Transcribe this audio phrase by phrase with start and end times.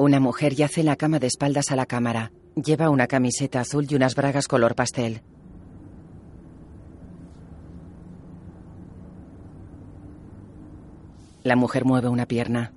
[0.00, 2.32] Una mujer yace en la cama de espaldas a la cámara.
[2.54, 5.20] Lleva una camiseta azul y unas bragas color pastel.
[11.42, 12.72] La mujer mueve una pierna.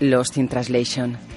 [0.00, 1.35] Lost in Translation.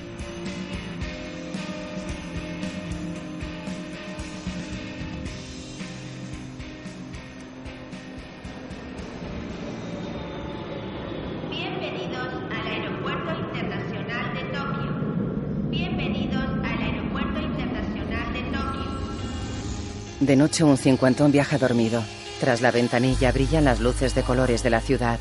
[20.30, 22.04] De noche un cincuentón viaja dormido.
[22.40, 25.18] Tras la ventanilla brillan las luces de colores de la ciudad.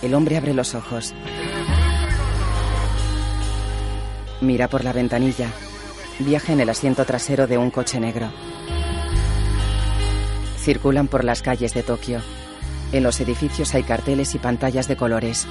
[0.00, 1.12] El hombre abre los ojos.
[4.40, 5.50] Mira por la ventanilla.
[6.18, 8.32] Viaja en el asiento trasero de un coche negro.
[10.56, 12.22] Circulan por las calles de Tokio.
[12.92, 15.46] En los edificios hay carteles y pantallas de colores.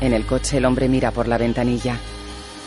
[0.00, 1.98] En el coche el hombre mira por la ventanilla.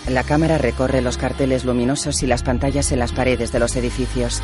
[0.07, 4.41] La cámara recorre los carteles luminosos y las pantallas en las paredes de los edificios.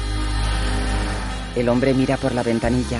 [1.56, 3.00] El hombre mira por la ventanilla.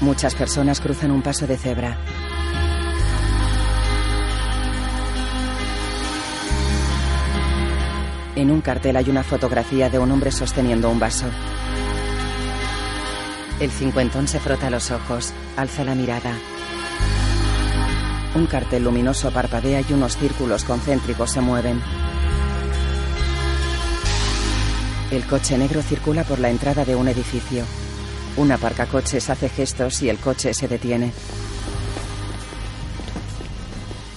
[0.00, 1.96] Muchas personas cruzan un paso de cebra.
[8.34, 11.26] En un cartel hay una fotografía de un hombre sosteniendo un vaso.
[13.60, 16.32] El cincuentón se frota los ojos, alza la mirada.
[18.36, 21.82] Un cartel luminoso parpadea y unos círculos concéntricos se mueven.
[25.10, 27.64] El coche negro circula por la entrada de un edificio.
[28.36, 31.12] Un aparcacoches hace gestos y el coche se detiene.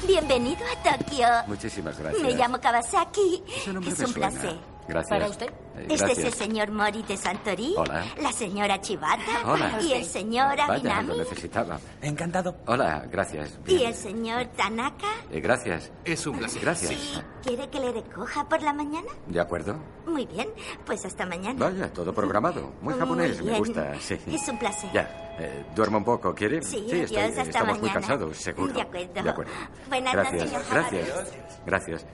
[0.06, 1.28] Bienvenido a Tokio.
[1.47, 2.22] Muchísimas gracias.
[2.22, 3.44] Me llamo Kawasaki.
[3.88, 4.71] Es un placer.
[4.88, 5.09] Gracias.
[5.09, 5.47] ¿Para usted?
[5.47, 6.36] Eh, Este es el gracias.
[6.36, 7.74] señor Mori de Santorí.
[7.78, 8.03] Hola.
[8.22, 9.22] La señora Chivata.
[9.46, 9.80] Hola.
[9.81, 11.08] Y el señor Vaya, Avinami.
[11.09, 11.80] lo necesitaba.
[12.02, 12.56] Encantado.
[12.68, 13.58] Hola, gracias.
[13.68, 15.08] Y el señor Tanaka.
[15.31, 15.92] Eh, gracias.
[16.03, 16.62] Es un placer.
[16.62, 17.24] Gracias.
[17.44, 19.08] ¿Quiere que le recoja por la mañana?
[19.28, 19.78] ¿De acuerdo?
[20.06, 20.50] Muy bien.
[20.86, 21.58] Pues hasta mañana.
[21.69, 22.74] Vaya, todo programado.
[22.81, 23.94] Muy Muy japonés, me gusta.
[24.00, 24.18] Sí.
[24.28, 24.90] Es un placer.
[24.94, 25.36] Ya.
[25.40, 26.62] eh, ¿Duermo un poco, quiere?
[26.63, 28.74] Sí, estoy- adiós, hasta estamos muy cansados, seguro.
[28.74, 29.24] De acuerdo.
[29.24, 29.52] De acuerdo.
[29.88, 31.34] Buenas gracias, noches, señor gracias.
[31.66, 32.06] Gracias.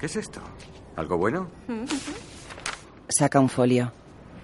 [0.00, 0.40] ¿Qué es esto?
[0.98, 1.46] ¿Algo bueno?
[3.08, 3.92] Saca un folio.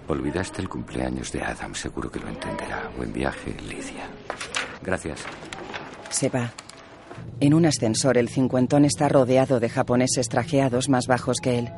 [0.07, 2.89] Olvidaste el cumpleaños de Adam, seguro que lo entenderá.
[2.95, 4.07] Buen viaje, Lidia.
[4.81, 5.19] Gracias.
[6.09, 6.53] Se va.
[7.41, 11.69] En un ascensor el cincuentón está rodeado de japoneses trajeados más bajos que él.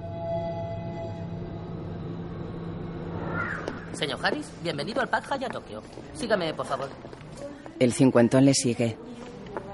[3.94, 5.82] Señor Harris, bienvenido al Park Hyatt Tokio.
[6.14, 6.90] Sígame, por favor.
[7.80, 8.96] El cincuentón le sigue.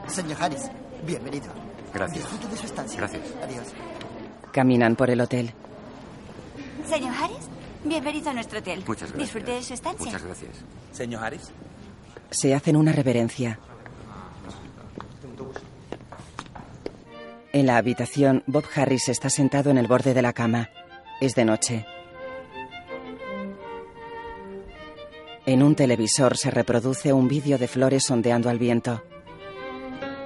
[0.08, 0.70] Señor Harris,
[1.06, 1.48] bienvenido.
[1.94, 2.20] Gracias.
[2.20, 3.00] Disfrute de su estancia.
[3.00, 3.24] Gracias.
[3.44, 3.68] Adiós.
[4.54, 5.52] Caminan por el hotel.
[6.88, 7.50] Señor Harris,
[7.84, 8.84] bienvenido a nuestro hotel.
[8.88, 9.18] Muchas gracias.
[9.18, 10.06] Disfrute de su estancia.
[10.06, 10.52] Muchas gracias.
[10.92, 11.52] Señor Harris.
[12.30, 13.60] Se hacen una reverencia.
[17.52, 20.70] En la habitación, Bob Harris está sentado en el borde de la cama.
[21.20, 21.88] Es de noche.
[25.48, 29.04] En un televisor se reproduce un vídeo de flores ondeando al viento.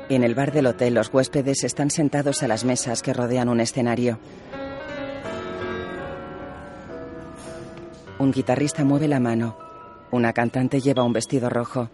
[0.09, 3.59] En el bar del hotel los huéspedes están sentados a las mesas que rodean un
[3.59, 4.19] escenario.
[8.17, 9.57] Un guitarrista mueve la mano.
[10.11, 11.89] Una cantante lleva un vestido rojo.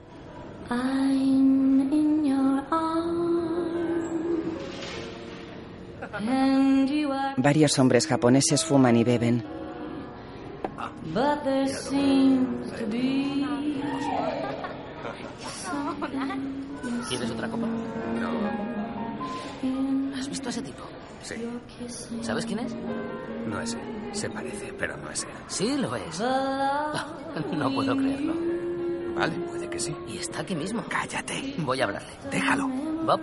[7.37, 9.43] Varios hombres japoneses fuman y beben.
[17.09, 17.67] ¿Quieres otra copa?
[20.17, 20.83] ¿Has visto a ese tipo?
[21.21, 21.35] Sí.
[22.21, 22.75] ¿Sabes quién es?
[23.47, 23.81] No es él.
[24.13, 25.29] Se parece, pero no es él.
[25.47, 26.21] Sí, lo es.
[27.57, 28.33] No puedo creerlo.
[29.15, 29.95] Vale, puede que sí.
[30.07, 30.83] Y está aquí mismo.
[30.87, 31.55] Cállate.
[31.59, 32.09] Voy a hablarle.
[32.29, 32.67] Déjalo.
[32.67, 33.19] Bob.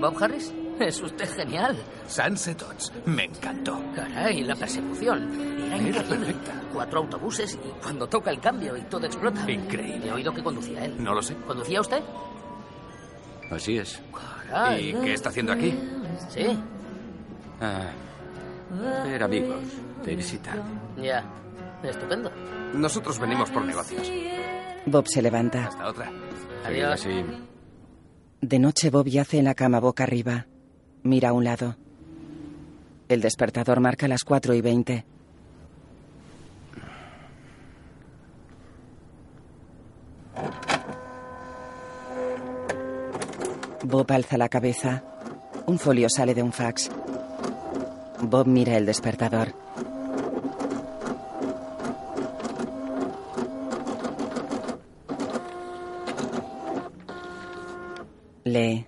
[0.00, 0.52] Bob Harris.
[0.80, 1.76] Es usted genial.
[2.08, 2.90] Sunset Oats.
[3.04, 3.78] Me encantó.
[3.94, 5.30] Caray, la persecución.
[5.60, 6.52] Era Era perfecta.
[6.72, 9.50] Cuatro autobuses y cuando toca el cambio y todo explota.
[9.50, 10.08] Increíble.
[10.08, 10.94] He oído que conducía él.
[11.02, 11.36] No lo sé.
[11.46, 12.02] ¿Conducía usted?
[13.50, 14.00] Así es.
[14.48, 14.90] Caray.
[14.90, 15.74] ¿Y qué está haciendo aquí?
[16.30, 16.58] Sí,
[17.60, 17.90] Ah,
[19.04, 19.62] ver amigos
[20.04, 20.52] de visita.
[21.00, 21.24] ya.
[21.82, 22.30] Estupendo.
[22.74, 24.10] Nosotros venimos por negocios.
[24.86, 25.66] Bob se levanta.
[25.66, 26.10] Hasta otra.
[26.64, 26.92] Adiós.
[26.92, 27.24] así.
[28.40, 30.46] De noche Bob yace en la cama boca arriba.
[31.02, 31.76] Mira a un lado.
[33.08, 35.04] El despertador marca las 4 y 20.
[43.84, 45.02] Bob alza la cabeza.
[45.66, 46.90] Un folio sale de un fax.
[48.22, 49.48] Bob mira el despertador.
[58.44, 58.86] Lee.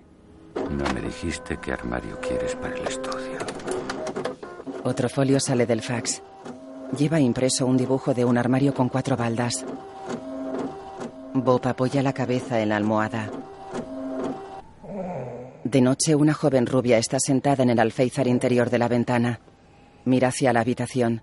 [0.55, 3.37] No me dijiste qué armario quieres para el estudio.
[4.83, 6.23] Otro folio sale del fax.
[6.97, 9.63] Lleva impreso un dibujo de un armario con cuatro baldas.
[11.35, 13.29] Bob apoya la cabeza en la almohada.
[15.67, 19.41] De noche, una joven rubia está sentada en el alféizar interior de la ventana.
[20.05, 21.21] Mira hacia la habitación.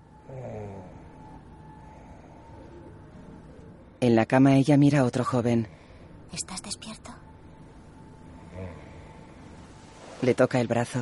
[4.01, 5.67] En la cama ella mira a otro joven.
[6.31, 7.09] ¿Estás despierto?
[10.21, 10.99] Le toca el brazo.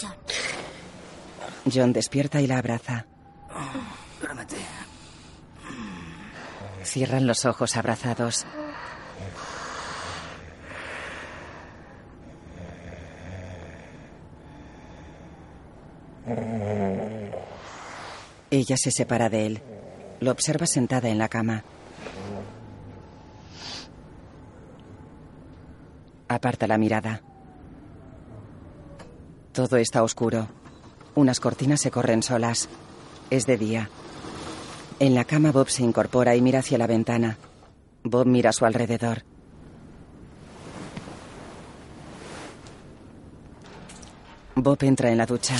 [0.00, 0.14] John.
[1.70, 3.04] John despierta y la abraza.
[6.82, 8.46] Cierran los ojos abrazados.
[18.50, 19.62] Ella se separa de él.
[20.20, 21.64] Lo observa sentada en la cama.
[26.28, 27.22] Aparta la mirada.
[29.52, 30.48] Todo está oscuro.
[31.14, 32.68] Unas cortinas se corren solas.
[33.30, 33.90] Es de día.
[34.98, 37.38] En la cama Bob se incorpora y mira hacia la ventana.
[38.04, 39.24] Bob mira a su alrededor.
[44.54, 45.56] Bob entra en la ducha.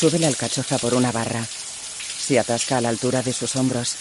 [0.00, 1.44] Sube la alcachofa por una barra.
[1.44, 3.96] Se atasca a la altura de sus hombros.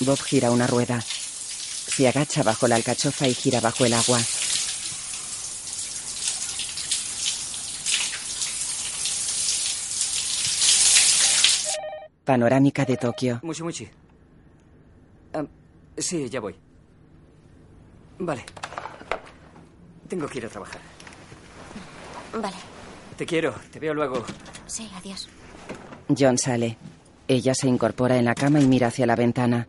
[0.00, 1.02] Bob gira una rueda.
[1.02, 4.20] Se agacha bajo la alcachofa y gira bajo el agua.
[12.24, 13.40] Panorámica de Tokio.
[13.42, 13.90] Muchi, muchi.
[15.34, 15.44] Ah,
[15.98, 16.56] sí, ya voy.
[18.18, 18.44] Vale.
[20.08, 20.93] Tengo que ir a trabajar.
[22.34, 22.56] Vale.
[23.16, 23.54] Te quiero.
[23.72, 24.24] Te veo luego.
[24.66, 25.28] Sí, adiós.
[26.16, 26.76] John sale.
[27.28, 29.66] Ella se incorpora en la cama y mira hacia la ventana.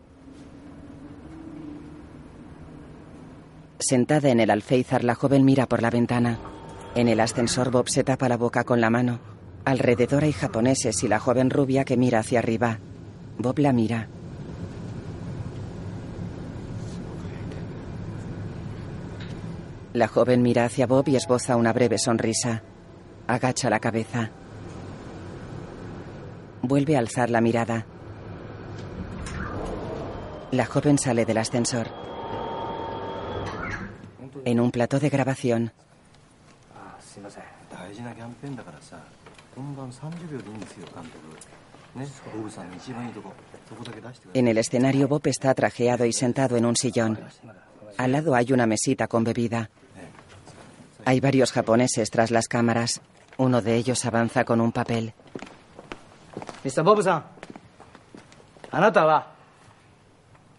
[3.79, 6.39] Sentada en el alféizar, la joven mira por la ventana.
[6.95, 9.19] En el ascensor, Bob se tapa la boca con la mano.
[9.65, 12.79] Alrededor hay japoneses y la joven rubia que mira hacia arriba.
[13.37, 14.07] Bob la mira.
[19.95, 22.61] La joven mira hacia Bob y esboza una breve sonrisa.
[23.27, 24.29] Agacha la cabeza.
[26.61, 27.85] Vuelve a alzar la mirada.
[30.51, 31.87] La joven sale del ascensor.
[34.43, 35.71] En un plató de grabación.
[44.33, 47.17] En el escenario Bob está trajeado y sentado en un sillón.
[47.97, 49.69] Al lado hay una mesita con bebida.
[51.05, 53.01] Hay varios japoneses tras las cámaras.
[53.37, 55.13] Uno de ellos avanza con un papel.
[56.63, 57.25] ミスターボブさん
[58.71, 59.27] あなたは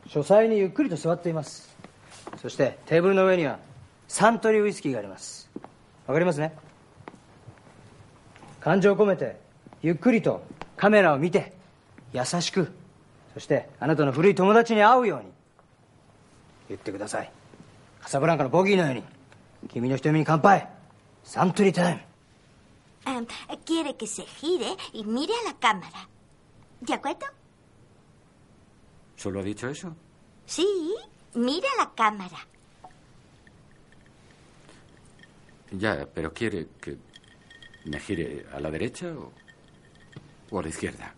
[0.07, 1.77] 書斎にゆっくりと座っています
[2.41, 3.59] そしてテーブルの上には
[4.07, 5.51] サントリーウイスキーがあります
[6.07, 6.55] わかりますね
[8.61, 9.37] 感情を込めて
[9.83, 10.45] ゆっくりと
[10.77, 11.55] カメラを見て
[12.12, 12.73] 優しく
[13.35, 15.26] そしてあなたの古い友達に会うように
[16.69, 17.33] 言ってください
[18.00, 19.03] カサブランカのボギーのように
[19.70, 20.68] 君の瞳に乾杯
[21.24, 22.01] サントリータイム
[23.03, 23.20] Ah,
[23.65, 26.08] quiere que se gire y mire a la cámara.
[26.82, 27.25] ¿De acuerdo?
[29.15, 29.96] ¿Solo ha dicho eso?
[30.46, 30.68] Sí,
[31.34, 32.38] mire a la cámara.
[35.72, 36.98] Ya, pero quiere que
[37.86, 39.32] me gire a la derecha o,
[40.51, 41.14] o a la izquierda.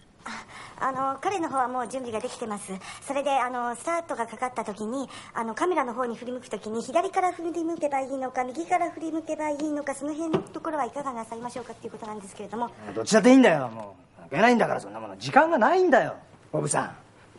[0.81, 2.73] あの彼の方はもう準備ができてます。
[3.07, 12.71] それであのスタートがかかった時にあのカメラの方に振り向く時に左から振り向けばいいのか右から振り向けばいいのかその辺のところはいかがなさいましょうかっていうことなんですけれども。
[12.95, 13.69] どっちだっていいんだよ。
[13.69, 15.17] もう関係ないんだからそんなもの。
[15.17, 16.15] 時間がないんだよ。
[16.53, 16.93] ボブさ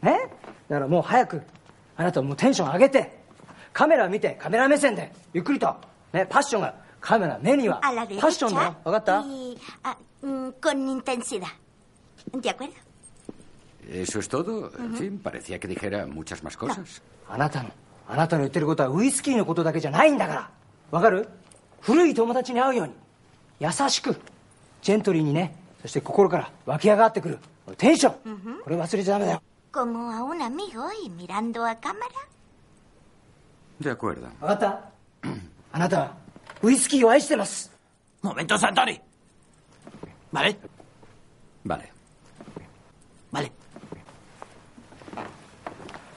[0.03, 0.05] ん。
[0.05, 0.19] ね？
[0.69, 1.41] だからもう早く
[1.97, 3.19] あなたもうテンション上げて
[3.73, 5.75] カメラを見てカメラ目線でゆっくりと。
[6.13, 6.25] ね？
[6.29, 6.89] パッションが。
[7.01, 7.79] カメラ目には。
[7.81, 8.75] パッションだよ。
[8.83, 11.47] 分かった？y ah, mm, con intensidad.
[12.32, 12.74] ¿De acuerdo?
[13.88, 14.72] ¿Eso es todo?
[14.78, 17.02] En fin, parecía que dijera muchas más cosas.
[17.28, 17.70] あなたの
[18.06, 20.50] あなたの言ってることはウイスキーのことだけじゃないんだから
[20.90, 21.28] わかる
[21.80, 22.92] 古い友達に会うように
[23.60, 24.20] 優しく
[24.82, 27.38] ジェントリーにねそして心から湧き上がってくる
[27.78, 29.42] テンション、これ忘れちゃダメだよ
[29.72, 32.06] Como a un amigo y mirando a cámara.
[33.80, 34.28] De acuerdo.
[34.40, 34.80] 分かった
[35.72, 36.16] あなたは
[36.62, 37.72] ウイスキーを愛してます
[38.22, 39.00] ¡Momento, Santori!
[40.32, 40.56] ¿Vale?
[41.64, 41.90] Vale.
[43.31, 43.51] Vale.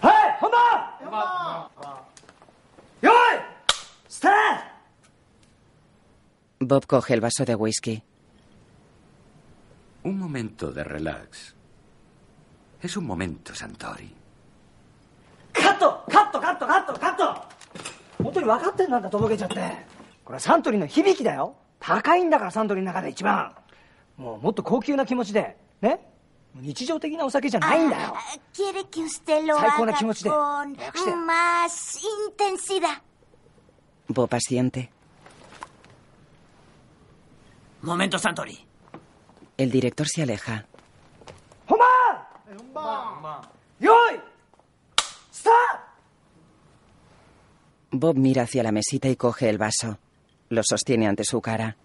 [0.02, 0.10] ¡Hey!
[0.40, 0.98] ¡Honda!
[1.00, 1.70] ¡Honda!
[3.02, 3.12] ¡Yoy!
[4.08, 4.60] ¡Stand!
[6.60, 8.02] Bob coge el vaso de whisky.
[10.04, 11.54] Un momento de relax.
[12.80, 14.12] Es un momento, Santori.
[15.52, 16.04] ¡Cato!
[16.08, 16.40] ¡Cato!
[16.40, 16.66] ¡Cato!
[16.66, 16.94] ¡Cato!
[16.94, 17.48] ¡Cato!
[18.22, 19.56] 本当に分かってんなんだとぼけちゃって
[20.24, 23.52] これサントリーの響きだよ高いんだからサントリーの中で一番
[24.16, 26.11] もうもっと高級な気持ちでね
[26.55, 28.15] 日常的なお酒じゃないんだよ
[28.53, 33.01] Quiere que usted lo 最高な haga 気持ちで con 早くして más intensidad.
[34.09, 34.89] Bob asiente.
[37.81, 38.57] Momento, Santori.
[39.57, 40.65] El director se aleja.
[41.67, 43.41] 本番
[43.79, 44.19] 用意
[45.31, 45.53] スター
[47.91, 49.97] ト Bob mira hacia la mesita y coge el vaso.
[50.49, 51.75] Lo sostiene ante su cara.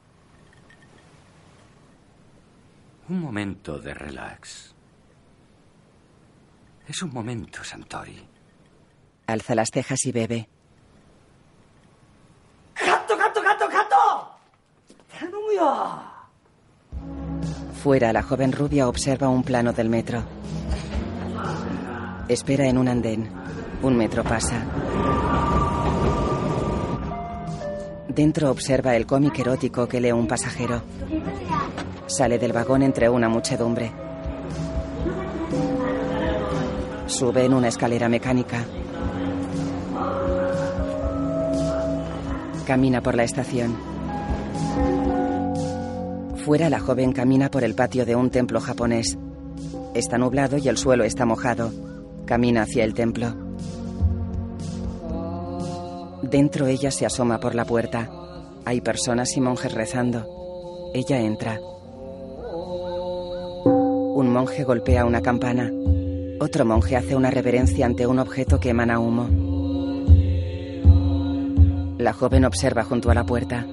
[3.09, 4.73] Un momento de relax.
[6.87, 8.25] Es un momento, Santori.
[9.27, 10.49] Alza las cejas y bebe.
[12.75, 14.37] ¡Gato, gato, gato, gato!
[17.81, 20.23] Fuera, la joven rubia observa un plano del metro.
[22.27, 23.29] Espera en un andén.
[23.81, 24.65] Un metro pasa.
[28.09, 30.81] Dentro observa el cómic erótico que lee un pasajero.
[32.07, 33.91] Sale del vagón entre una muchedumbre.
[37.05, 38.65] Sube en una escalera mecánica.
[42.65, 43.77] Camina por la estación.
[46.43, 49.17] Fuera, la joven camina por el patio de un templo japonés.
[49.93, 51.71] Está nublado y el suelo está mojado.
[52.25, 53.46] Camina hacia el templo.
[56.29, 58.09] Dentro ella se asoma por la puerta.
[58.65, 60.91] Hay personas y monjes rezando.
[60.93, 61.57] Ella entra.
[63.63, 65.71] Un monje golpea una campana.
[66.41, 69.29] Otro monje hace una reverencia ante un objeto que emana humo.
[71.97, 73.65] La joven observa junto a la puerta.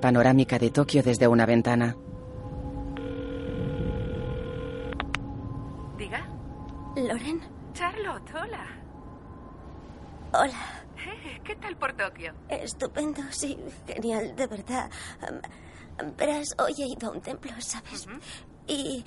[0.00, 1.96] Panorámica de Tokio desde una ventana.
[7.14, 7.40] Loren,
[7.74, 8.66] Charlotte, hola.
[10.32, 10.82] hola.
[11.06, 12.34] Eh, ¿Qué tal por Tokio?
[12.48, 13.56] Estupendo, sí,
[13.86, 14.90] genial, de verdad.
[16.16, 18.08] Verás, hoy he ido a un templo, ¿sabes?
[18.66, 19.04] Y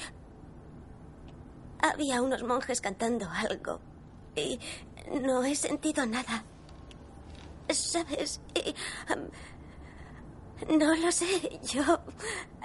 [1.80, 3.82] había unos monjes cantando algo.
[4.38, 4.58] Y
[5.22, 6.46] no he sentido nada.
[7.70, 8.40] ¿Sabes?
[8.56, 8.74] Y,
[10.70, 11.60] no lo sé.
[11.64, 12.02] Yo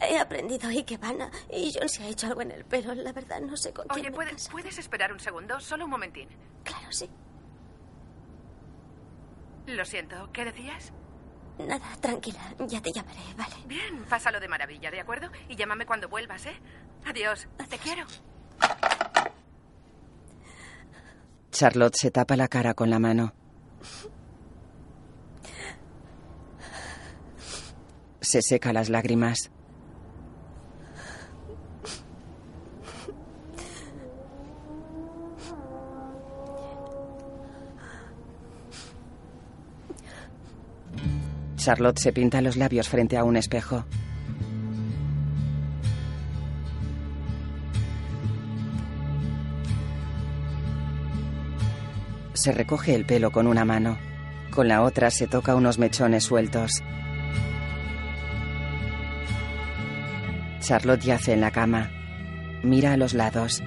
[0.00, 2.94] he aprendido Ikebana y John se ha hecho algo en el pelo.
[2.94, 4.50] La verdad, no sé con quién Oye, ¿puedes, pasa.
[4.50, 5.60] ¿puedes esperar un segundo?
[5.60, 6.28] Solo un momentín.
[6.64, 7.08] Claro, sí.
[9.66, 10.92] Lo siento, ¿qué decías?
[11.58, 12.40] Nada, tranquila.
[12.66, 13.54] Ya te llamaré, ¿vale?
[13.66, 15.30] Bien, pásalo de maravilla, ¿de acuerdo?
[15.48, 16.56] Y llámame cuando vuelvas, ¿eh?
[17.04, 17.46] Adiós.
[17.68, 18.04] Te quiero.
[21.50, 23.34] Charlotte se tapa la cara con la mano.
[28.22, 29.50] Se seca las lágrimas.
[41.56, 43.84] Charlotte se pinta los labios frente a un espejo.
[52.34, 53.98] Se recoge el pelo con una mano.
[54.52, 56.82] Con la otra se toca unos mechones sueltos.
[60.62, 61.90] Charlotte yace en la cama.
[62.62, 63.62] Mira a los lados.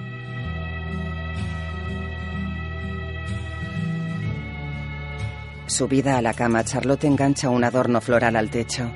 [5.66, 8.90] Subida a la cama, Charlotte engancha un adorno floral al techo.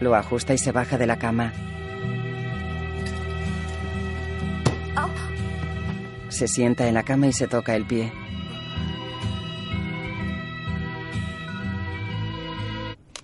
[0.00, 1.52] Lo ajusta y se baja de la cama.
[6.28, 8.12] Se sienta en la cama y se toca el pie.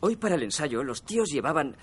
[0.00, 1.76] Hoy para el ensayo los tíos llevaban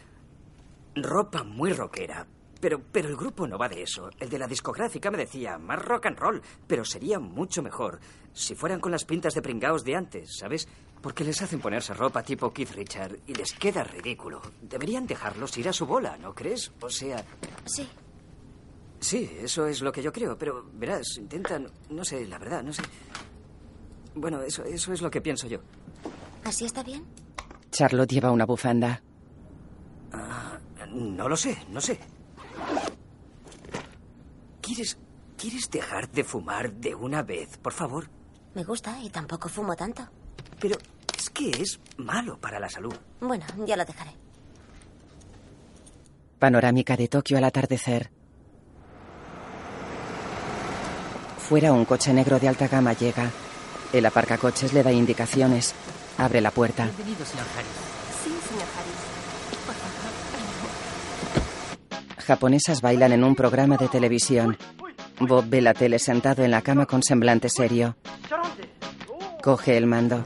[0.96, 2.26] ropa muy rockera.
[2.62, 4.10] Pero, pero el grupo no va de eso.
[4.18, 8.00] El de la discográfica me decía, más rock and roll, pero sería mucho mejor
[8.34, 10.68] si fueran con las pintas de pringaos de antes, ¿sabes?
[11.02, 14.42] Porque les hacen ponerse ropa tipo Keith Richard y les queda ridículo.
[14.62, 16.72] Deberían dejarlos ir a su bola, ¿no crees?
[16.82, 17.24] O sea...
[17.66, 17.88] Sí.
[19.00, 21.70] Sí, eso es lo que yo creo, pero verás, intentan...
[21.90, 22.82] No sé, la verdad, no sé...
[24.16, 25.60] Bueno, eso, eso es lo que pienso yo.
[26.46, 27.06] ¿Así está bien?
[27.76, 29.02] Charlotte lleva una bufanda.
[30.14, 32.00] Ah, no lo sé, no sé.
[34.62, 34.98] ¿Quieres,
[35.38, 38.10] ¿Quieres dejar de fumar de una vez, por favor?
[38.54, 40.08] Me gusta y tampoco fumo tanto.
[40.58, 40.78] Pero
[41.18, 42.96] es que es malo para la salud.
[43.20, 44.12] Bueno, ya lo dejaré.
[46.40, 48.10] Panorámica de Tokio al atardecer.
[51.40, 53.30] Fuera un coche negro de alta gama llega.
[53.92, 55.76] El aparcacoches le da indicaciones.
[56.18, 56.86] Abre la puerta.
[56.86, 57.68] Bienvenido, señor Harris.
[58.24, 58.96] Sí, señor Harris.
[59.66, 60.02] Por favor.
[62.26, 64.58] Japonesas bailan en un programa de televisión.
[65.20, 67.96] Bob ve la tele sentado en la cama con semblante serio.
[69.44, 70.24] Coge el mando.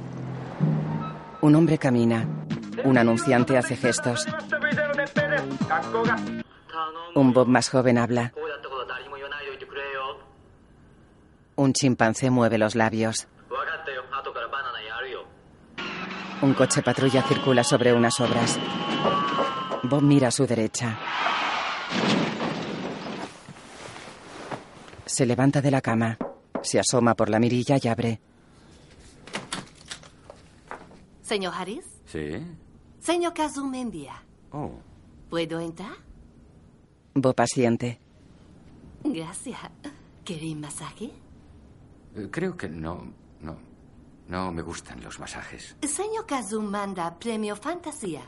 [1.42, 2.28] Un hombre camina.
[2.84, 4.26] Un anunciante hace gestos.
[7.16, 8.34] Un Bob más joven habla.
[11.56, 13.28] Un chimpancé mueve los labios.
[16.42, 18.58] Un coche patrulla circula sobre unas obras.
[19.84, 20.98] Bob mira a su derecha.
[25.06, 26.18] Se levanta de la cama.
[26.62, 28.22] Se asoma por la mirilla y abre.
[31.22, 31.86] Señor Harris.
[32.06, 32.42] ¿Sí?
[33.00, 34.24] Señor Kazumendia.
[34.52, 34.72] Oh.
[35.30, 35.94] ¿Puedo entrar?
[37.14, 38.00] Bob asiente.
[39.04, 39.60] Gracias.
[40.24, 41.12] ¿Quiere un masaje?
[42.16, 43.14] Eh, Creo que no,
[44.30, 45.76] no, me gustan los masajes.
[45.82, 48.22] Señor Kazu manda premio fantasía.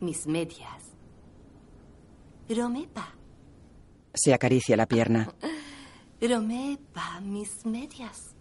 [0.00, 0.82] Mis medias.
[2.48, 3.08] Romepa.
[4.14, 5.28] Se acaricia la pierna.
[6.20, 8.34] Romepa, mis medias.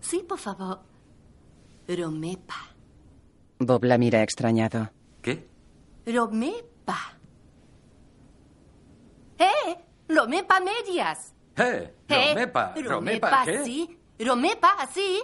[0.00, 0.80] Sí, por favor.
[1.88, 2.54] Romepa.
[3.58, 4.90] Bob la mira extrañado.
[5.20, 5.48] ¿Qué?
[6.06, 7.18] Romepa.
[9.38, 9.76] ¡Eh!
[10.08, 11.34] ¡Romepa medias!
[11.56, 11.94] ¡Eh!
[12.08, 12.28] ¿Eh?
[12.34, 13.64] Romepa, Romepa, Romepa, ¿qué?
[13.64, 13.98] sí.
[14.18, 15.22] Romepa, así.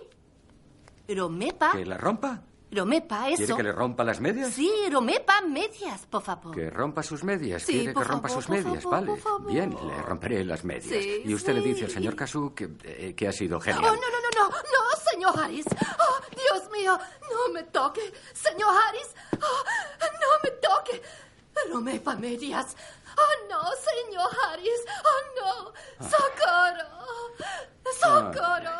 [1.09, 1.73] Romepa.
[1.73, 2.43] ¿Que la rompa?
[2.71, 3.57] Romepa, ¿Quiere eso.
[3.57, 4.53] que le rompa las medias?
[4.53, 6.55] Sí, Romepa medias, por favor.
[6.55, 7.63] Que rompa sus medias.
[7.63, 9.07] Sí, Quiere que rompa favor, sus medias, favor,
[9.41, 9.51] vale.
[9.55, 10.85] Bien, le romperé las medias.
[11.03, 13.83] Sí, y usted le dice al señor Kazu que, eh, que ha sido Oh, genial.
[13.83, 15.65] no, no, no, no, no, señor Harris.
[15.73, 16.99] Oh, Dios mío,
[17.31, 18.13] no me toque.
[18.35, 19.65] Señor Harris, oh,
[20.03, 21.03] no me toque.
[21.73, 22.77] Romepa medias.
[23.21, 24.83] Oh, no, señor Harris.
[25.11, 25.53] Oh, no.
[26.09, 26.91] Socorro.
[28.01, 28.79] Socorro.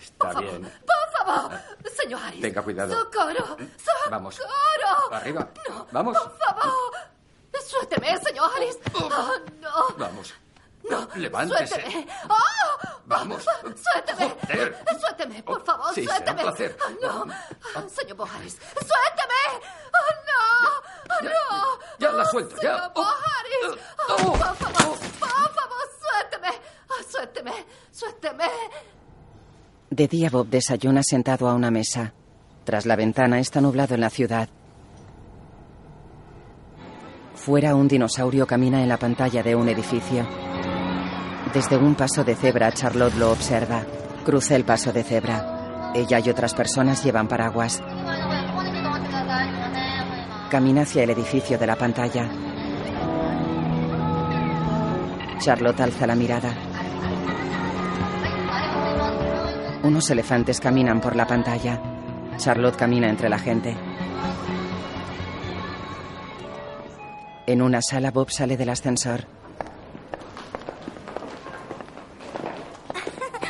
[0.00, 0.62] Está bien.
[0.62, 1.60] Por favor,
[1.96, 2.40] señor Harris.
[2.40, 2.92] Tenga cuidado.
[2.92, 3.46] Socorro.
[3.46, 4.10] Socorro.
[4.10, 4.40] Vamos.
[5.12, 5.48] Arriba.
[5.68, 5.86] No.
[5.92, 6.18] Vamos.
[6.18, 6.92] Por favor.
[7.66, 8.78] Suélteme, señor Harris.
[8.94, 9.88] Oh, no.
[9.96, 10.34] Vamos.
[10.90, 11.08] No.
[11.14, 11.66] Levántese.
[11.80, 12.06] Suélteme.
[12.28, 12.88] ¡Oh!
[13.06, 13.42] Vamos.
[13.44, 14.36] Suélteme.
[14.46, 14.76] Joder.
[15.00, 16.42] Suélteme, por favor, Sí, será un suélteme.
[16.42, 16.76] placer.
[16.84, 16.90] Oh,
[17.26, 17.34] no.
[17.76, 18.54] Oh, señor Bojaris.
[18.54, 19.42] ¡Suélteme!
[19.92, 21.14] ¡Oh, no!
[21.14, 21.78] ¡Oh, no!
[21.98, 22.74] Ya la suelto, ya.
[22.76, 23.84] Señor Bojaris.
[24.08, 26.48] Oh, por favor, por favor, suélteme.
[26.88, 27.52] Oh, suélteme,
[27.92, 28.44] suélteme.
[29.90, 32.12] De día Bob desayuna sentado a una mesa.
[32.64, 34.48] Tras la ventana está nublado en la ciudad.
[37.34, 40.26] Fuera un dinosaurio camina en la pantalla de un edificio.
[41.54, 43.84] Desde un paso de cebra Charlotte lo observa.
[44.24, 45.92] Cruza el paso de cebra.
[45.94, 47.82] Ella y otras personas llevan paraguas.
[50.50, 52.30] Camina hacia el edificio de la pantalla.
[55.38, 56.54] Charlotte alza la mirada.
[59.82, 61.82] Unos elefantes caminan por la pantalla.
[62.36, 63.76] Charlotte camina entre la gente.
[67.46, 69.26] En una sala, Bob sale del ascensor.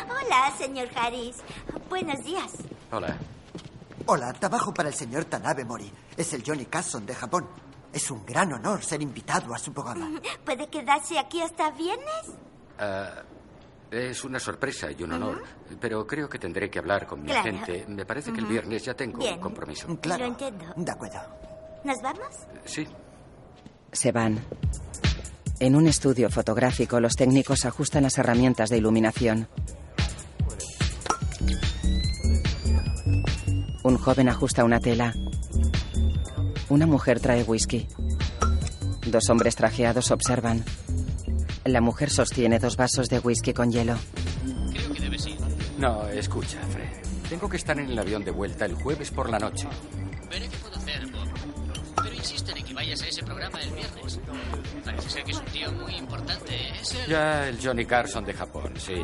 [0.08, 1.36] Hola, señor Harris.
[1.88, 2.52] Buenos días.
[2.92, 3.16] Hola.
[4.06, 5.90] Hola, trabajo para el señor Tanabe Mori.
[6.16, 7.46] Es el Johnny Carson de Japón.
[7.92, 10.20] Es un gran honor ser invitado a su programa.
[10.44, 12.32] ¿Puede quedarse aquí hasta viernes?
[12.78, 13.22] Ah,
[13.90, 15.42] es una sorpresa y un honor.
[15.80, 17.40] Pero creo que tendré que hablar con mi Claro.
[17.50, 17.84] agente.
[17.88, 19.34] Me parece que el viernes ya tengo Bien.
[19.34, 19.86] un compromiso.
[19.88, 20.64] Lo entiendo.
[20.76, 21.20] De acuerdo.
[21.84, 22.26] ¿Nos vamos?
[22.64, 22.86] Sí.
[23.92, 24.40] Se van.
[25.60, 29.48] En un estudio fotográfico, los técnicos ajustan las herramientas de iluminación.
[33.84, 35.12] Un joven ajusta una tela.
[36.68, 37.88] Una mujer trae whisky.
[39.06, 40.64] Dos hombres trajeados observan.
[41.64, 43.96] La mujer sostiene dos vasos de whisky con hielo.
[44.72, 45.36] Creo que debes ir.
[45.78, 46.88] No, escucha, Fred.
[47.28, 49.66] Tengo que estar en el avión de vuelta el jueves por la noche.
[50.30, 51.28] Veré qué puedo hacer, Bob.
[52.02, 54.20] Pero insisten en que vayas a ese programa el viernes.
[54.84, 56.54] Parece ser que es un tío muy importante.
[56.80, 57.06] Es el...
[57.10, 58.94] Ya el Johnny Carson de Japón, sí.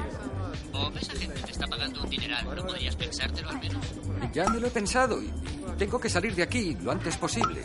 [0.78, 2.44] Bob, esa gente te está pagando un dineral.
[2.54, 3.84] ¿No podrías pensártelo al menos?
[4.32, 5.28] Ya me lo he pensado y
[5.76, 7.62] tengo que salir de aquí lo antes posible.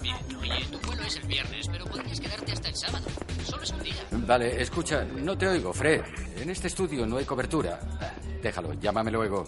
[0.00, 3.06] Bien, oye, tu vuelo es el viernes, pero podrías quedarte hasta el sábado.
[3.44, 3.94] Solo es un día.
[4.10, 6.02] Vale, escucha, no te oigo, Fred.
[6.40, 7.78] En este estudio no hay cobertura.
[8.42, 9.44] Déjalo, llámame luego.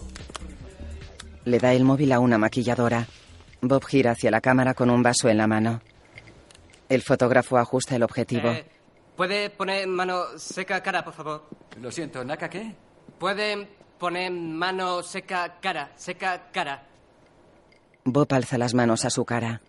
[1.45, 3.07] Le da el móvil a una maquilladora.
[3.61, 5.81] Bob gira hacia la cámara con un vaso en la mano.
[6.87, 8.49] El fotógrafo ajusta el objetivo.
[8.49, 8.65] Eh,
[9.15, 11.49] ¿Puede poner mano seca cara, por favor?
[11.81, 12.75] Lo siento, ¿Naka qué?
[13.19, 16.83] ¿Puede poner mano seca cara, seca cara?
[18.05, 19.59] Bob alza las manos a su cara.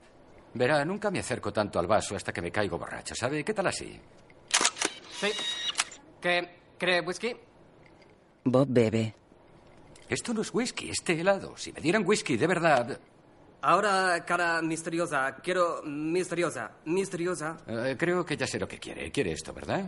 [0.55, 3.45] Verá, nunca me acerco tanto al vaso hasta que me caigo borracho, ¿sabe?
[3.45, 3.99] ¿Qué tal así?
[5.21, 5.29] Sí.
[6.21, 6.59] ¿Qué?
[6.79, 7.35] ¿Cree whisky?
[8.45, 9.15] Bob bebe.
[10.09, 11.57] Esto no es whisky, es té helado.
[11.57, 13.01] Si me dieran whisky de verdad...
[13.61, 15.35] Ahora, cara misteriosa.
[15.43, 16.71] Quiero misteriosa.
[16.85, 17.57] Misteriosa.
[17.67, 19.11] eh, creo que ya sé lo que quiere.
[19.11, 19.85] Quiere esto, ¿verdad?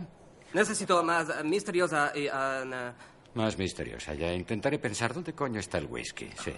[0.53, 2.27] Necesito más misteriosa y...
[2.27, 2.93] ah,
[3.33, 4.13] Más misteriosa.
[4.13, 6.29] Ya intentaré pensar dónde coño está el whisky.
[6.43, 6.53] Sí.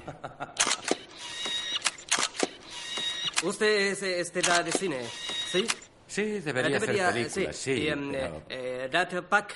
[3.44, 5.02] Usted es estrella de cine,
[5.52, 5.68] ¿sí?
[6.08, 9.56] Sí, debería hacer Debería, películas, sí, Y, em, pero- eh, eh, Rat Pack.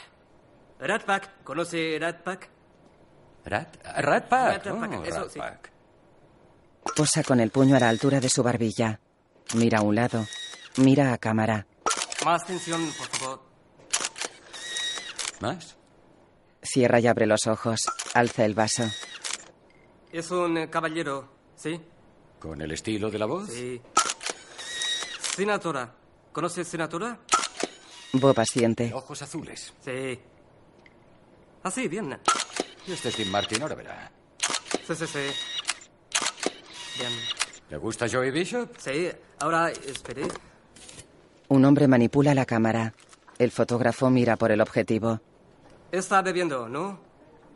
[0.80, 1.44] Rat Pack.
[1.44, 2.50] ¿Conoce Rat Pack?
[3.46, 3.78] ¿Rat?
[3.98, 4.66] Rat Pack.
[4.66, 5.40] Rat Pack, oh, eso Rat sí.
[5.40, 5.72] Pack.
[6.96, 9.00] Posa con el puño a la altura de su barbilla.
[9.56, 10.26] Mira a un lado.
[10.78, 11.66] Mira a cámara.
[12.26, 13.42] Más tensión, por favor.
[15.40, 15.77] ¿Más?
[16.68, 17.88] Cierra y abre los ojos.
[18.14, 18.84] Alza el vaso.
[20.12, 21.80] Es un eh, caballero, ¿sí?
[22.40, 23.50] ¿Con el estilo de la voz?
[23.50, 23.82] Sí.
[25.36, 25.94] Senatora.
[26.32, 27.20] ¿Conoce Senatora?
[28.14, 28.92] Bob asiente.
[28.94, 29.74] Ojos azules.
[29.84, 30.20] Sí.
[31.64, 32.18] Ah, sí, bien.
[32.86, 34.12] Y este es Tim Martin, ahora verá.
[34.86, 35.20] Sí, sí, sí.
[37.00, 37.12] Bien.
[37.70, 38.76] ¿Le gusta Joey Bishop?
[38.78, 40.28] Sí, ahora espere.
[41.50, 42.94] Un hombre manipula la cámara.
[43.40, 45.22] El fotógrafo mira por el objetivo.
[45.92, 47.00] Está bebiendo, ¿no?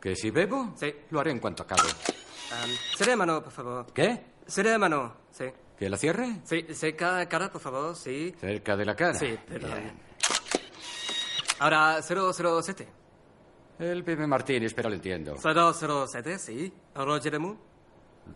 [0.00, 0.72] ¿Que si bebo?
[0.76, 0.92] Sí.
[1.10, 1.82] Lo haré en cuanto acabe.
[1.82, 3.86] Um, seré mano, por favor.
[3.92, 4.24] ¿Qué?
[4.46, 5.44] Seré mano, sí.
[5.78, 6.40] ¿Que la cierre?
[6.44, 8.34] Sí, seca cara, por favor, sí.
[8.40, 9.14] Cerca de la cara.
[9.14, 9.70] Sí, perdón.
[9.74, 10.00] Bien.
[11.58, 12.88] Ahora 007.
[13.78, 15.36] El pibe Martínez, pero lo entiendo.
[15.36, 16.72] 007, sí.
[16.94, 17.58] Roger Moore.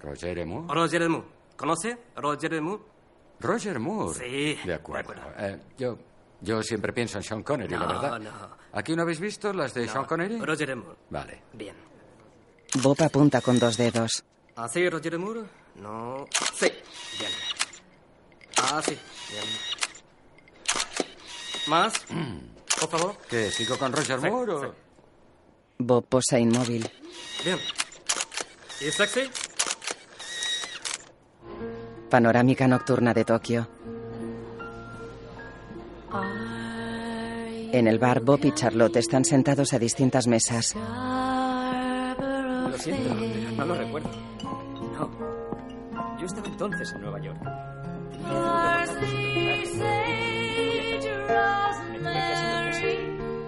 [0.00, 0.66] Roger Moore.
[0.74, 1.26] Roger Moore.
[1.56, 2.82] ¿Conoce Roger Moore?
[3.40, 4.18] Roger Moore.
[4.18, 4.58] Sí.
[4.64, 5.12] De acuerdo.
[5.38, 5.98] Eh, yo,
[6.46, 8.18] yo siempre pienso en Sean Connery, la No, verdad.
[8.20, 8.30] no.
[8.72, 10.38] ¿Aquí no habéis visto las de Sean Connery?
[10.40, 10.96] Roger Moore.
[11.10, 11.42] Vale.
[11.52, 11.74] Bien.
[12.82, 14.24] Bob apunta con dos dedos.
[14.54, 15.42] ¿Así, Roger Moore?
[15.76, 16.26] No.
[16.54, 16.70] Sí.
[17.18, 17.30] Bien.
[18.58, 18.96] Ah, sí.
[19.30, 19.44] Bien.
[21.66, 21.92] ¿Más?
[22.80, 23.16] Por favor.
[23.28, 23.50] ¿Qué?
[23.50, 24.60] ¿Sigo con Roger Sí, Moore o...?
[24.62, 24.68] sí.
[25.78, 26.88] Bob posa inmóvil.
[27.44, 27.58] Bien.
[28.80, 29.28] ¿Y sexy?
[32.10, 33.68] Panorámica nocturna de Tokio.
[37.72, 40.74] En el bar, Bob y Charlotte están sentados a distintas mesas.
[40.74, 43.14] Lo siento,
[43.56, 44.10] no lo recuerdo.
[44.92, 45.10] No.
[46.18, 47.38] Yo estaba entonces en Nueva York.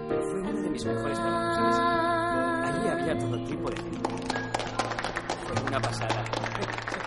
[0.09, 1.79] Pero fue uno de mis mejores trabajos.
[2.69, 4.09] Allí había todo tipo de gente.
[5.47, 6.23] Fue una pasada.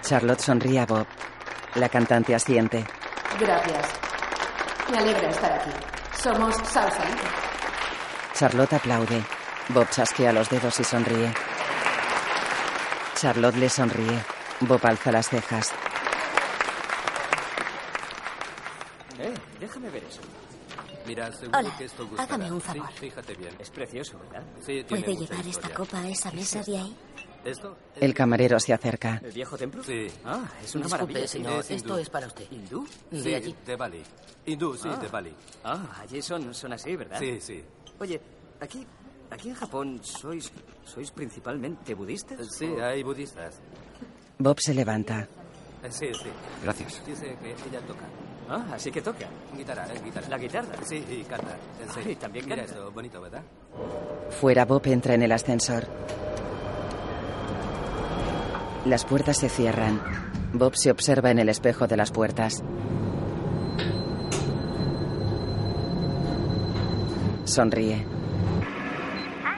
[0.02, 1.06] Charlotte sonríe a Bob.
[1.76, 2.84] La cantante asiente.
[3.38, 3.86] Gracias.
[4.92, 5.70] Me alegra estar aquí.
[6.22, 7.22] Somos Sausalito.
[8.34, 9.24] Charlotte aplaude.
[9.68, 11.32] Bob chasquea los dedos y sonríe.
[13.16, 14.22] Charlotte le sonríe.
[14.60, 15.72] Bob alza las cejas.
[19.18, 20.20] Eh, déjame ver eso.
[21.06, 22.24] Mira, seguro Hola, que esto gustará.
[22.34, 22.92] hágame un Sí, favor.
[22.92, 23.56] fíjate bien.
[23.58, 24.42] Es precioso, ¿verdad?
[24.60, 25.74] Sí, tiene ¿Puede llevar esta historia.
[25.76, 26.96] copa a esa mesa de ahí?
[27.44, 27.76] ¿Esto?
[28.00, 29.20] El camarero se acerca.
[29.24, 29.82] ¿El viejo templo?
[29.82, 30.06] Sí.
[30.24, 31.26] Ah, es una Disculpe, maravilla.
[31.28, 32.44] señor, Es esto es para usted.
[32.50, 32.86] ¿Hindú?
[33.10, 33.56] De Sí, allí.
[33.66, 34.02] de Bali.
[34.46, 34.96] Hindú, sí, Ah.
[34.96, 35.34] de Bali.
[35.64, 37.18] Ah, allí son, son así, ¿verdad?
[37.18, 37.64] Sí, sí.
[37.98, 38.20] Oye,
[38.60, 38.86] aquí,
[39.30, 40.52] aquí en Japón sois,
[40.84, 42.46] sois principalmente budistas.
[42.56, 43.56] Sí, ¿O- hay budistas.
[44.38, 45.20] Bob se levanta.
[45.82, 46.28] Eh, Sí, sí.
[46.62, 47.04] Gracias.
[47.04, 48.04] Dice que ella toca.
[48.48, 49.26] Ah, así que toca.
[49.56, 50.28] Guitarra, es guitarra.
[50.28, 50.76] La guitarra.
[50.84, 51.56] Sí, y canta.
[51.82, 52.72] En Ah, y también Mira canta.
[52.72, 53.42] esto, bonito, ¿verdad?
[54.40, 55.86] Fuera, Bob entra en el ascensor.
[58.84, 60.00] Las puertas se cierran.
[60.52, 62.64] Bob se observa en el espejo de las puertas.
[67.44, 68.04] Sonríe.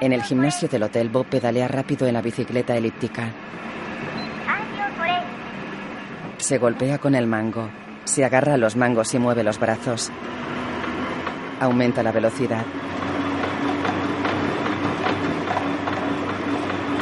[0.03, 3.33] En el gimnasio del hotel, Bob pedalea rápido en la bicicleta elíptica.
[6.37, 7.71] Se golpea con el mango.
[8.05, 10.11] Se agarra a los mangos y mueve los brazos.
[11.61, 12.65] Aumenta la velocidad.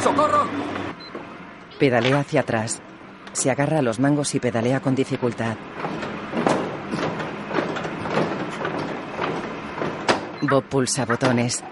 [0.01, 0.42] ¡Socorro!
[1.79, 2.81] Pedalea hacia atrás.
[3.33, 5.55] Se agarra a los mangos y pedalea con dificultad.
[10.41, 11.63] Bob pulsa botones.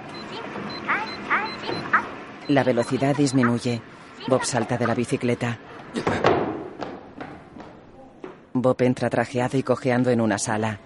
[2.47, 3.81] La velocidad disminuye.
[4.27, 5.59] Bob salta de la bicicleta.
[8.53, 10.79] Bob entra trajeado y cojeando en una sala.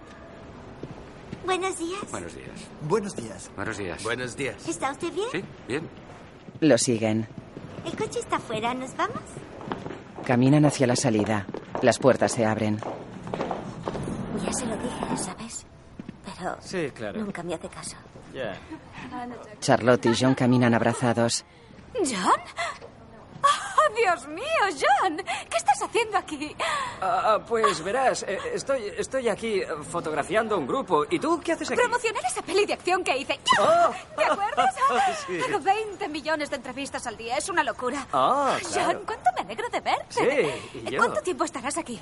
[1.45, 2.11] Buenos días.
[2.11, 2.49] Buenos días.
[2.87, 3.51] Buenos días.
[3.55, 4.03] Buenos días.
[4.03, 4.67] Buenos días.
[4.67, 5.27] ¿Está usted bien?
[5.31, 5.89] Sí, bien.
[6.61, 7.27] Lo siguen.
[7.85, 8.73] El coche está afuera.
[8.73, 9.21] ¿Nos vamos?
[10.25, 11.45] Caminan hacia la salida.
[11.81, 12.79] Las puertas se abren.
[14.43, 15.65] Ya se lo dije, ¿sabes?
[16.25, 17.19] Pero Sí, claro.
[17.21, 17.95] nunca me hace caso.
[18.33, 18.53] Ya.
[19.61, 21.45] Charlotte y John caminan abrazados.
[21.93, 22.39] ¿John?
[23.95, 25.17] Dios mío, John!
[25.17, 26.55] ¿Qué estás haciendo aquí?
[27.01, 31.05] Ah, ah, pues verás, eh, estoy, estoy aquí fotografiando un grupo.
[31.09, 31.79] ¿Y tú qué haces aquí?
[31.79, 33.39] Promocionar esa peli de acción que hice.
[33.59, 33.91] Oh.
[34.15, 34.75] ¿Te acuerdas?
[35.27, 35.39] Sí.
[35.39, 37.37] Hago 20 millones de entrevistas al día.
[37.37, 38.05] Es una locura.
[38.11, 40.05] Ah, John, cuánto me alegro de verte.
[40.09, 40.97] Sí, y yo.
[40.97, 41.99] ¿Cuánto tiempo estarás aquí?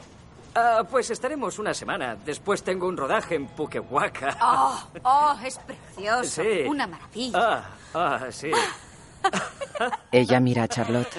[0.56, 2.16] Ah, pues estaremos una semana.
[2.16, 4.38] Después tengo un rodaje en Pukehuaca.
[4.42, 6.44] Oh, oh, es precioso.
[6.44, 6.64] Sí.
[6.68, 7.40] Una maravilla.
[7.40, 8.52] Ah, ah, sí.
[10.12, 11.14] Ella mira a Charlotte.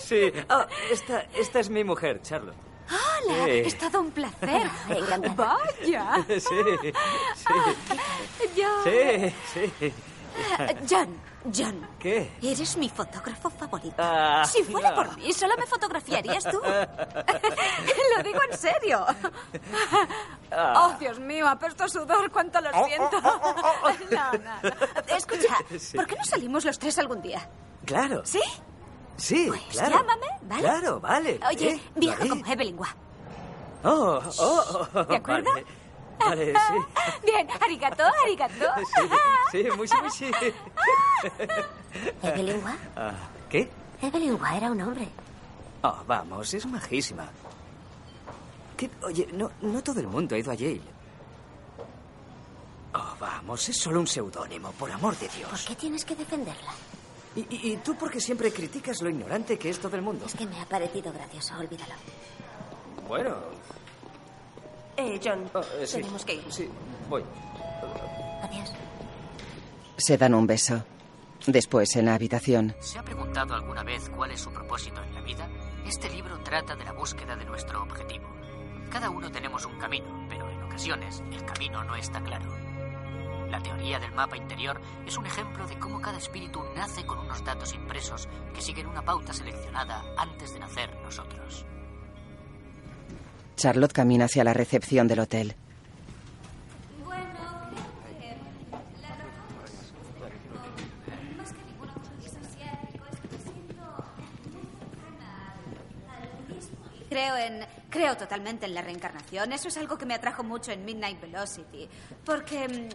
[0.00, 0.32] Sí.
[0.48, 2.56] Ah, esta, esta es mi mujer, Charlotte.
[2.88, 3.50] Hola, Sí.
[3.66, 4.62] es todo un placer.
[4.88, 5.34] Encantada.
[5.80, 6.24] Vaya.
[6.28, 6.92] Sí, sí,
[8.56, 8.84] John.
[8.84, 9.34] sí,
[9.78, 9.92] sí.
[10.88, 11.20] John,
[11.54, 11.86] John.
[11.98, 12.30] ¿Qué?
[12.42, 13.96] Eres mi fotógrafo favorito.
[13.98, 14.96] Ah, si fuera no.
[14.96, 16.60] por mí, solo me fotografiarías tú.
[18.16, 19.04] lo digo en serio.
[20.50, 20.86] Ah.
[20.86, 23.20] Oh, Dios mío, apesto sudor, cuánto lo siento.
[24.10, 25.16] No, no, no.
[25.16, 25.96] Escucha, Sí.
[25.96, 27.48] ¿por qué no salimos los tres algún día?
[27.84, 28.22] Claro.
[28.24, 28.40] ¿Sí?
[29.16, 29.96] Sí, Pues claro.
[29.98, 30.62] llámame, ¿vale?
[30.62, 31.40] Claro, vale.
[31.48, 31.80] Oye, ¿eh?
[31.96, 32.28] Vale.
[32.28, 32.94] como Evelyn Waugh.
[33.84, 35.50] Oh, oh, oh, ¿De acuerdo?
[35.52, 35.66] Vale,
[36.18, 36.74] Vale, sí.
[37.26, 38.64] Bien, arigato, arigato.
[39.50, 40.30] Sí, sí, muy sí, muy sí.
[42.22, 42.76] ¿Evelyn Waugh?
[42.96, 43.12] Ah,
[43.48, 43.68] ¿Qué?
[44.02, 45.08] Evelyn Waugh era un hombre.
[45.82, 47.26] Oh, vamos, es majísima.
[48.76, 48.90] ¿Qué?
[49.02, 50.82] Oye, no, no todo el mundo ha ido a Yale.
[52.94, 55.48] Oh, vamos, es solo un seudónimo, por amor de Dios.
[55.50, 56.72] ¿Por qué tienes que defenderla?
[57.36, 60.26] ¿Y, y, y tú por qué siempre criticas lo ignorante que es todo el mundo?
[60.26, 61.94] Es que me ha parecido gracioso, olvídalo.
[63.06, 63.34] Bueno,
[64.98, 65.98] Eh, John, oh, eh, sí.
[65.98, 66.44] tenemos que ir.
[66.52, 66.68] Sí,
[67.08, 67.22] voy.
[68.42, 68.72] Adiós.
[69.96, 70.84] Se dan un beso.
[71.46, 75.20] Después, en la habitación, ¿Se ha preguntado alguna vez cuál es su propósito en la
[75.20, 75.48] vida?
[75.86, 78.28] Este libro trata de la búsqueda de nuestro objetivo.
[78.90, 82.52] Cada uno tenemos un camino, pero en ocasiones el camino no está claro.
[83.50, 87.44] La teoría del mapa interior es un ejemplo de cómo cada espíritu nace con unos
[87.44, 91.64] datos impresos que siguen una pauta seleccionada antes de nacer nosotros.
[93.58, 95.54] Charlotte camina hacia la recepción del hotel.
[107.08, 107.66] Creo en.
[107.90, 109.52] Creo totalmente en la reencarnación.
[109.52, 111.88] Eso es algo que me atrajo mucho en Midnight Velocity.
[112.24, 112.68] Porque.
[112.68, 112.88] mm,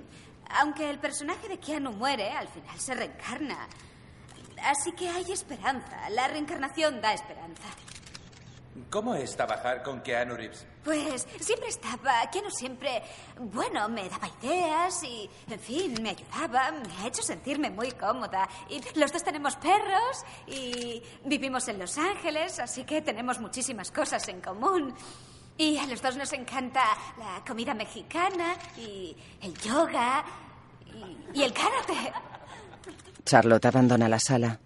[0.59, 3.57] Aunque el personaje de Keanu muere, al final se reencarna.
[4.63, 6.09] Así que hay esperanza.
[6.11, 7.63] La reencarnación da esperanza.
[8.89, 10.65] ¿Cómo es trabajar con Keanu Reeves?
[10.83, 12.29] Pues siempre estaba.
[12.31, 13.03] Keanu siempre.
[13.39, 15.29] Bueno, me daba ideas y.
[15.49, 16.71] En fin, me ayudaba.
[16.71, 18.49] Me ha hecho sentirme muy cómoda.
[18.69, 24.27] Y los dos tenemos perros y vivimos en Los Ángeles, así que tenemos muchísimas cosas
[24.27, 24.93] en común.
[25.55, 26.83] Y a los dos nos encanta
[27.19, 30.25] la comida mexicana y el yoga
[30.85, 32.11] y, y el karate.
[33.23, 34.59] Charlotte abandona la sala.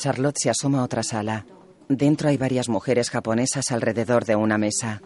[0.00, 1.44] Charlotte se asoma a otra sala.
[1.90, 5.02] Dentro hay varias mujeres japonesas alrededor de una mesa.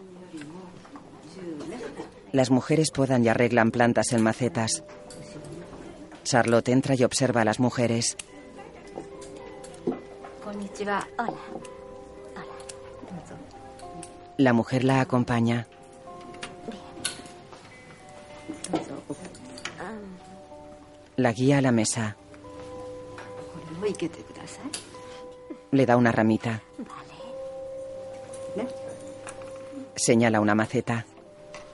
[2.31, 4.85] Las mujeres podan y arreglan plantas en macetas.
[6.23, 8.15] Charlotte entra y observa a las mujeres.
[14.37, 15.67] La mujer la acompaña.
[21.17, 22.15] La guía a la mesa.
[25.75, 26.61] Le da una ramita.
[29.93, 31.05] Señala una maceta.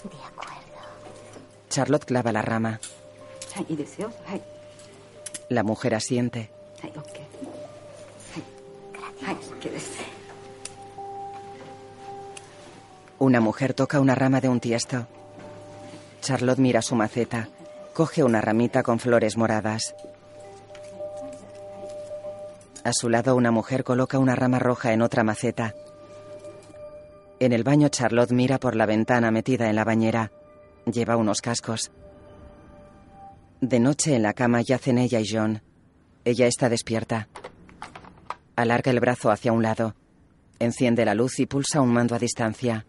[0.03, 0.81] De acuerdo.
[1.69, 2.79] Charlotte clava la rama.
[5.49, 6.49] La mujer asiente.
[13.19, 15.05] Una mujer toca una rama de un tiesto.
[16.21, 17.49] Charlotte mira su maceta.
[17.93, 19.93] Coge una ramita con flores moradas.
[22.83, 25.75] A su lado una mujer coloca una rama roja en otra maceta.
[27.39, 30.31] En el baño Charlotte mira por la ventana metida en la bañera.
[30.85, 31.91] Lleva unos cascos.
[33.61, 35.61] De noche en la cama yacen ella y John.
[36.25, 37.27] Ella está despierta.
[38.55, 39.95] Alarga el brazo hacia un lado.
[40.57, 42.85] Enciende la luz y pulsa un mando a distancia.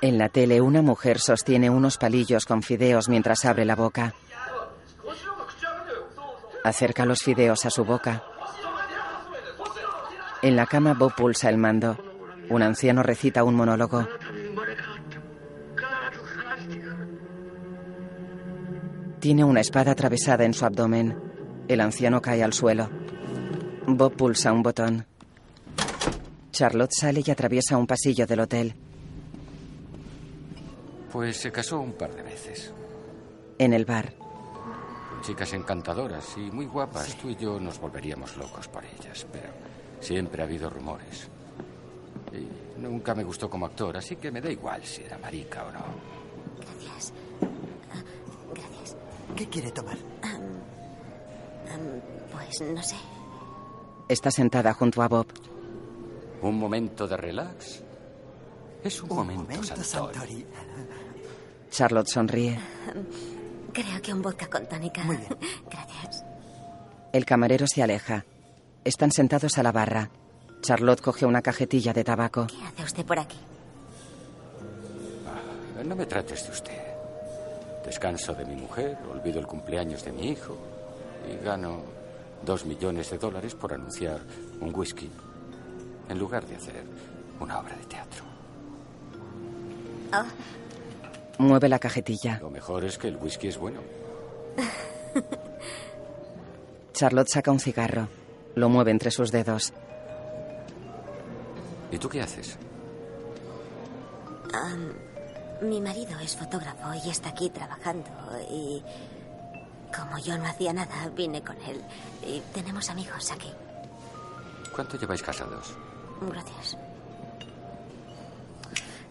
[0.00, 4.14] En la tele una mujer sostiene unos palillos con fideos mientras abre la boca.
[6.64, 8.22] Acerca los fideos a su boca.
[10.42, 11.96] En la cama Bob pulsa el mando.
[12.48, 14.06] Un anciano recita un monólogo.
[19.20, 21.16] Tiene una espada atravesada en su abdomen.
[21.68, 22.90] El anciano cae al suelo.
[23.86, 25.06] Bob pulsa un botón.
[26.50, 28.74] Charlotte sale y atraviesa un pasillo del hotel.
[31.12, 32.72] Pues se casó un par de veces.
[33.58, 34.14] En el bar,
[35.22, 37.16] chicas encantadoras y muy guapas.
[37.16, 39.48] Tú y yo nos volveríamos locos por ellas, pero
[40.00, 41.28] siempre ha habido rumores.
[42.32, 45.72] Y nunca me gustó como actor, así que me da igual si era marica o
[45.72, 45.84] no.
[46.58, 47.12] Gracias.
[47.92, 48.02] Ah,
[48.52, 48.96] gracias.
[49.36, 49.96] ¿Qué quiere tomar?
[50.22, 50.42] Am,
[51.72, 52.00] am,
[52.32, 52.96] pues no sé.
[54.08, 55.26] Está sentada junto a Bob.
[56.42, 57.82] ¿Un momento de relax?
[58.82, 60.14] Es un, momento, momento, Santori.
[60.14, 60.46] Santori.
[61.70, 62.58] Charlotte sonríe.
[63.72, 65.02] Creo que un vodka con tónica.
[65.04, 65.36] Muy bien.
[65.70, 66.24] Gracias.
[67.12, 68.24] El camarero se aleja.
[68.84, 70.10] Están sentados a la barra.
[70.60, 72.46] Charlotte coge una cajetilla de tabaco.
[72.46, 73.36] ¿Qué hace usted por aquí?
[75.26, 76.82] Ah, No me trates de usted.
[77.84, 80.56] Descanso de mi mujer, olvido el cumpleaños de mi hijo
[81.30, 81.80] y gano
[82.44, 84.20] dos millones de dólares por anunciar
[84.60, 85.10] un whisky
[86.08, 86.84] en lugar de hacer
[87.40, 88.24] una obra de teatro.
[90.14, 90.24] Oh,
[91.42, 92.38] Mueve la cajetilla.
[92.40, 93.80] Lo mejor es que el whisky es bueno.
[96.94, 98.06] Charlotte saca un cigarro.
[98.54, 99.72] Lo mueve entre sus dedos.
[101.90, 102.56] ¿Y tú qué haces?
[105.62, 108.10] mi marido es fotógrafo y está aquí trabajando
[108.50, 108.82] y
[109.96, 111.80] como yo no hacía nada, vine con él
[112.26, 113.50] y tenemos amigos aquí.
[114.74, 115.74] ¿Cuánto lleváis casados?
[116.20, 116.76] Gracias.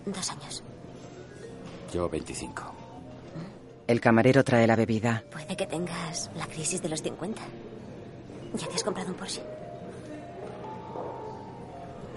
[0.05, 0.63] Dos años.
[1.91, 2.63] Yo 25.
[3.87, 5.23] El camarero trae la bebida.
[5.29, 7.41] Puede que tengas la crisis de los 50.
[8.53, 9.41] ¿Ya te has comprado un Porsche?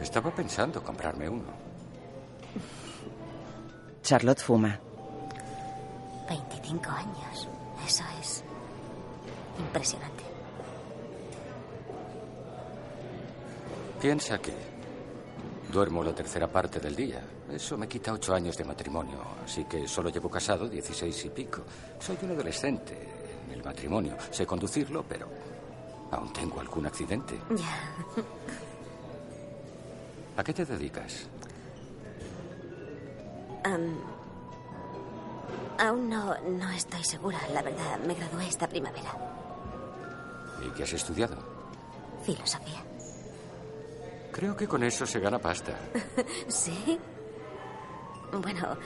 [0.01, 1.65] Estaba pensando comprarme uno.
[4.03, 4.79] Charlotte fuma.
[6.29, 7.49] 25 años.
[7.85, 8.45] Eso es
[9.59, 10.23] impresionante.
[14.01, 14.53] Piensa que
[15.73, 17.23] duermo la tercera parte del día.
[17.55, 21.63] Eso me quita ocho años de matrimonio, así que solo llevo casado 16 y pico.
[22.01, 22.99] Soy un adolescente
[23.47, 24.17] en el matrimonio.
[24.33, 25.29] Sé conducirlo, pero
[26.11, 27.39] aún tengo algún accidente.
[27.51, 27.95] Ya.
[30.37, 31.29] ¿A qué te dedicas?
[35.79, 38.01] Aún no, no estoy segura, la verdad.
[38.05, 39.17] Me gradué esta primavera.
[40.67, 41.37] ¿Y qué has estudiado?
[42.25, 42.83] Filosofía.
[44.33, 45.79] Creo que con eso se gana pasta.
[46.49, 46.99] ¿Sí?
[48.33, 48.77] Bueno,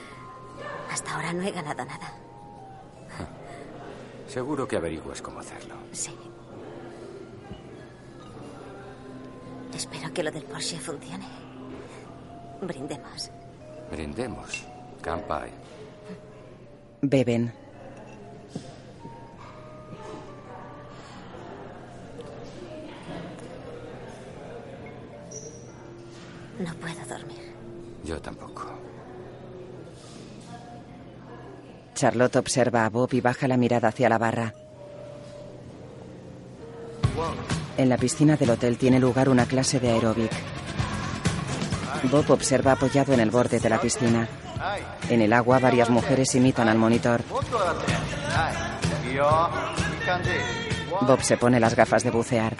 [0.91, 2.13] hasta ahora no he ganado nada.
[4.27, 5.75] Seguro que averiguas cómo hacerlo.
[5.91, 6.15] Sí.
[9.73, 11.25] Espero que lo del Porsche funcione.
[12.61, 13.31] Brindemos.
[13.91, 14.65] Brindemos.
[15.01, 15.49] Campai.
[17.01, 17.53] Beben.
[26.59, 27.53] No puedo dormir.
[28.03, 28.65] Yo tampoco.
[31.99, 34.53] Charlotte observa a Bob y baja la mirada hacia la barra.
[37.75, 40.31] En la piscina del hotel tiene lugar una clase de aeróbic.
[42.09, 44.29] Bob observa apoyado en el borde de la piscina.
[45.09, 47.21] En el agua varias mujeres imitan al monitor.
[51.01, 52.55] Bob se pone las gafas de bucear.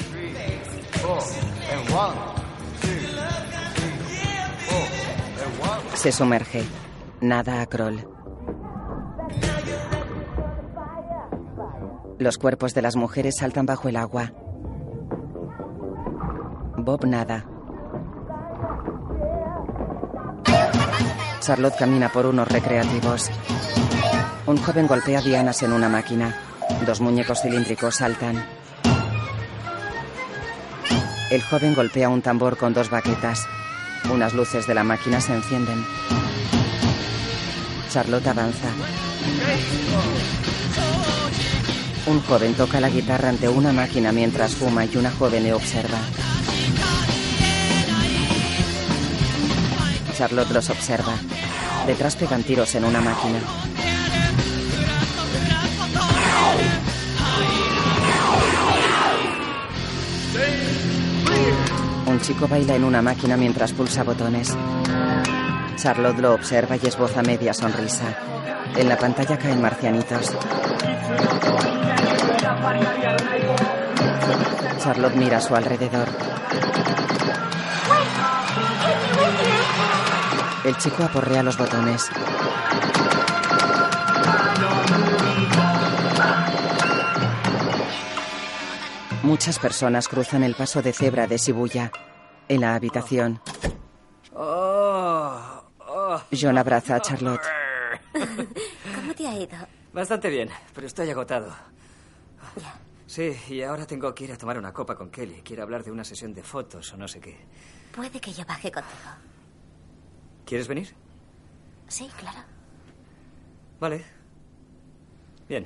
[5.93, 6.65] Se sumerge.
[7.21, 8.18] Nada a crawl.
[12.19, 14.33] Los cuerpos de las mujeres saltan bajo el agua.
[16.75, 17.45] Bob nada.
[21.39, 23.31] Charlotte camina por unos recreativos.
[24.47, 26.35] Un joven golpea dianas en una máquina.
[26.85, 28.45] Dos muñecos cilíndricos saltan.
[31.31, 33.47] El joven golpea un tambor con dos baquetas.
[34.13, 35.85] Unas luces de la máquina se encienden.
[37.89, 38.67] Charlotte avanza.
[42.07, 45.97] Un joven toca la guitarra ante una máquina mientras fuma y una joven le observa.
[50.17, 51.13] Charlotte los observa.
[51.85, 53.39] Detrás pegan tiros en una máquina.
[62.05, 64.55] Un chico baila en una máquina mientras pulsa botones.
[65.79, 68.03] Charlotte lo observa y esboza media sonrisa.
[68.75, 70.35] En la pantalla caen marcianitos.
[74.83, 76.09] Charlotte mira a su alrededor.
[80.65, 82.09] El chico aporrea los botones.
[89.23, 91.89] Muchas personas cruzan el paso de cebra de Shibuya.
[92.49, 93.39] En la habitación.
[96.31, 97.41] John abraza a Charlotte.
[98.95, 99.57] ¿Cómo te ha ido?
[99.93, 101.53] Bastante bien, pero estoy agotado.
[103.07, 105.41] Sí, y ahora tengo que ir a tomar una copa con Kelly.
[105.43, 107.37] Quiero hablar de una sesión de fotos o no sé qué.
[107.91, 109.09] Puede que yo baje contigo.
[110.45, 110.93] ¿Quieres venir?
[111.87, 112.39] Sí, claro.
[113.79, 114.05] Vale.
[115.47, 115.65] Bien.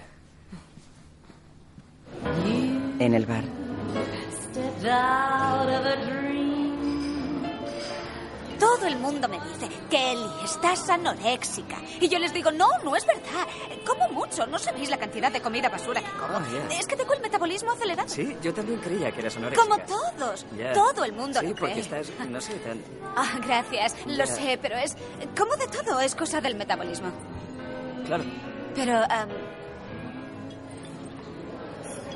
[3.00, 3.44] En el bar.
[8.64, 11.78] Todo el mundo me dice, Kelly, estás anoréxica.
[12.00, 13.48] Y yo les digo, no, no es verdad.
[13.86, 14.46] Como mucho.
[14.48, 16.40] No sabéis la cantidad de comida basura que como.
[16.48, 16.78] Ya.
[16.80, 18.08] Es que tengo el metabolismo acelerado.
[18.10, 19.64] Sí, yo también creía que eras anoréxica.
[19.68, 20.46] Como todos.
[20.74, 21.84] Todo el mundo Sí, lo porque cree.
[21.84, 22.82] estás, no sé, tan...
[23.16, 23.96] Ah, gracias.
[24.06, 24.96] Lo sé, pero es...
[25.38, 27.10] Como de todo, es cosa del metabolismo.
[28.06, 28.24] Claro.
[28.76, 29.02] Pero...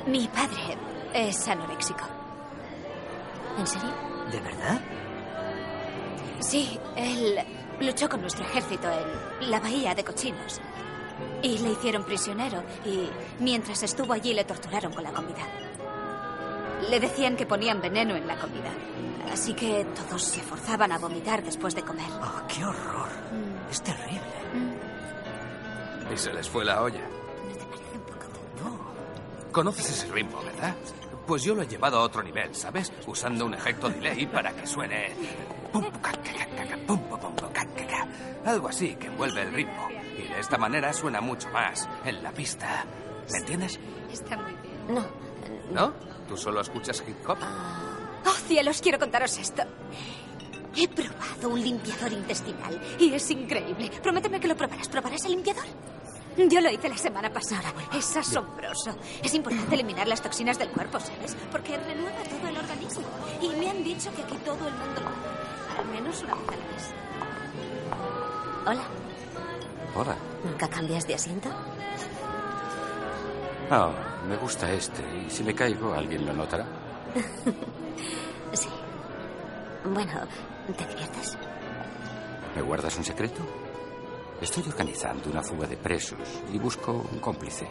[0.06, 0.76] mi padre
[1.12, 2.04] es anoréxico.
[3.58, 3.90] ¿En serio?
[4.30, 4.80] ¿De verdad?
[6.40, 7.38] Sí, él
[7.80, 8.88] luchó con nuestro ejército
[9.40, 10.60] en la bahía de Cochinos.
[11.42, 13.08] Y le hicieron prisionero y
[13.40, 15.46] mientras estuvo allí le torturaron con la comida.
[16.88, 18.70] Le decían que ponían veneno en la comida.
[19.32, 22.10] Así que todos se forzaban a vomitar después de comer.
[22.22, 23.08] ¡Oh, qué horror!
[23.70, 24.22] Es terrible.
[26.12, 27.06] Y se les fue la olla.
[29.52, 30.74] Conoces ese ritmo, ¿verdad?
[31.28, 32.90] Pues yo lo he llevado a otro nivel, ¿sabes?
[33.06, 35.10] Usando un efecto delay para que suene...
[38.46, 39.88] Algo así que envuelve el ritmo.
[40.16, 42.86] Y de esta manera suena mucho más en la pista.
[43.30, 43.78] ¿Me entiendes?
[44.10, 44.94] Está muy bien.
[44.94, 45.06] No.
[45.70, 45.92] ¿No?
[46.26, 47.36] ¿Tú solo escuchas hip hop?
[48.24, 49.64] Oh, cielos, quiero contaros esto.
[50.74, 53.90] He probado un limpiador intestinal y es increíble.
[54.02, 54.88] Prométeme que lo probarás.
[54.88, 55.66] ¿Probarás el limpiador?
[56.46, 57.72] Yo lo hice la semana pasada.
[57.92, 58.96] Es asombroso.
[59.24, 61.36] Es importante eliminar las toxinas del cuerpo, ¿sabes?
[61.50, 63.02] Porque renueva todo el organismo.
[63.42, 65.80] Y me han dicho que aquí todo el mundo lo hace.
[65.80, 66.94] Al menos una vez al mes.
[68.66, 68.82] Hola.
[69.96, 70.16] Hola.
[70.44, 71.48] ¿Nunca cambias de asiento?
[73.70, 73.90] Ah,
[74.28, 75.02] me gusta este.
[75.26, 76.66] Y si me caigo, ¿alguien lo notará?
[78.54, 78.68] Sí.
[79.84, 80.12] Bueno,
[80.74, 81.36] ¿te diviertes?
[82.56, 83.42] ¿Me guardas un secreto?
[84.40, 87.66] Estoy organizando una fuga de presos y busco un cómplice.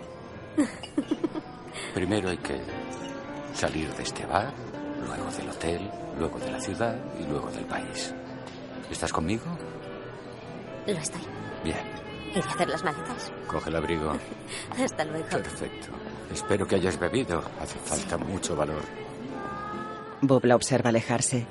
[1.93, 2.61] Primero hay que
[3.53, 4.53] salir de este bar,
[5.05, 5.89] luego del hotel,
[6.19, 8.13] luego de la ciudad y luego del país.
[8.91, 9.45] ¿Estás conmigo?
[10.85, 11.21] Lo estoy.
[11.63, 11.77] Bien.
[12.31, 13.31] Iré a hacer las maletas.
[13.47, 14.13] Coge el abrigo.
[14.77, 15.29] Hasta luego.
[15.29, 15.87] Perfecto.
[16.33, 17.41] Espero que hayas bebido.
[17.61, 18.81] Hace falta mucho valor.
[20.21, 21.45] Bob la observa alejarse.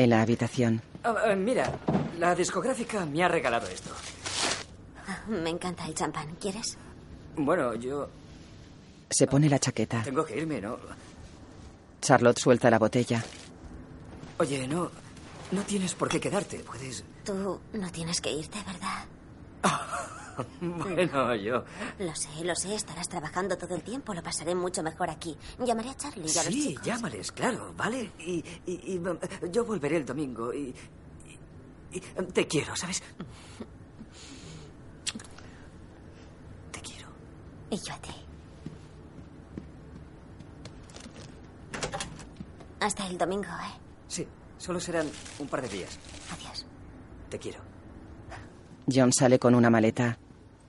[0.00, 0.80] En la habitación.
[1.04, 1.70] Ah, ah, mira,
[2.18, 3.90] la discográfica me ha regalado esto.
[5.28, 6.36] Me encanta el champán.
[6.36, 6.78] ¿Quieres?
[7.36, 8.08] Bueno, yo
[9.10, 10.02] Se pone la chaqueta.
[10.02, 10.78] tengo que irme, ¿no?
[12.00, 13.22] Charlotte suelta la botella.
[14.38, 14.90] Oye, no,
[15.52, 16.60] no tienes por qué quedarte.
[16.60, 17.04] Puedes.
[17.22, 19.04] Tú no tienes que irte, ¿verdad?
[20.60, 21.64] Bueno, yo.
[21.98, 22.74] Lo sé, lo sé.
[22.74, 24.14] Estarás trabajando todo el tiempo.
[24.14, 25.36] Lo pasaré mucho mejor aquí.
[25.64, 26.84] Llamaré a Charlie y a los Sí, chicos.
[26.86, 28.10] llámales, claro, ¿vale?
[28.18, 29.18] Y, y- y, um,
[29.50, 30.74] yo volveré el domingo y,
[31.92, 32.00] y- y,
[32.32, 33.02] te quiero, ¿sabes?
[37.72, 38.10] Y yo a ti.
[42.80, 43.78] Hasta el domingo, ¿eh?
[44.08, 44.26] Sí,
[44.58, 45.98] solo serán un par de días.
[46.32, 46.66] Adiós.
[47.28, 47.60] Te quiero.
[48.92, 50.18] John sale con una maleta.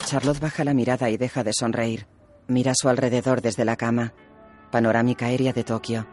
[0.06, 2.08] Charlotte baja la mirada y deja de sonreír.
[2.47, 4.14] Mira a su alrededor desde la cama.
[4.72, 6.08] Panorámica aérea de Tokio.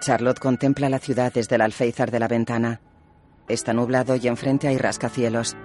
[0.00, 2.80] Charlotte contempla la ciudad desde el alféizar de la ventana.
[3.48, 5.56] Está nublado y enfrente hay rascacielos.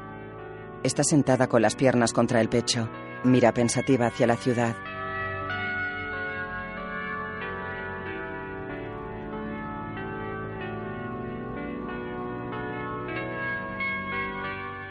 [0.84, 2.89] Está sentada con las piernas contra el pecho.
[3.24, 4.76] Mira pensativa hacia la ciudad.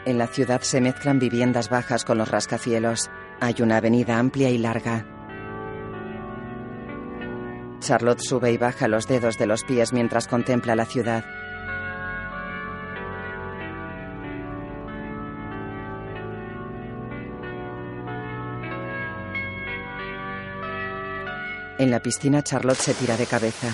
[0.05, 3.09] En la ciudad se mezclan viviendas bajas con los rascacielos.
[3.39, 5.05] Hay una avenida amplia y larga.
[7.79, 11.23] Charlotte sube y baja los dedos de los pies mientras contempla la ciudad.
[21.77, 23.67] En la piscina Charlotte se tira de cabeza.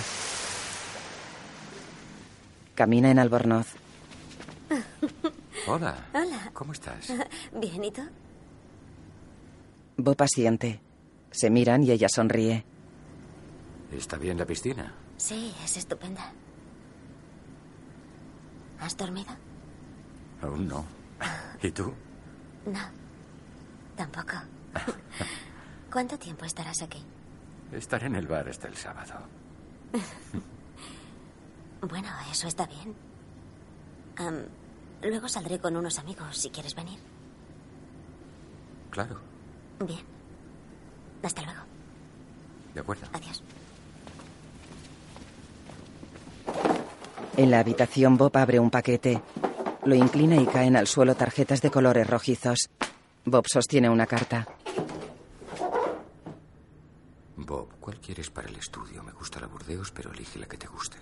[2.76, 3.89] Camina en Albornoz.
[5.70, 5.96] Hola.
[6.16, 6.50] Hola.
[6.54, 7.14] ¿Cómo estás?
[7.54, 8.02] Bien, ¿y tú?
[9.98, 10.82] Bob asiente.
[11.30, 12.66] Se miran y ella sonríe.
[13.92, 14.96] ¿Está bien la piscina?
[15.18, 16.32] Sí, es estupenda.
[18.80, 19.30] ¿Has dormido?
[20.42, 20.84] Aún no.
[21.62, 21.94] ¿Y tú?
[22.66, 22.80] No.
[23.96, 24.38] Tampoco.
[25.92, 27.04] ¿Cuánto tiempo estarás aquí?
[27.72, 29.20] Estaré en el bar hasta el sábado.
[31.82, 32.96] Bueno, eso está bien.
[34.18, 34.46] Am,
[35.04, 37.00] Luego saldré con unos amigos si quieres venir.
[38.92, 39.18] Claro,
[39.86, 40.00] Bien.
[41.24, 41.62] Hasta luego.
[42.74, 43.08] de acuerdo.
[43.14, 43.42] Adiós.
[47.38, 49.22] En la habitación, Bob abre un paquete.
[49.86, 52.70] Lo inclina y caen al suelo tarjetas de colores rojizos.
[53.26, 54.48] Bob sostiene una carta.
[57.38, 59.02] Bob, ¿cuál quieres para el estudio?
[59.04, 60.98] Me gusta la Burdeos, pero elige la que te guste.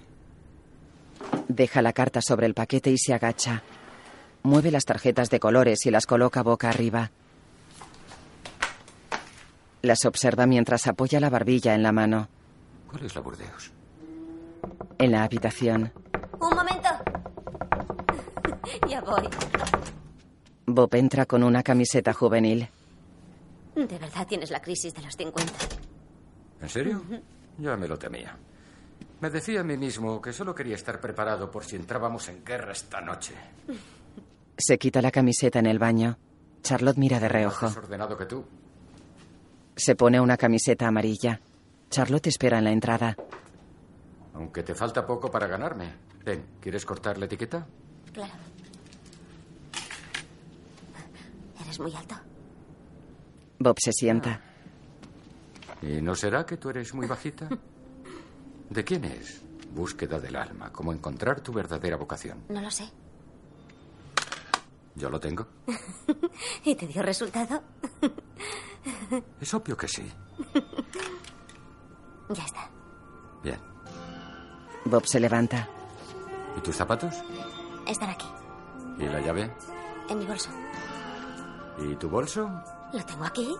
[1.47, 3.63] Deja la carta sobre el paquete y se agacha.
[4.43, 7.11] Mueve las tarjetas de colores y las coloca boca arriba.
[9.81, 12.27] Las observa mientras apoya la barbilla en la mano.
[12.89, 13.71] ¿Cuál es la Burdeos?
[14.97, 15.91] En la habitación,
[16.39, 16.89] Un momento.
[18.89, 19.29] ya voy.
[20.65, 22.67] Bob entra con una camiseta juvenil.
[23.75, 25.53] De verdad tienes la crisis de los 50.
[26.61, 27.03] ¿En serio?
[27.59, 28.35] Ya me lo temía.
[29.21, 32.71] Me decía a mí mismo que solo quería estar preparado por si entrábamos en guerra
[32.71, 33.33] esta noche.
[34.57, 36.17] Se quita la camiseta en el baño.
[36.63, 37.67] Charlotte mira de reojo.
[37.67, 38.43] Más ordenado que tú.
[39.75, 41.39] Se pone una camiseta amarilla.
[41.89, 43.15] Charlotte espera en la entrada.
[44.33, 45.93] Aunque te falta poco para ganarme.
[46.25, 47.65] Ven, ¿quieres cortar la etiqueta?
[48.11, 48.33] Claro.
[51.61, 52.15] Eres muy alto.
[53.59, 54.41] Bob se sienta.
[55.81, 57.47] ¿Y no será que tú eres muy bajita?
[58.69, 59.41] ¿De quién es?
[59.73, 62.43] Búsqueda del alma, cómo encontrar tu verdadera vocación.
[62.49, 62.89] No lo sé.
[64.97, 65.45] ¿Yo lo tengo?
[66.63, 67.61] ¿Y te dio resultado?
[69.41, 70.11] Es obvio que sí.
[72.29, 72.69] Ya está.
[73.41, 73.59] Bien.
[74.85, 75.65] Bob se levanta.
[76.57, 77.15] ¿Y tus zapatos?
[77.87, 78.25] Están aquí,
[78.99, 79.49] ¿Y la llave?
[80.09, 80.49] en mi bolso.
[81.79, 82.49] ¿Y tu bolso?
[82.91, 83.55] ¿Lo tengo aquí?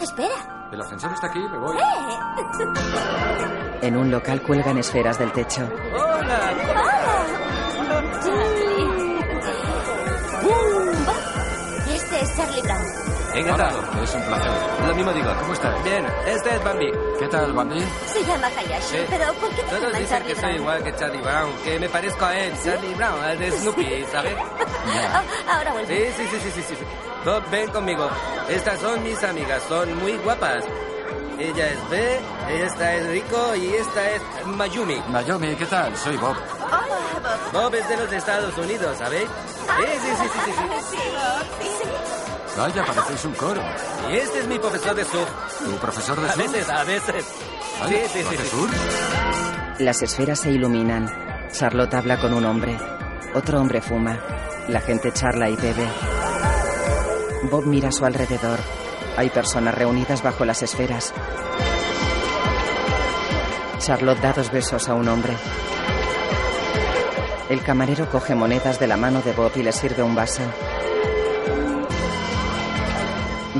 [0.00, 0.68] Espera.
[0.72, 1.76] El ascensor está aquí, me voy.
[1.76, 1.82] ¡Eh!
[3.82, 5.68] En un local cuelgan esferas del techo.
[5.94, 6.52] ¡Hola!
[6.52, 7.01] Charlie.
[12.36, 12.82] Charlie Brown.
[13.34, 14.02] Encantado.
[14.02, 14.50] Es un placer.
[14.86, 15.30] Lo mismo digo.
[15.40, 15.84] ¿Cómo estás?
[15.84, 16.92] Bien, este es Bambi.
[17.18, 17.80] ¿Qué tal, Bambi?
[18.06, 19.04] Se llama Hayashi, Sí.
[19.08, 21.88] pero ¿por qué te Todos dicen Charlie que soy igual que Charlie Brown, que me
[21.88, 24.34] parezco a él, Charlie Brown, al de Snoopy, ¿sabes?
[24.84, 25.22] Ah,
[25.56, 26.12] ahora vuelve.
[26.12, 26.84] Sí, sí, sí, sí, sí, sí.
[27.24, 28.10] Bob, ven conmigo.
[28.48, 30.64] Estas son mis amigas, son muy guapas.
[31.38, 32.20] Ella es B,
[32.64, 35.00] esta es Rico y esta es Mayumi.
[35.08, 35.96] Naomi, ¿qué tal?
[35.96, 36.36] Soy Bob.
[37.52, 39.28] Bob es de los Estados Unidos, ¿sabéis?
[39.28, 40.52] Sí, sí, sí, sí, sí,
[40.90, 40.98] sí.
[42.56, 43.62] Vaya, parecéis un coro.
[44.10, 45.28] Y este es mi profesor de surf.
[45.64, 46.52] ¿Tu profesor de A surf?
[46.52, 47.24] veces, a veces.
[47.88, 49.82] Sí, sí, sí.
[49.84, 51.10] Las esferas se iluminan.
[51.50, 52.78] Charlotte habla con un hombre.
[53.34, 54.18] Otro hombre fuma.
[54.68, 55.86] La gente charla y bebe.
[57.50, 58.58] Bob mira a su alrededor.
[59.16, 61.12] Hay personas reunidas bajo las esferas.
[63.78, 65.34] Charlotte da dos besos a un hombre.
[67.48, 70.42] El camarero coge monedas de la mano de Bob y le sirve un vaso.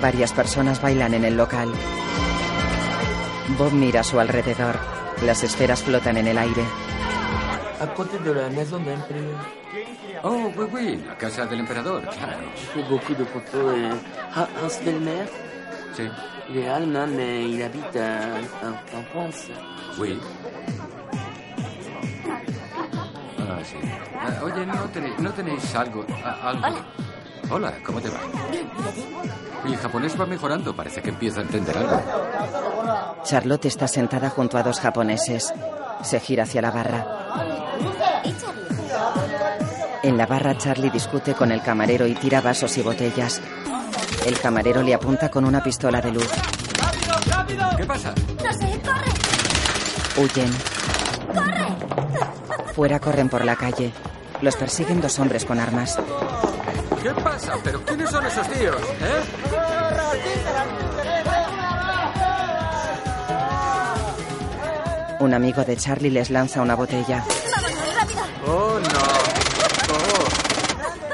[0.01, 1.71] Varias personas bailan en el local.
[3.59, 4.77] Bob mira a su alrededor.
[5.25, 6.65] Las esferas flotan en el aire.
[7.81, 9.41] À côté de la maison d'imprimeur.
[10.23, 12.47] Oh, oui, oui, la casa del emperador, claro.
[12.89, 13.75] Beaucoup de photos.
[14.37, 15.27] Hans Delmer,
[15.97, 16.09] Sí,
[16.49, 19.51] il est allemand, mais il habite en, en France.
[19.99, 20.19] oui.
[23.39, 23.77] Ah, sí.
[24.15, 26.07] Ah, oye, ¿no tenéis, ¿no tenéis algo?
[26.25, 26.79] algo?
[27.53, 27.75] Hola.
[27.85, 28.19] ¿cómo te va?
[29.65, 32.01] Mi japonés va mejorando, parece que empiezo a entender algo.
[33.25, 35.53] Charlotte está sentada junto a dos japoneses.
[36.03, 37.07] Se gira hacia la barra.
[40.03, 43.41] En la barra Charlie discute con el camarero y tira vasos y botellas.
[44.27, 46.29] El camarero le apunta con una pistola de luz.
[47.77, 48.15] ¿Qué pasa?
[48.43, 50.51] No sé, corre, Huyen.
[51.35, 52.73] corre.
[52.75, 53.93] Fuera corren por la calle.
[54.41, 55.99] Los persiguen dos hombres con armas.
[57.03, 57.55] ¿Qué pasa?
[57.65, 58.77] ¿Pero quiénes son esos tíos?
[59.01, 59.23] ¿Eh?
[65.19, 67.25] Un amigo de Charlie les lanza una botella.
[67.57, 68.23] Vámonos, rápido.
[68.47, 69.03] Oh, no.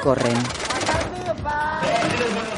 [0.03, 0.37] Corren.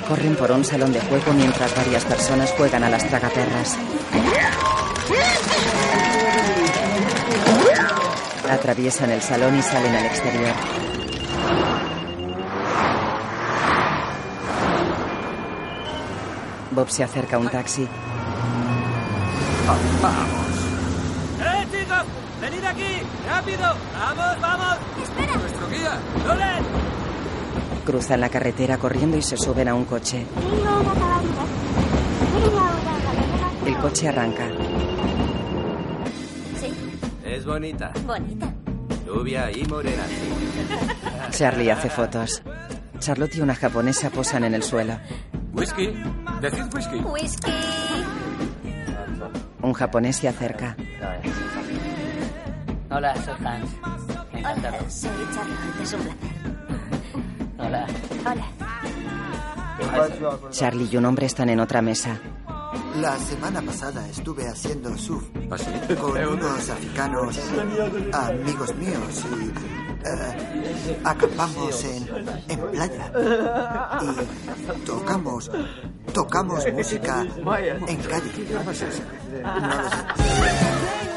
[0.09, 3.76] Corren por un salón de juego mientras varias personas juegan a las tragaperras.
[8.51, 10.89] Atraviesan el salón y salen al exterior.
[16.70, 17.82] Bob se acerca a un taxi.
[17.82, 17.88] ¡Eh,
[21.70, 22.04] chicos!
[22.40, 23.02] ¡Venid aquí!
[23.28, 23.74] ¡Rápido!
[23.98, 24.76] ¡Vamos, vamos!
[25.02, 25.36] Espera.
[25.36, 25.98] ¡Nuestro guía!
[26.26, 26.62] ¡Nolan!
[27.84, 30.26] Cruzan la carretera corriendo y se suben a un coche.
[33.66, 34.48] El coche arranca.
[36.60, 36.72] Sí,
[37.24, 37.92] Es bonita.
[38.06, 38.52] bonita.
[39.06, 40.04] Rubia y morena.
[41.30, 42.42] Charlie hace fotos.
[43.00, 44.94] Charlotte y una japonesa posan en el suelo.
[45.53, 45.88] Whisky.
[46.40, 46.98] Decid whisky.
[47.01, 47.53] Whisky.
[49.62, 50.76] Un japonés se acerca.
[52.90, 53.70] Hola, soy Hans.
[54.32, 55.82] Hola, soy Charlotte.
[55.82, 56.20] Es un placer.
[57.59, 57.86] Hola.
[58.26, 58.46] Hola.
[60.51, 62.20] Charlie y un hombre están en otra mesa.
[62.96, 65.94] La semana pasada estuve haciendo surf ¿Ah, sí?
[65.94, 67.38] con unos africanos
[68.12, 69.53] amigos míos y
[70.05, 72.09] eh, acampamos en,
[72.48, 73.12] en playa
[74.03, 75.51] y tocamos
[76.12, 77.26] tocamos música
[77.86, 78.30] en calle.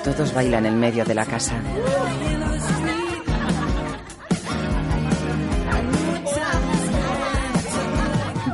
[0.03, 1.55] Todos bailan en medio de la casa.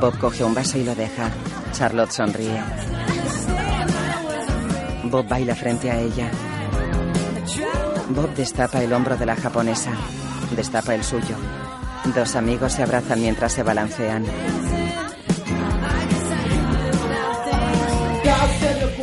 [0.00, 1.30] Bob coge un vaso y lo deja.
[1.72, 2.62] Charlotte sonríe.
[5.04, 6.30] Bob baila frente a ella.
[8.10, 9.92] Bob destapa el hombro de la japonesa.
[10.56, 11.36] Destapa el suyo.
[12.14, 14.24] Dos amigos se abrazan mientras se balancean.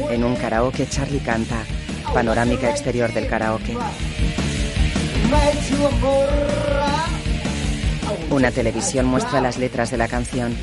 [0.09, 1.57] En un karaoke, Charlie canta.
[2.13, 3.77] Panorámica exterior del karaoke.
[8.29, 10.53] Una televisión muestra las letras de la canción.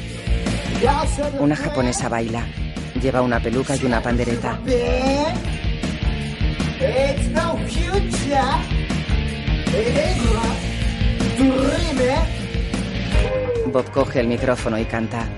[1.39, 2.45] Una japonesa baila.
[3.01, 4.59] Lleva una peluca y una pandereta.
[8.25, 8.31] Is
[13.66, 15.29] Bob coge el micrófono y canta.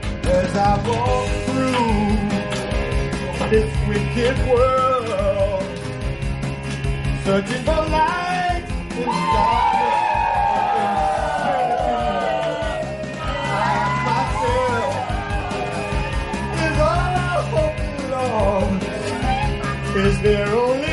[19.99, 20.86] as I walk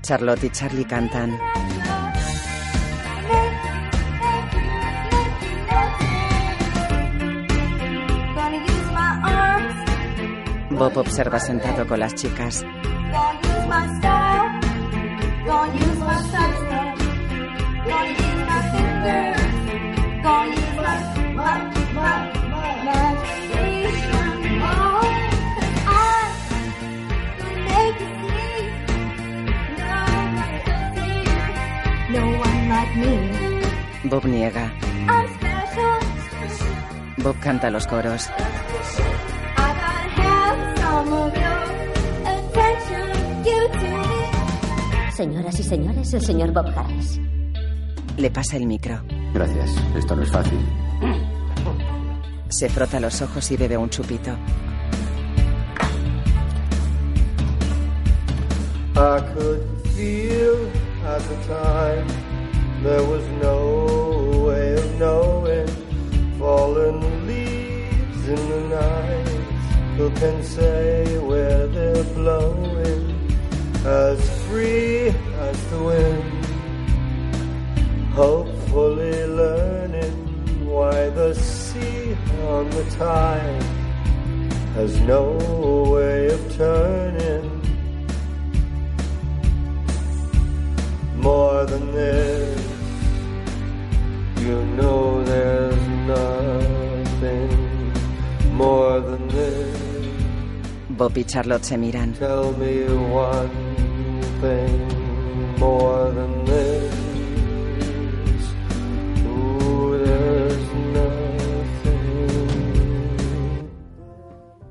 [0.03, 1.54] Charlotte y Charlie cantan.
[30.95, 31.23] See,
[32.11, 34.09] no, no one like me.
[34.09, 34.71] Bob niega.
[37.17, 38.29] Bob canta los coros.
[45.15, 47.19] Señoras y señores, el señor Bob Harris.
[48.17, 49.01] Le pasa el micro.
[49.33, 49.71] Gracias.
[49.95, 50.59] Esto no es fácil.
[52.49, 54.31] Se frota los ojos y bebe un chupito.
[58.97, 59.61] I could
[59.95, 60.69] feel
[61.05, 62.07] at the time
[62.83, 65.67] there was no way of knowing.
[66.37, 69.27] Fallen leaves in the night,
[69.97, 70.94] who can say
[73.95, 75.07] As free
[75.49, 76.45] as the wind,
[78.13, 80.15] hopefully learning
[80.65, 82.15] why the sea
[82.55, 83.63] on the tide
[84.75, 85.23] has no
[85.93, 87.55] way of turning.
[91.25, 92.61] more than this.
[94.45, 97.51] You know there's nothing
[98.53, 99.77] more than this.
[100.89, 102.13] Bob y Charlotte se miran.
[102.13, 103.74] Tell me one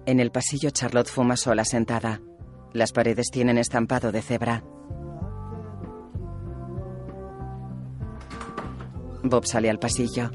[0.07, 2.20] En el pasillo, Charlotte fuma sola sentada.
[2.72, 4.62] Las paredes tienen estampado de cebra.
[9.25, 10.31] Bob sale al pasillo.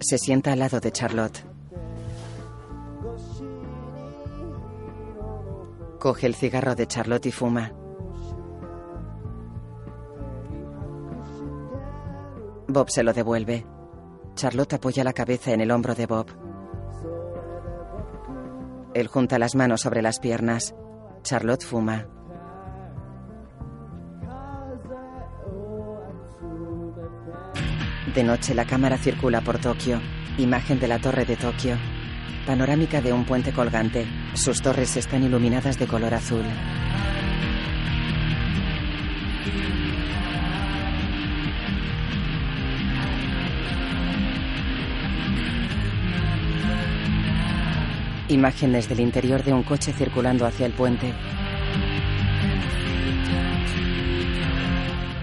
[0.00, 1.45] Se sienta al lado de Charlotte.
[6.06, 7.72] Coge el cigarro de Charlotte y fuma.
[12.68, 13.66] Bob se lo devuelve.
[14.36, 16.28] Charlotte apoya la cabeza en el hombro de Bob.
[18.94, 20.76] Él junta las manos sobre las piernas.
[21.22, 22.06] Charlotte fuma.
[28.14, 30.00] De noche la cámara circula por Tokio.
[30.38, 31.76] Imagen de la torre de Tokio.
[32.46, 34.06] Panorámica de un puente colgante.
[34.34, 36.44] Sus torres están iluminadas de color azul.
[48.28, 51.12] Imágenes del interior de un coche circulando hacia el puente.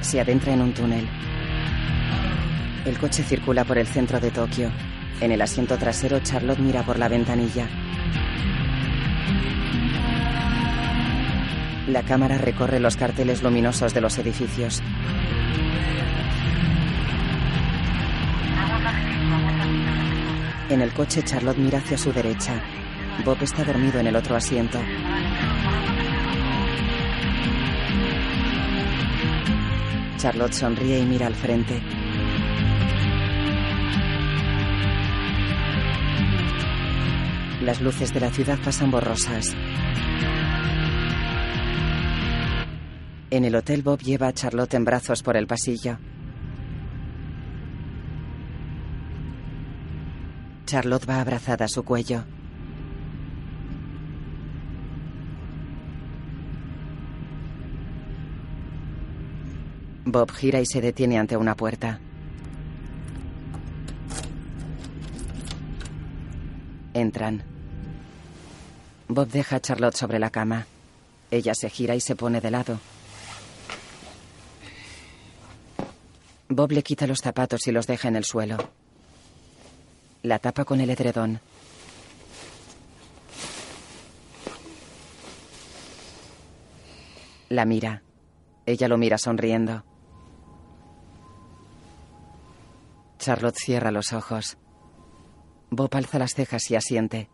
[0.01, 1.07] Se adentra en un túnel.
[2.85, 4.69] El coche circula por el centro de Tokio.
[5.23, 7.65] En el asiento trasero, Charlotte mira por la ventanilla.
[11.87, 14.83] La cámara recorre los carteles luminosos de los edificios.
[20.69, 22.61] En el coche, Charlotte mira hacia su derecha.
[23.23, 24.77] Bob está dormido en el otro asiento.
[30.17, 31.81] Charlotte sonríe y mira al frente.
[37.63, 39.55] Las luces de la ciudad pasan borrosas.
[43.29, 45.97] En el hotel Bob lleva a Charlotte en brazos por el pasillo.
[50.65, 52.25] Charlotte va abrazada a su cuello.
[60.03, 62.01] Bob gira y se detiene ante una puerta.
[66.93, 67.52] Entran.
[69.07, 70.65] Bob deja a Charlotte sobre la cama.
[71.31, 72.79] Ella se gira y se pone de lado.
[76.49, 78.57] Bob le quita los zapatos y los deja en el suelo.
[80.21, 81.39] La tapa con el edredón.
[87.49, 88.03] La mira.
[88.65, 89.83] Ella lo mira sonriendo.
[93.19, 94.57] Charlotte cierra los ojos.
[95.69, 97.29] Bob alza las cejas y asiente.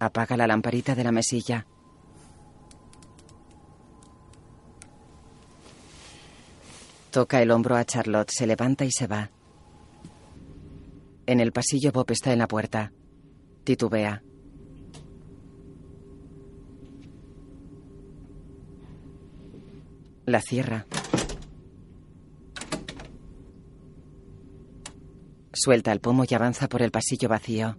[0.00, 1.66] Apaga la lamparita de la mesilla.
[7.10, 9.30] Toca el hombro a Charlotte, se levanta y se va.
[11.26, 12.92] En el pasillo Bob está en la puerta.
[13.64, 14.22] Titubea.
[20.24, 20.86] La cierra.
[25.52, 27.76] Suelta el pomo y avanza por el pasillo vacío.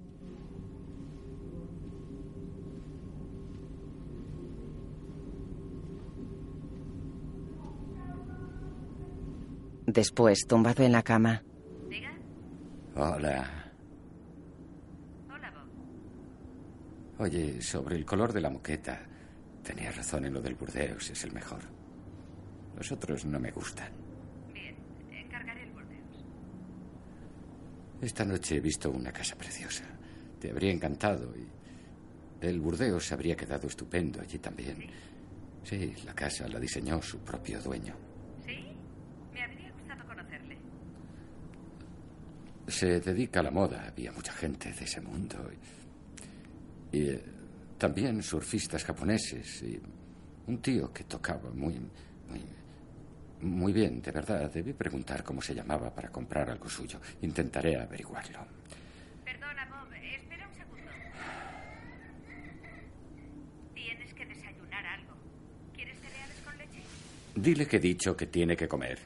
[9.93, 11.43] Después, tumbado en la cama,
[12.95, 13.49] Hola.
[15.29, 17.25] Hola, Bob.
[17.25, 19.01] Oye, sobre el color de la moqueta,
[19.63, 21.61] tenía razón en lo del Burdeos, es el mejor.
[22.77, 23.91] Los otros no me gustan.
[24.53, 24.75] Bien,
[25.11, 26.25] encargaré el Burdeos.
[28.01, 29.85] Esta noche he visto una casa preciosa.
[30.39, 31.47] Te habría encantado y
[32.45, 34.77] el Burdeos habría quedado estupendo allí también.
[35.63, 37.95] Sí, la casa la diseñó su propio dueño.
[38.45, 38.75] ¿Sí?
[39.33, 40.57] Me habría gustado conocerle.
[42.71, 43.85] Se dedica a la moda.
[43.87, 45.37] Había mucha gente de ese mundo.
[46.91, 47.23] Y, y, eh,
[47.77, 49.61] también surfistas japoneses.
[49.63, 49.79] Y
[50.47, 51.73] un tío que tocaba muy,
[52.29, 52.41] muy,
[53.41, 54.49] muy bien, de verdad.
[54.51, 56.99] Debí preguntar cómo se llamaba para comprar algo suyo.
[57.21, 58.45] Intentaré averiguarlo.
[59.25, 59.93] Perdona, Bob.
[59.93, 60.91] Espera un segundo.
[63.73, 65.13] Tienes que desayunar algo.
[65.75, 66.81] ¿Quieres cereales con leche?
[67.35, 68.99] Dile que he dicho que tiene que comer.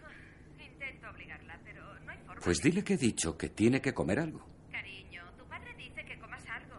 [0.60, 2.35] Intento obligarla, pero no hay forma.
[2.46, 4.46] Pues dile que he dicho que tiene que comer algo.
[4.72, 6.76] Cariño, tu padre dice que comas algo.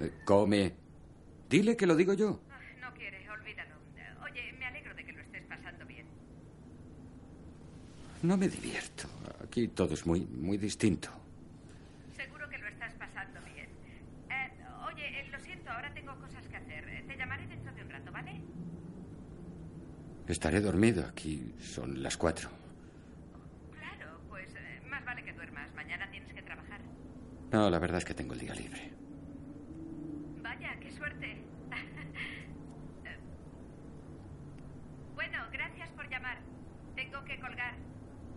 [0.00, 0.74] Eh, come.
[1.48, 2.42] Dile que lo digo yo.
[2.50, 3.74] Ah, No quiere, olvídalo.
[4.22, 6.06] Oye, me alegro de que lo estés pasando bien.
[8.22, 9.08] No me divierto.
[9.42, 11.08] Aquí todo es muy, muy distinto.
[12.14, 13.68] Seguro que lo estás pasando bien.
[14.30, 14.50] Eh,
[14.92, 17.04] oye, eh, lo siento, ahora tengo cosas que hacer.
[17.06, 18.42] Te llamaré dentro de un rato, ¿vale?
[20.28, 21.06] Estaré dormido.
[21.06, 22.50] Aquí son las cuatro.
[23.78, 25.72] Claro, pues eh, más vale que duermas.
[25.76, 26.80] Mañana tienes que trabajar.
[27.56, 28.92] No, la verdad es que tengo el día libre.
[30.42, 31.42] Vaya, qué suerte.
[35.14, 36.36] Bueno, gracias por llamar.
[36.94, 37.74] Tengo que colgar.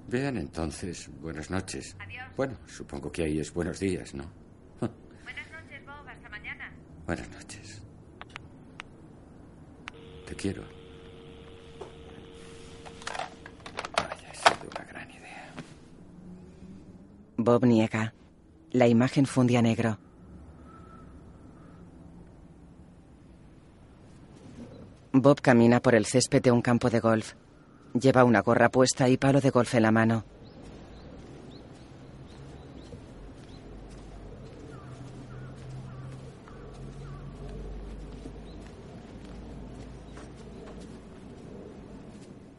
[0.08, 1.98] Bien, entonces, buenas noches.
[2.00, 2.28] Adiós.
[2.38, 4.24] Bueno, supongo que ahí es buenos días, ¿no?
[4.80, 6.08] Buenas noches, Bob.
[6.08, 6.72] Hasta mañana.
[7.06, 7.84] Buenas noches.
[10.28, 10.64] Te quiero.
[13.98, 15.54] Vaya, ha sido una gran idea.
[17.36, 18.14] Bob niega.
[18.72, 19.98] La imagen funde a negro.
[25.12, 27.34] Bob camina por el césped de un campo de golf.
[28.00, 30.24] Lleva una gorra puesta y palo de golf en la mano.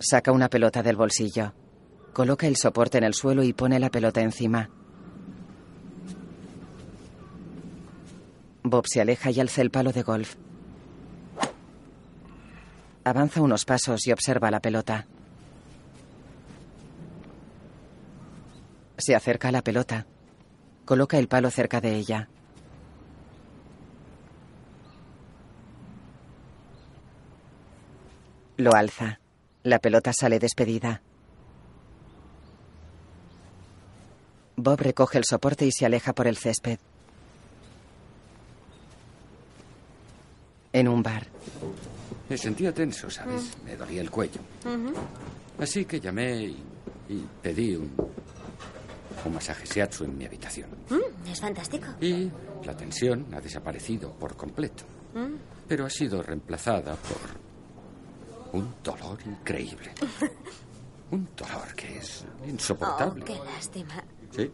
[0.00, 1.54] Saca una pelota del bolsillo.
[2.12, 4.70] Coloca el soporte en el suelo y pone la pelota encima.
[8.70, 10.36] Bob se aleja y alza el palo de golf.
[13.02, 15.08] Avanza unos pasos y observa la pelota.
[18.96, 20.06] Se acerca a la pelota.
[20.84, 22.28] Coloca el palo cerca de ella.
[28.56, 29.18] Lo alza.
[29.64, 31.02] La pelota sale despedida.
[34.56, 36.78] Bob recoge el soporte y se aleja por el césped.
[40.72, 41.26] En un bar.
[42.28, 43.56] Me sentía tenso, ¿sabes?
[43.62, 43.64] Mm.
[43.64, 44.40] Me dolía el cuello.
[45.58, 46.62] Así que llamé y,
[47.08, 47.92] y pedí un,
[49.24, 50.70] un masaje shiatsu en mi habitación.
[50.88, 51.86] Mm, es fantástico.
[52.00, 52.30] Y
[52.64, 54.84] la tensión ha desaparecido por completo.
[55.14, 55.34] Mm.
[55.66, 59.92] Pero ha sido reemplazada por un dolor increíble.
[61.12, 63.24] Un dolor que es insoportable.
[63.24, 63.94] Oh, qué lástima.
[64.30, 64.48] ¿Sí?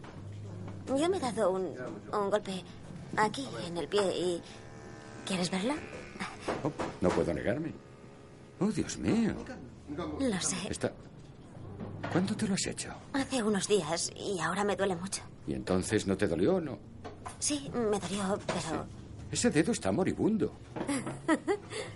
[0.87, 1.67] Yo me he dado un,
[2.11, 2.63] un golpe
[3.15, 4.41] aquí en el pie y...
[5.23, 5.75] ¿Quieres verla?
[6.63, 7.71] Oh, no puedo negarme.
[8.59, 9.33] Oh, Dios mío.
[10.19, 10.55] Lo sé.
[10.69, 10.91] Está...
[12.11, 12.89] ¿Cuándo te lo has hecho?
[13.13, 15.21] Hace unos días y ahora me duele mucho.
[15.45, 16.77] ¿Y entonces no te dolió o no?
[17.39, 18.85] Sí, me dolió, pero...
[19.29, 20.53] Ese dedo está moribundo.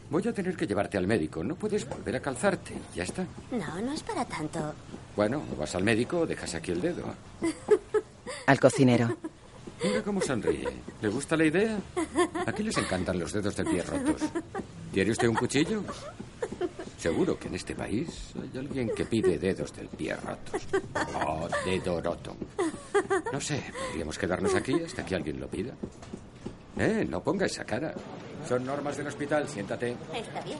[0.10, 1.44] Voy a tener que llevarte al médico.
[1.44, 2.74] No puedes volver a calzarte.
[2.94, 3.26] Ya está.
[3.52, 4.74] No, no es para tanto.
[5.16, 7.06] Bueno, vas al médico o dejas aquí el dedo.
[8.48, 9.16] Al cocinero.
[9.84, 10.68] Mira cómo sonríe.
[11.02, 11.78] ¿Le gusta la idea?
[12.46, 14.22] Aquí les encantan los dedos del pie rotos.
[14.94, 15.84] ¿Quiere usted un cuchillo?
[16.98, 20.62] Seguro que en este país hay alguien que pide dedos del pie rotos.
[21.26, 22.36] Oh, dedo roto.
[23.34, 25.74] No sé, podríamos quedarnos aquí hasta que alguien lo pida.
[26.78, 27.94] Eh, no ponga esa cara.
[28.48, 29.96] Son normas del hospital, siéntate.
[30.14, 30.58] Está bien.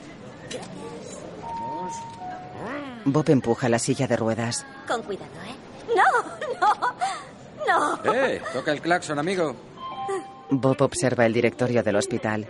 [0.50, 1.20] Gracias.
[1.42, 1.94] Vamos.
[3.06, 4.66] Bob empuja la silla de ruedas.
[4.88, 5.96] Con cuidado, ¿eh?
[5.96, 6.58] ¡No!
[6.60, 6.96] ¡No!
[8.14, 8.42] ¡Eh!
[8.54, 9.56] Toca el claxon, amigo.
[10.50, 12.48] Bob observa el directorio del hospital.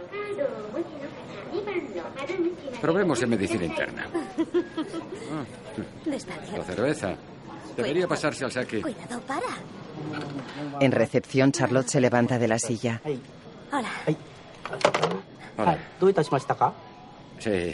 [2.82, 4.08] Probemos en medicina interna.
[5.32, 7.16] Ah, la cerveza.
[7.78, 8.82] Debería pasarse al saque.
[8.82, 9.48] Cuidado, para.
[10.80, 13.02] En recepción, Charlotte se levanta de la silla.
[13.72, 13.90] Hola.
[15.58, 15.78] Hola.
[17.40, 17.74] Sí.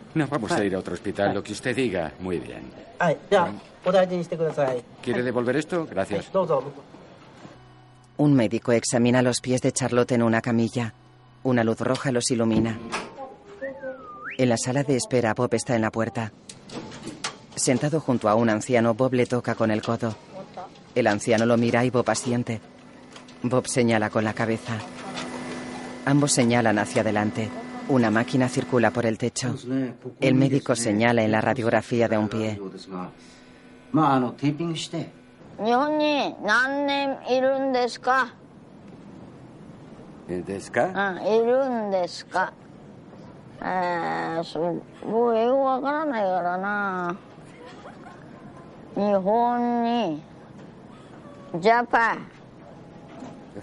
[0.13, 2.11] No, vamos a ir a otro hospital, lo que usted diga.
[2.19, 2.63] Muy bien.
[5.01, 5.87] ¿Quiere devolver esto?
[5.89, 6.29] Gracias.
[8.17, 10.93] Un médico examina los pies de Charlotte en una camilla.
[11.43, 12.77] Una luz roja los ilumina.
[14.37, 16.31] En la sala de espera, Bob está en la puerta.
[17.55, 20.15] Sentado junto a un anciano, Bob le toca con el codo.
[20.93, 22.61] El anciano lo mira y Bob asiente.
[23.43, 24.77] Bob señala con la cabeza.
[26.05, 27.49] Ambos señalan hacia adelante.
[27.91, 29.53] Una máquina circula por el techo.
[30.21, 32.57] El médico señala en la radiografía de un pie.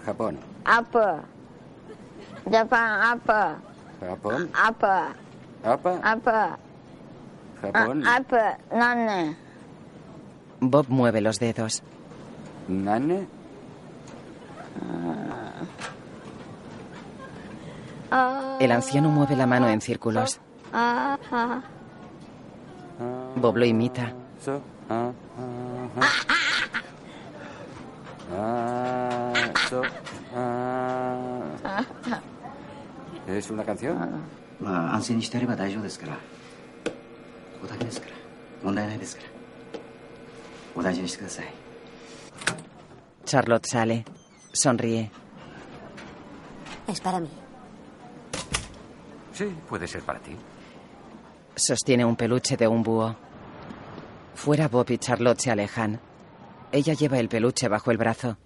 [0.05, 0.37] Japón.
[0.65, 1.21] Japón.
[4.01, 4.49] Japón.
[4.53, 5.13] Apa.
[5.63, 5.91] Apa.
[6.03, 6.57] Apa.
[7.61, 8.07] Japón.
[8.07, 8.57] Apa.
[8.71, 9.35] Nane.
[10.61, 11.83] Bob mueve los dedos.
[12.67, 13.27] Nane.
[18.11, 18.57] Ah.
[18.59, 20.39] El anciano mueve la mano en círculos.
[20.73, 21.61] Ah, ah.
[23.35, 24.13] Bob lo imita.
[33.28, 34.22] ¿Es una canción?
[34.60, 36.20] まあ安静にしてやれば大丈夫ですからこ
[37.62, 38.12] こだけですから
[38.62, 39.28] 問題ないですから
[40.76, 41.52] お大事にしてください
[43.26, 44.04] Charlotte sale.
[44.52, 45.10] Sonríe.
[46.86, 47.28] Es para mí.
[49.32, 50.36] Sí, puede ser para ti.
[51.56, 53.16] Sostiene un peluche de un búho.
[54.34, 56.00] Fuera Bob y Charlotte se alejan.
[56.70, 58.36] Ella lleva el peluche bajo el brazo.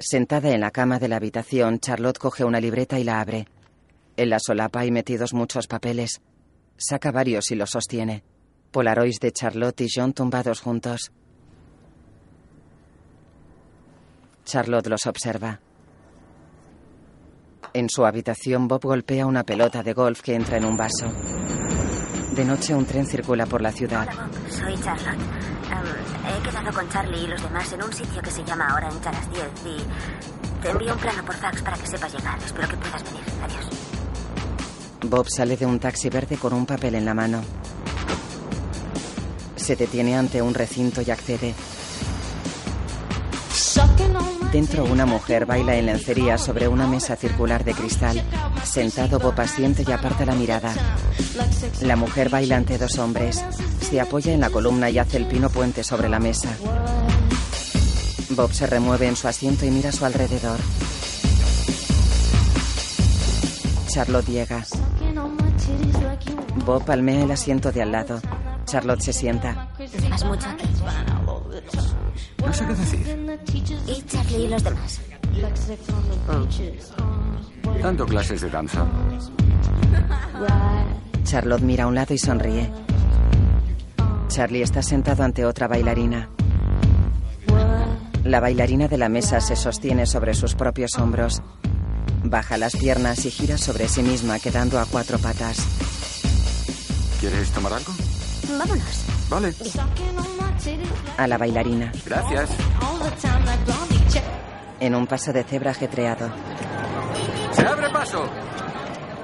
[0.00, 3.46] Sentada en la cama de la habitación, Charlotte coge una libreta y la abre.
[4.19, 6.19] En la solapa hay metidos muchos papeles.
[6.75, 8.25] Saca varios y los sostiene.
[8.69, 11.13] Polaroids de Charlotte y John tumbados juntos.
[14.43, 15.61] Charlotte los observa.
[17.71, 21.09] En su habitación, Bob golpea una pelota de golf que entra en un vaso.
[22.35, 24.05] De noche, un tren circula por la ciudad.
[24.49, 25.15] Soy Charlotte.
[25.15, 29.07] Em, he quedado con Charlie y los demás en un sitio que se llama Orange
[29.07, 32.37] a las 10 y te envío un plano por fax para que sepas llegar.
[32.39, 33.23] Espero que puedas venir.
[33.45, 33.98] Adiós.
[35.01, 37.41] Bob sale de un taxi verde con un papel en la mano.
[39.55, 41.53] Se detiene ante un recinto y accede.
[44.51, 48.21] Dentro una mujer baila en lencería sobre una mesa circular de cristal.
[48.63, 50.73] Sentado Bob asiente y aparta la mirada.
[51.81, 53.43] La mujer baila ante dos hombres.
[53.81, 56.49] Se apoya en la columna y hace el pino puente sobre la mesa.
[58.31, 60.59] Bob se remueve en su asiento y mira a su alrededor.
[63.89, 64.63] Charlotte llega.
[66.63, 68.21] Bob palmea el asiento de al lado.
[68.65, 69.67] Charlotte se sienta.
[69.79, 70.67] ¿Llevas mucho aquí?
[72.45, 73.39] No sé qué decir.
[73.87, 75.01] ¿Y Charlie y los demás?
[77.81, 78.85] Dando clases de danza.
[81.23, 82.71] Charlotte mira a un lado y sonríe.
[84.27, 86.29] Charlie está sentado ante otra bailarina.
[88.23, 91.41] La bailarina de la mesa se sostiene sobre sus propios hombros.
[92.23, 95.57] Baja las piernas y gira sobre sí misma, quedando a cuatro patas.
[97.19, 97.93] ¿Quieres tomar algo?
[98.57, 99.05] Vámonos.
[99.29, 99.53] Vale.
[101.17, 101.91] A la bailarina.
[102.05, 102.49] Gracias.
[104.79, 106.29] En un paso de cebra ajetreado.
[107.51, 108.25] ¡Se abre paso!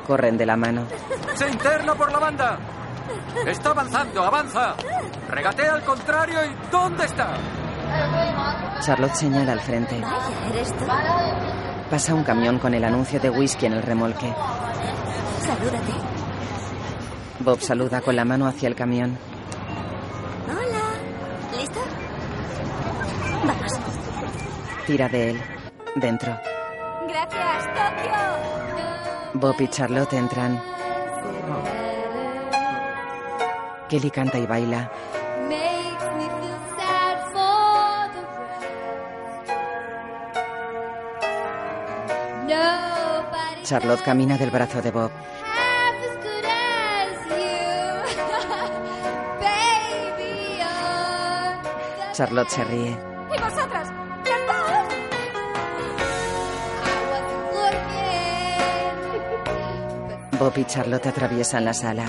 [0.06, 0.86] Corren de la mano.
[1.36, 2.60] ¡Se interna por la banda!
[3.46, 4.24] ¡Está avanzando!
[4.24, 4.76] ¡Avanza!
[5.30, 7.38] ¡Regatea al contrario y ¿dónde está?
[8.82, 10.02] Charlotte señala al frente.
[10.50, 10.86] ¿Eres tú?
[11.90, 14.34] Pasa un camión con el anuncio de whisky en el remolque.
[15.40, 15.94] Salúdate.
[17.40, 19.18] Bob saluda con la mano hacia el camión.
[20.48, 21.60] Hola.
[21.60, 21.80] ¿Listo?
[23.46, 23.74] Vamos.
[24.88, 25.42] Tira de él.
[25.96, 26.36] Dentro.
[27.08, 28.14] Gracias, Tokio.
[29.36, 30.60] Bob y Charlotte entran.
[33.88, 34.92] Kelly canta y baila.
[43.66, 45.12] Charlotte camina del brazo de Bob.
[52.14, 52.92] Charlotte se ríe.
[52.92, 53.90] ¿Y vosotras?
[54.24, 54.94] ¡Cantaos!
[60.40, 62.06] Bob y Charlotte atraviesan la sala.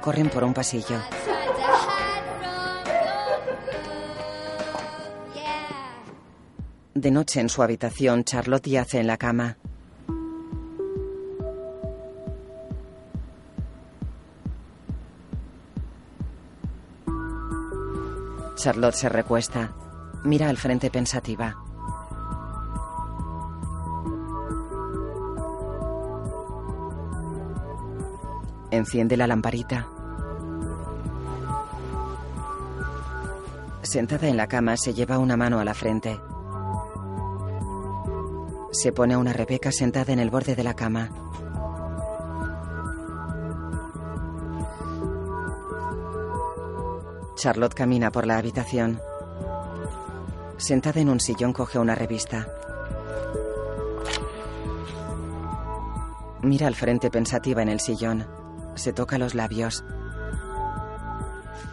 [0.00, 0.98] Corren por un pasillo.
[6.94, 9.58] De noche en su habitación, Charlotte yace en la cama.
[18.56, 19.70] Charlotte se recuesta.
[20.24, 21.54] Mira al frente pensativa.
[28.70, 29.86] Enciende la lamparita.
[33.82, 36.18] Sentada en la cama, se lleva una mano a la frente.
[38.72, 41.10] Se pone una Rebeca sentada en el borde de la cama.
[47.36, 48.98] Charlotte camina por la habitación.
[50.56, 52.48] Sentada en un sillón coge una revista.
[56.40, 58.26] Mira al frente pensativa en el sillón.
[58.74, 59.84] Se toca los labios.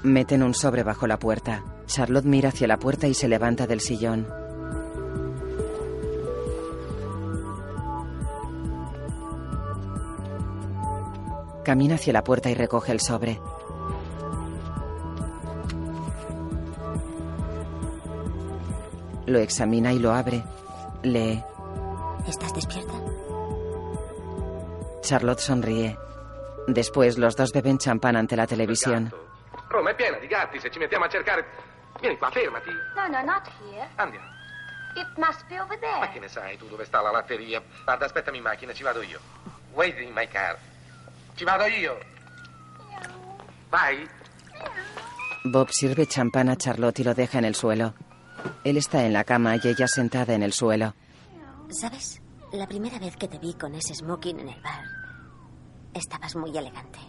[0.03, 1.63] Meten un sobre bajo la puerta.
[1.85, 4.27] Charlotte mira hacia la puerta y se levanta del sillón.
[11.63, 13.39] Camina hacia la puerta y recoge el sobre.
[19.33, 20.43] Lo examina y lo abre.
[21.01, 21.43] Lee.
[22.27, 22.93] ¿Estás despierta?
[25.01, 25.97] Charlotte sonríe.
[26.67, 29.11] Después los dos beben champán ante la televisión.
[29.69, 31.43] Roma è piena di gatti, se ci mettiamo a cercare...
[31.99, 32.69] Vieni qua, fermati.
[32.95, 33.89] No, no, not here.
[33.95, 34.27] Andiamo.
[34.97, 36.11] It must be over Ma there.
[36.13, 37.59] che ne sai tu dove sta la latteria?
[37.85, 39.19] Guarda, aspettami in macchina, ci vado io.
[39.73, 40.59] Wait in my car.
[41.33, 41.97] Ci vado io.
[43.71, 44.07] Vai.
[45.45, 47.95] Bob sirve champán a Charlotte y lo deja en el suelo.
[48.63, 50.93] Él está en la cama y ella sentada en el suelo.
[51.69, 52.21] ¿Sabes?
[52.51, 54.83] La primera vez que te vi con ese smoking en el bar,
[55.93, 56.99] estabas muy elegante.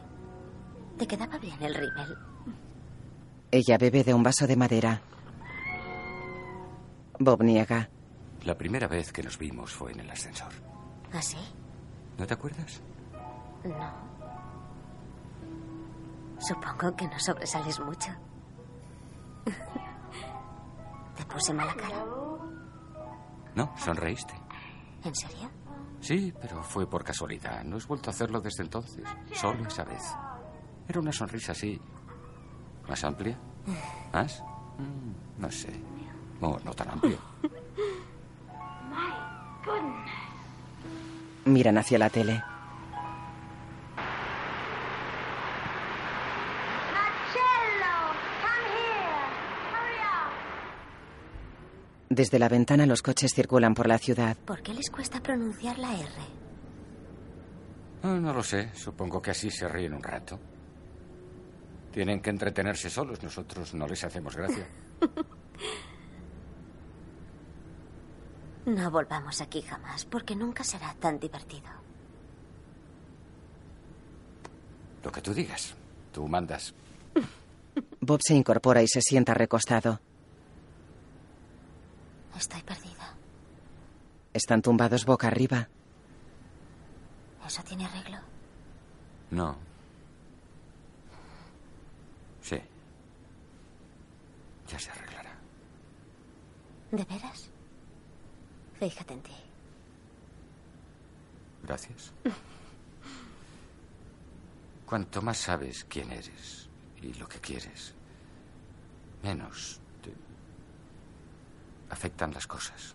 [0.99, 2.17] Te quedaba bien el rímel.
[3.51, 5.01] Ella bebe de un vaso de madera.
[7.19, 7.89] Bob niega.
[8.45, 10.53] La primera vez que nos vimos fue en el ascensor.
[11.13, 11.39] ¿Ah, sí?
[12.19, 12.81] ¿No te acuerdas?
[13.65, 13.93] No.
[16.39, 18.11] Supongo que no sobresales mucho.
[21.17, 22.05] ¿Te puse mala cara?
[23.55, 24.35] No, sonreíste.
[25.05, 25.51] ¿En serio?
[26.01, 27.63] Sí, pero fue por casualidad.
[27.65, 29.05] No has vuelto a hacerlo desde entonces.
[29.33, 30.03] Solo esa vez.
[30.89, 31.81] Era una sonrisa así.
[32.89, 33.39] ¿Más amplia?
[34.13, 34.43] ¿Más?
[34.79, 35.73] Mm, no sé.
[36.41, 37.17] No, no tan amplia.
[41.45, 42.43] Miran hacia la tele.
[52.15, 54.37] Desde la ventana los coches circulan por la ciudad.
[54.37, 56.09] ¿Por qué les cuesta pronunciar la R?
[58.05, 58.71] Ah, no lo sé.
[58.73, 60.39] Supongo que así se ríen un rato.
[61.91, 63.21] Tienen que entretenerse solos.
[63.21, 64.67] Nosotros no les hacemos gracia.
[68.67, 71.69] No volvamos aquí jamás, porque nunca será tan divertido.
[75.03, 75.75] Lo que tú digas.
[76.11, 76.73] Tú mandas.
[78.01, 80.01] Bob se incorpora y se sienta recostado.
[82.37, 83.15] Estoy perdida.
[84.33, 85.69] Están tumbados boca arriba.
[87.47, 88.19] ¿Eso tiene arreglo?
[89.31, 89.57] No.
[92.41, 92.59] Sí.
[94.69, 95.39] Ya se arreglará.
[96.91, 97.51] ¿De veras?
[98.79, 99.33] Fíjate en ti.
[101.63, 102.13] Gracias.
[104.87, 106.69] Cuanto más sabes quién eres
[107.01, 107.95] y lo que quieres,
[109.23, 109.81] menos
[111.95, 112.95] afectan las cosas.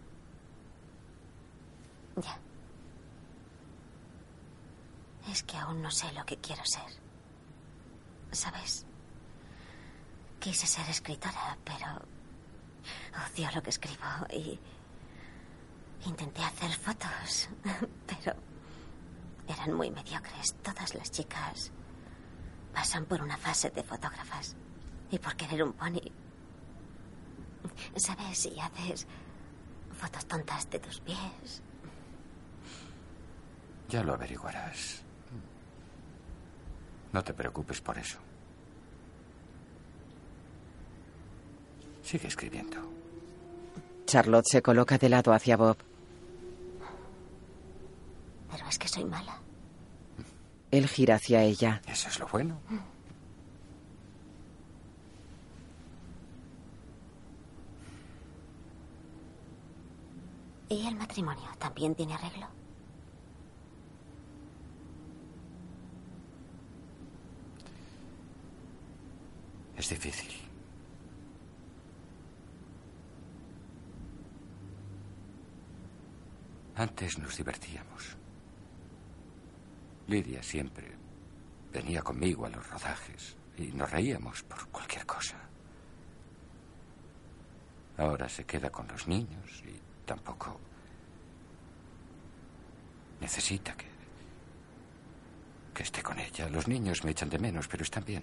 [2.15, 2.37] Ya.
[5.31, 6.91] Es que aún no sé lo que quiero ser.
[8.31, 8.85] ¿Sabes?
[10.39, 11.87] Quise ser escritora, pero
[13.25, 14.59] odio lo que escribo y
[16.05, 17.49] intenté hacer fotos,
[18.07, 18.37] pero
[19.47, 20.55] eran muy mediocres.
[20.61, 21.71] Todas las chicas
[22.73, 24.55] pasan por una fase de fotógrafas
[25.11, 26.28] y por querer un pony.
[27.95, 29.07] ¿Sabes si haces
[29.91, 31.61] fotos tontas de tus pies?
[33.89, 35.01] Ya lo averiguarás.
[37.11, 38.19] No te preocupes por eso.
[42.03, 42.77] Sigue escribiendo.
[44.05, 45.77] Charlotte se coloca de lado hacia Bob.
[48.51, 49.39] Pero es que soy mala.
[50.71, 51.81] Él gira hacia ella.
[51.87, 52.59] Eso es lo bueno.
[60.69, 62.47] ¿Y el matrimonio también tiene arreglo?
[69.75, 70.31] Es difícil.
[76.75, 78.15] Antes nos divertíamos.
[80.07, 80.95] Lidia siempre
[81.73, 85.37] venía conmigo a los rodajes y nos reíamos por cualquier cosa.
[87.97, 90.59] Ahora se queda con los niños y tampoco
[93.21, 93.89] necesita que
[95.79, 96.49] que esté con ella.
[96.49, 98.21] Los niños me echan de menos, pero están bien.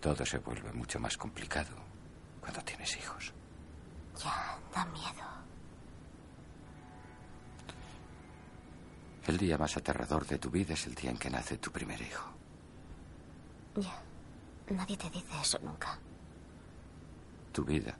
[0.00, 1.70] Todo se vuelve mucho más complicado
[2.40, 3.32] cuando tienes hijos.
[4.24, 5.26] Ya, da miedo.
[9.28, 12.00] El día más aterrador de tu vida es el día en que nace tu primer
[12.00, 12.28] hijo.
[13.76, 14.02] Ya.
[14.74, 15.96] Nadie te dice eso nunca.
[17.52, 17.96] Tu vida,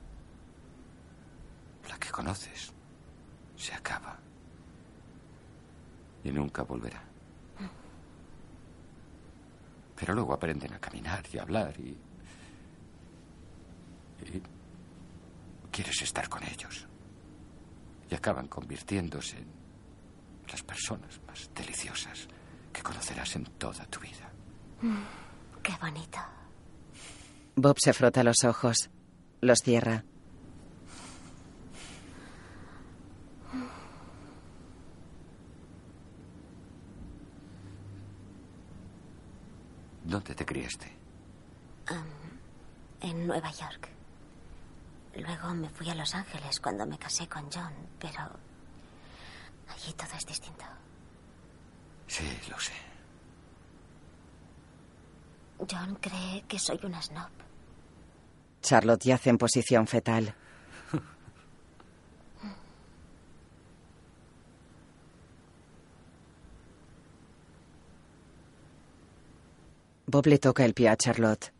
[1.87, 2.71] la que conoces,
[3.55, 4.17] se acaba.
[6.23, 7.03] Y nunca volverá.
[9.95, 11.97] Pero luego aprenden a caminar y a hablar y...
[14.25, 14.41] y
[15.71, 16.87] quieres estar con ellos.
[18.09, 19.47] Y acaban convirtiéndose en
[20.51, 22.27] las personas más deliciosas
[22.71, 24.31] que conocerás en toda tu vida.
[24.81, 25.01] Mm,
[25.63, 26.19] Qué bonito.
[27.55, 28.89] Bob se frota los ojos.
[29.41, 30.03] Los cierra.
[40.07, 40.89] ¿Dónde te criaste?
[43.01, 43.89] En Nueva York.
[45.15, 48.21] Luego me fui a Los Ángeles cuando me casé con John, pero
[49.67, 50.63] allí todo es distinto.
[52.07, 52.71] Sí, lo sé.
[55.69, 57.31] John cree que soy una snob.
[58.61, 60.33] Charlotte yace en posición fetal.
[70.09, 71.51] Bob le toca el pie a Charlotte.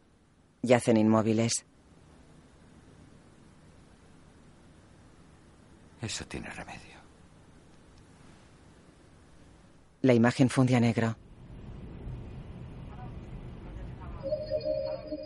[0.61, 1.65] Yacen inmóviles.
[6.02, 6.98] Eso tiene remedio.
[10.03, 11.18] La imagen funde a negro.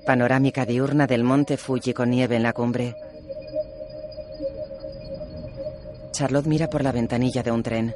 [0.03, 2.95] Panorámica diurna del monte Fuji con nieve en la cumbre.
[6.11, 7.95] Charlotte mira por la ventanilla de un tren.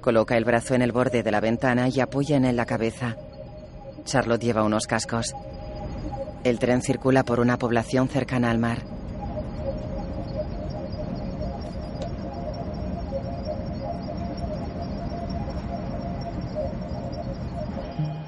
[0.00, 3.16] Coloca el brazo en el borde de la ventana y apoya en él la cabeza.
[4.04, 5.34] Charlotte lleva unos cascos.
[6.44, 8.82] El tren circula por una población cercana al mar.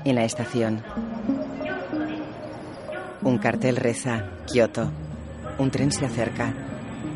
[0.05, 0.82] En la estación.
[3.23, 4.90] Un cartel reza, Kioto.
[5.59, 6.55] Un tren se acerca.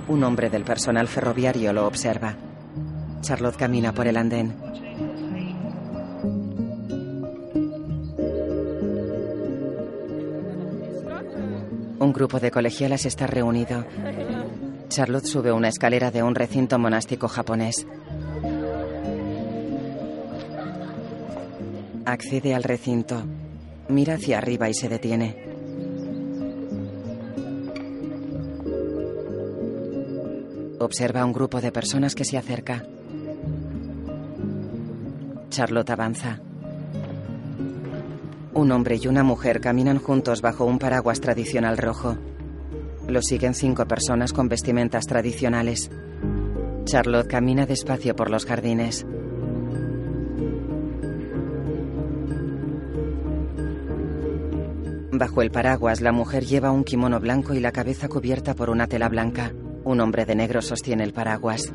[0.09, 2.35] Un hombre del personal ferroviario lo observa.
[3.20, 4.55] Charlotte camina por el andén.
[12.11, 13.85] Un grupo de colegialas está reunido.
[14.89, 17.87] Charlotte sube una escalera de un recinto monástico japonés.
[22.05, 23.23] Accede al recinto.
[23.87, 25.37] Mira hacia arriba y se detiene.
[30.81, 32.85] Observa un grupo de personas que se acerca.
[35.49, 36.41] Charlotte avanza.
[38.52, 42.18] Un hombre y una mujer caminan juntos bajo un paraguas tradicional rojo.
[43.06, 45.89] Lo siguen cinco personas con vestimentas tradicionales.
[46.85, 49.06] Charlotte camina despacio por los jardines.
[55.12, 58.89] Bajo el paraguas, la mujer lleva un kimono blanco y la cabeza cubierta por una
[58.89, 59.52] tela blanca.
[59.85, 61.72] Un hombre de negro sostiene el paraguas.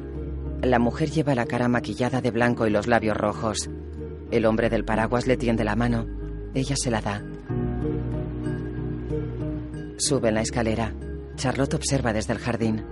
[0.61, 3.69] La mujer lleva la cara maquillada de blanco y los labios rojos.
[4.31, 6.14] El hombre del paraguas le tiende la mano.
[6.55, 7.21] Ella se la da.
[9.97, 10.93] Sube en la escalera.
[11.35, 12.85] Charlotte observa desde el jardín.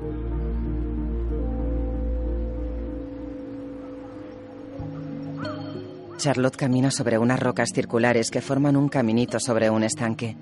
[6.17, 10.35] Charlotte camina sobre unas rocas circulares que forman un caminito sobre un estanque.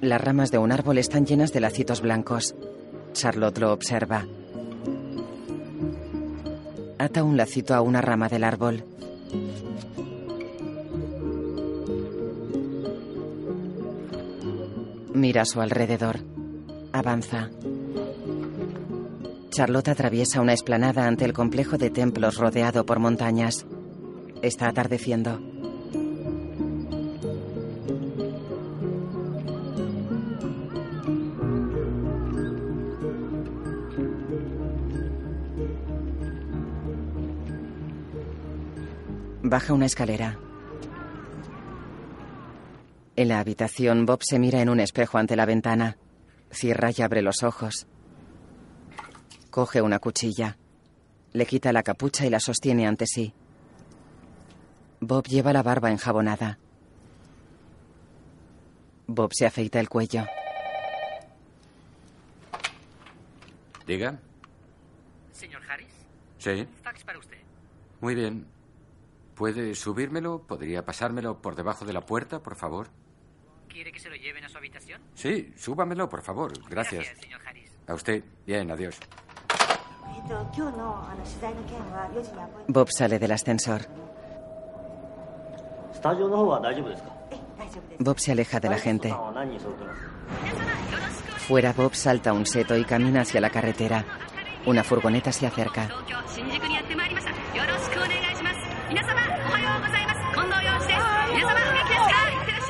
[0.00, 2.54] Las ramas de un árbol están llenas de lacitos blancos.
[3.12, 4.26] Charlotte lo observa.
[6.98, 8.84] Ata un lacito a una rama del árbol.
[15.12, 16.20] Mira a su alrededor.
[16.92, 17.50] Avanza.
[19.50, 23.66] Charlotte atraviesa una explanada ante el complejo de templos rodeado por montañas.
[24.42, 25.40] Está atardeciendo.
[39.54, 40.36] Baja una escalera.
[43.14, 45.96] En la habitación, Bob se mira en un espejo ante la ventana.
[46.50, 47.86] Cierra y abre los ojos.
[49.52, 50.58] Coge una cuchilla.
[51.32, 53.32] Le quita la capucha y la sostiene ante sí.
[54.98, 56.58] Bob lleva la barba enjabonada.
[59.06, 60.24] Bob se afeita el cuello.
[63.86, 64.18] Diga.
[65.30, 65.94] Señor Harris,
[66.38, 66.66] Sí.
[66.82, 67.38] fax para usted.
[68.00, 68.52] Muy bien.
[69.34, 70.42] ¿Puede subírmelo?
[70.42, 72.88] ¿Podría pasármelo por debajo de la puerta, por favor?
[73.68, 75.00] ¿Quiere que se lo lleven a su habitación?
[75.14, 76.52] Sí, súbamelo, por favor.
[76.68, 77.06] Gracias.
[77.88, 78.22] A usted.
[78.46, 78.98] Bien, adiós.
[82.68, 83.82] Bob sale del ascensor.
[87.98, 89.14] Bob se aleja de la gente.
[91.38, 94.04] Fuera, Bob salta un seto y camina hacia la carretera.
[94.66, 95.88] Una furgoneta se acerca.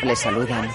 [0.05, 0.70] le saludan.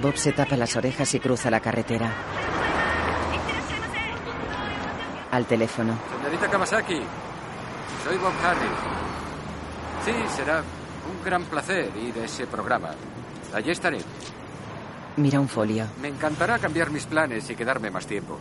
[0.00, 2.10] Bob se tapa las orejas y cruza la carretera.
[5.30, 5.98] Al teléfono.
[6.18, 7.00] Señorita Kawasaki,
[8.04, 8.70] soy Bob Harris.
[10.04, 12.90] Sí, será un gran placer ir a ese programa.
[13.54, 13.98] Allí estaré.
[15.16, 15.86] Mira un folio.
[16.00, 18.38] Me encantará cambiar mis planes y quedarme más tiempo.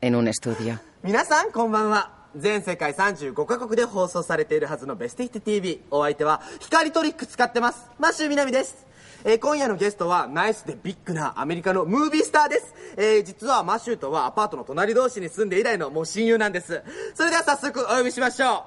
[0.00, 0.80] En un estudio.
[1.04, 2.12] 皆さんこんばんは。
[2.34, 7.90] 全世界35カ国で放送されているはずのベストヒット TV お相手は光トリック使ってます。
[7.98, 8.86] マッシュみなみです。
[9.22, 16.82] えー今夜のゲストはナイスでビッグなアメリカのムービースターです、えー実はマッシューとはアパートの隣同士に住んで以来のもう親友なんです。
[17.14, 18.64] それでは早速お呼びしましょ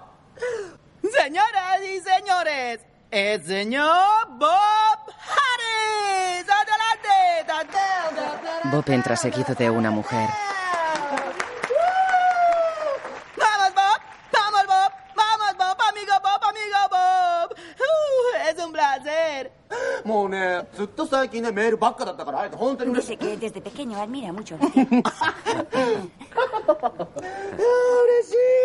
[1.03, 1.07] う。
[1.07, 2.81] Señoras y señores。
[3.09, 3.87] el señor
[4.37, 4.49] Bob
[5.07, 7.07] Harris adelante
[8.69, 10.29] Bob entra seguido de una mujer.
[13.37, 14.01] ¡Vamos, Bob!
[14.33, 14.91] ¡Vamos, Bob!
[15.15, 15.37] ¡Vamos!
[18.77, 19.49] Placer.
[20.05, 23.17] もうね、ずっと最近ね、メールばっかだったから、あえて本当に嬉しい。
[23.17, 24.75] Dice que desde pequeño admira mucho 嬉しい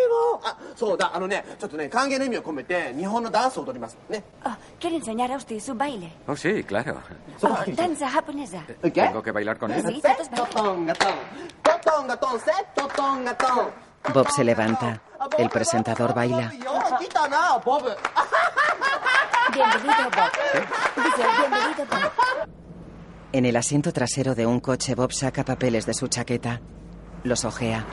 [0.09, 3.97] もんあ、そうだ、あのね、ちょっとね、歓迎の意味を込めて、日本のダンスを踊ります。
[4.09, 4.23] ね。
[4.45, 6.09] Oh, ¿Quiere enseñar a usted su baile?
[6.27, 6.95] Oh, sí, claro.
[7.41, 8.63] Oh, danza japonesa.
[8.81, 9.83] ¿Tengo que bailar con él?
[9.83, 11.13] Sí, セットトンガトン。
[11.63, 11.73] ト
[14.11, 15.01] Bob se levanta.
[15.37, 16.49] El presentador baila.
[16.49, 17.95] Bienvenido, Bob.
[19.53, 20.09] Bienvenido,
[21.89, 22.47] Bob.
[23.31, 26.61] En el asiento trasero de un coche, Bob saca papeles de su chaqueta.
[27.23, 27.85] Los ojea.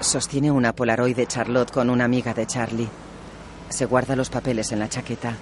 [0.00, 2.88] Sostiene una Polaroid de Charlotte con una amiga de Charlie.
[3.68, 5.34] Se guarda los papeles en la chaqueta.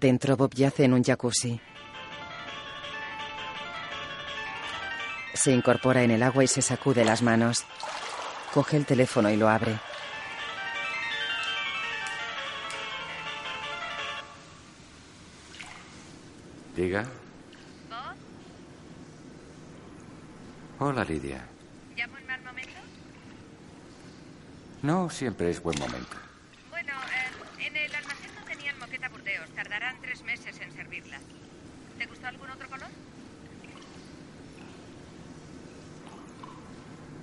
[0.00, 1.60] Dentro Bob yace en un jacuzzi.
[5.34, 7.64] Se incorpora en el agua y se sacude las manos.
[8.54, 9.76] Coge el teléfono y lo abre.
[16.76, 17.02] Diga.
[17.90, 18.14] ¿Bob?
[20.78, 21.44] Hola, Lidia.
[21.96, 22.78] ¿Llamo en mal momento?
[24.82, 26.16] No siempre es buen momento.
[26.70, 29.47] Bueno, eh, en el almacén no tenían moqueta burdeos.
[29.58, 31.18] Tardarán tres meses en servirla.
[31.98, 32.86] ¿Te gustó algún otro color?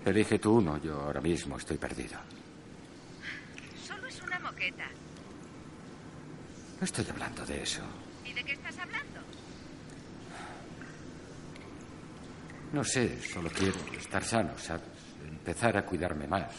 [0.03, 2.19] Elige tú uno, yo ahora mismo estoy perdido.
[3.81, 4.83] Solo es una moqueta.
[6.77, 7.83] No estoy hablando de eso.
[8.25, 9.21] ¿Y de qué estás hablando?
[12.73, 14.83] No sé, solo quiero estar sano, ¿sabes?
[15.25, 16.53] Empezar a cuidarme más.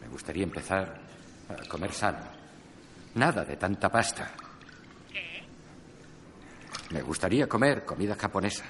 [0.00, 1.00] Me gustaría empezar
[1.48, 2.39] a comer sano.
[3.14, 4.30] Nada de tanta pasta.
[5.12, 5.42] ¿Qué?
[6.90, 8.64] Me gustaría comer comida japonesa.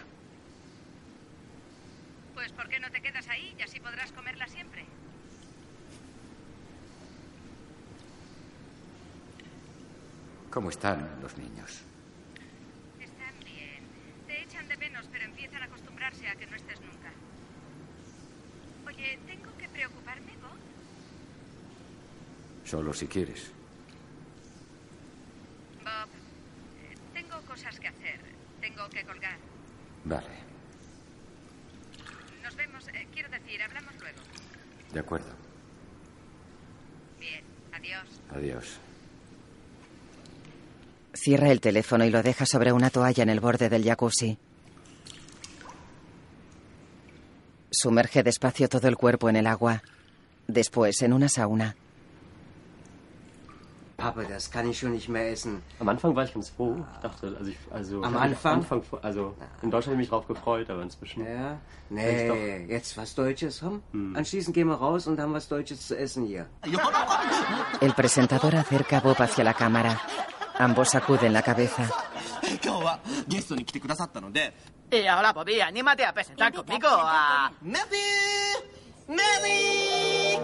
[2.34, 4.86] Pues ¿por qué no te quedas ahí y así podrás comerla siempre?
[10.50, 11.82] ¿Cómo están los niños?
[12.98, 13.84] Están bien.
[14.26, 17.12] Te echan de menos, pero empiezan a acostumbrarse a que no estés nunca.
[18.88, 20.58] Oye, ¿tengo que preocuparme, Bob?
[22.64, 23.52] Solo si quieres.
[25.84, 26.08] Bob,
[26.82, 28.20] eh, tengo cosas que hacer.
[28.60, 29.38] Tengo que colgar.
[30.04, 30.26] Vale,
[32.42, 32.88] Nos vemos.
[32.88, 34.18] eh, quiero decir, hablamos luego.
[34.92, 35.28] de acuerdo.
[37.18, 38.20] Bien, adiós.
[38.34, 38.78] Adiós.
[41.12, 44.38] Cierra el teléfono y lo deja sobre una toalla en el borde del jacuzzi.
[47.70, 49.82] Sumerge despacio todo el cuerpo en el agua.
[50.48, 51.76] Después, en una sauna.
[54.00, 55.62] Pappe, das kann ich schon nicht mehr essen.
[55.78, 56.76] Am Anfang war ich ganz froh.
[56.94, 58.54] Ich dachte, also, ich, also am Anfang?
[58.54, 61.24] Anfang, also in Deutschland habe ich mich drauf gefreut, aber inzwischen.
[61.24, 61.58] Ja,
[61.90, 62.70] nee, doch...
[62.72, 63.82] jetzt was Deutsches haben.
[63.92, 64.16] Hm.
[64.16, 66.46] Anschließend gehen wir raus und haben was Deutsches zu essen hier.
[67.80, 70.00] El presentador acerca a Bob hacia la cámara.
[70.58, 71.88] Ambos sacuden la cabeza.
[74.92, 77.52] Y ahora, Bobby, anímate a presentar conmigo a...
[77.60, 78.79] ¡Murphy!
[79.10, 80.42] ¡Medic!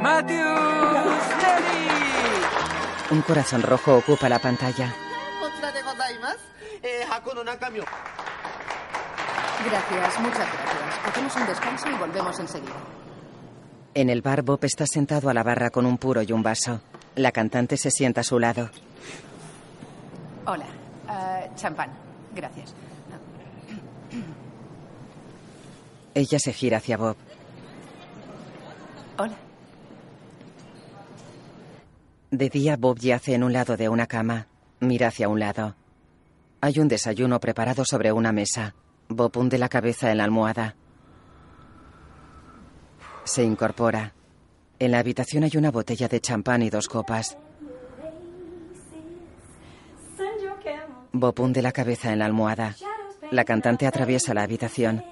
[0.00, 1.22] ¡Matthews!
[1.36, 3.12] ¡Medic!
[3.12, 4.92] Un corazón rojo ocupa la pantalla.
[9.64, 11.06] Gracias, muchas gracias.
[11.06, 12.72] Hacemos un descanso y volvemos enseguida.
[13.94, 16.80] En el bar, Bob está sentado a la barra con un puro y un vaso.
[17.16, 18.70] La cantante se sienta a su lado.
[20.46, 20.66] Hola.
[21.08, 21.90] Ah, champán.
[22.34, 22.74] Gracias.
[26.14, 27.16] Ella se gira hacia Bob.
[29.16, 29.36] Hola.
[32.30, 34.48] De día, Bob yace en un lado de una cama.
[34.80, 35.76] Mira hacia un lado.
[36.60, 38.74] Hay un desayuno preparado sobre una mesa.
[39.08, 40.74] Bob hunde la cabeza en la almohada.
[43.24, 44.14] Se incorpora.
[44.78, 47.38] En la habitación hay una botella de champán y dos copas.
[51.12, 52.74] Bob hunde la cabeza en la almohada.
[53.30, 55.04] La cantante atraviesa la habitación.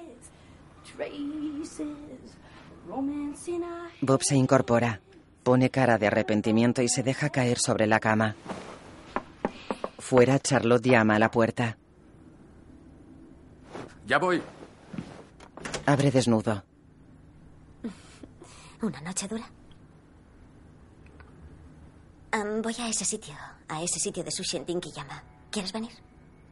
[4.01, 5.01] Bob se incorpora.
[5.43, 8.35] Pone cara de arrepentimiento y se deja caer sobre la cama.
[9.99, 11.77] Fuera, Charlotte llama a la puerta.
[14.05, 14.41] Ya voy.
[15.85, 16.63] Abre desnudo.
[18.81, 19.49] ¿Una noche dura?
[22.61, 23.35] Voy a ese sitio,
[23.67, 25.23] a ese sitio de sushi en Tinkiyama.
[25.51, 25.91] ¿Quieres venir?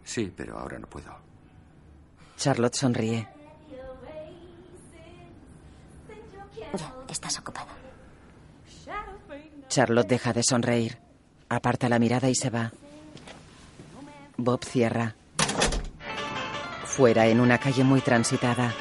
[0.03, 1.13] Sí, pero ahora no puedo.
[2.37, 3.27] Charlotte sonríe.
[6.77, 7.67] Ya, estás ocupado.
[9.67, 10.97] Charlotte deja de sonreír.
[11.49, 12.71] Aparta la mirada y se va.
[14.37, 15.15] Bob cierra.
[16.85, 18.73] Fuera, en una calle muy transitada.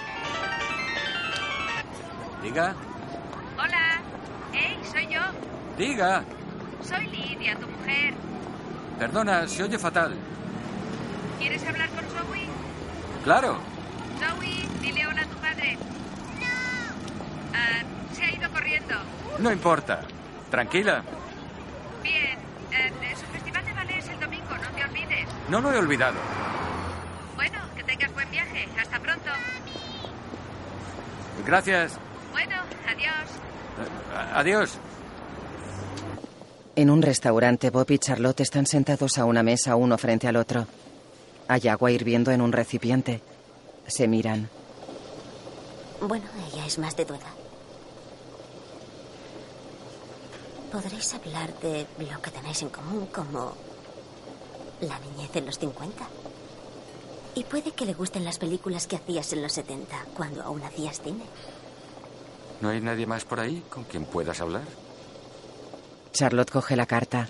[2.42, 2.74] Diga,
[3.58, 4.00] Hola.
[4.52, 5.20] Hey, soy yo.
[5.76, 6.24] diga.
[6.82, 8.14] Soy Lidia, tu mujer.
[8.98, 10.14] Perdona, se oye fatal.
[11.38, 12.46] ¿Quieres hablar con Zoe?
[13.22, 13.58] Claro.
[14.18, 15.76] Zoe, dile hola a tu padre.
[17.54, 17.82] Ah,
[18.14, 18.94] se ha ido corriendo.
[19.38, 20.02] No importa.
[20.50, 21.02] Tranquila.
[22.02, 22.38] Bien.
[22.72, 25.28] eh, su festival de ballet es el domingo, no te olvides.
[25.48, 26.16] No lo he olvidado.
[27.36, 28.68] Bueno, que tengas buen viaje.
[28.80, 29.30] Hasta pronto.
[31.46, 31.92] Gracias.
[32.32, 32.54] Bueno,
[32.88, 33.30] adiós.
[34.14, 34.78] A- Adiós.
[36.76, 40.66] En un restaurante, Bob y Charlotte están sentados a una mesa uno frente al otro.
[41.48, 43.20] Hay agua hirviendo en un recipiente.
[43.86, 44.48] Se miran.
[46.00, 47.26] Bueno, ella es más de tu edad.
[50.70, 53.54] ¿Podréis hablar de lo que tenéis en común como
[54.80, 56.04] la niñez en los 50?
[57.34, 61.00] Y puede que le gusten las películas que hacías en los 70, cuando aún hacías
[61.00, 61.24] cine.
[62.60, 64.62] ¿No hay nadie más por ahí con quien puedas hablar?
[66.12, 67.28] Charlotte coge la carta.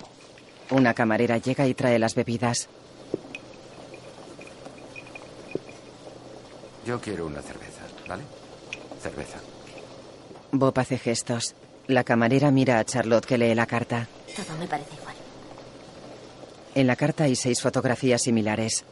[0.70, 2.68] Una camarera llega y trae las bebidas.
[6.84, 8.22] Yo quiero una cerveza, ¿vale?
[9.00, 9.38] Cerveza.
[10.52, 11.54] Bob hace gestos.
[11.90, 14.06] La camarera mira a Charlotte que lee la carta.
[14.36, 15.16] Todo me parece igual.
[16.76, 18.84] En la carta hay seis fotografías similares.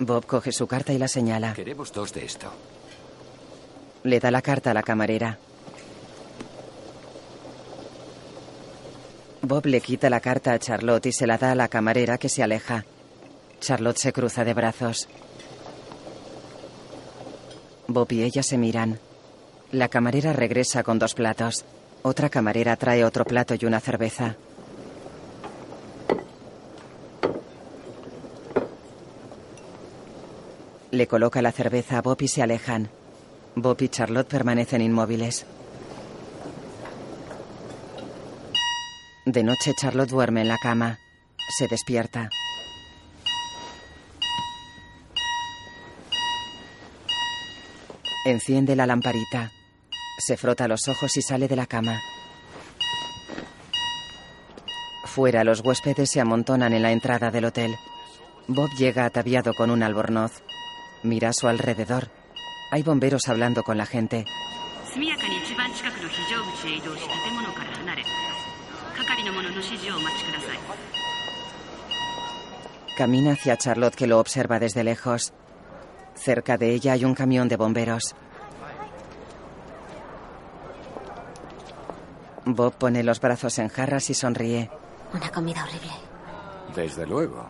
[0.00, 1.54] Bob coge su carta y la señala.
[1.54, 2.50] Queremos dos de esto.
[4.02, 5.38] Le da la carta a la camarera.
[9.42, 12.28] Bob le quita la carta a Charlotte y se la da a la camarera que
[12.28, 12.84] se aleja.
[13.60, 15.08] Charlotte se cruza de brazos.
[17.86, 18.98] Bob y ella se miran.
[19.70, 21.64] La camarera regresa con dos platos.
[22.06, 24.36] Otra camarera trae otro plato y una cerveza.
[30.90, 32.90] Le coloca la cerveza a Bob y se alejan.
[33.54, 35.46] Bob y Charlotte permanecen inmóviles.
[39.24, 40.98] De noche Charlotte duerme en la cama.
[41.58, 42.28] Se despierta.
[48.26, 49.50] Enciende la lamparita.
[50.18, 52.00] Se frota los ojos y sale de la cama.
[55.06, 57.76] Fuera, los huéspedes se amontonan en la entrada del hotel.
[58.48, 60.42] Bob llega ataviado con un albornoz.
[61.02, 62.10] Mira a su alrededor.
[62.70, 64.24] Hay bomberos hablando con la gente.
[72.96, 75.32] Camina hacia Charlotte que lo observa desde lejos.
[76.14, 78.14] Cerca de ella hay un camión de bomberos.
[82.46, 84.70] Bob pone los brazos en jarras y sonríe.
[85.12, 85.92] Una comida horrible.
[86.74, 87.46] Desde luego.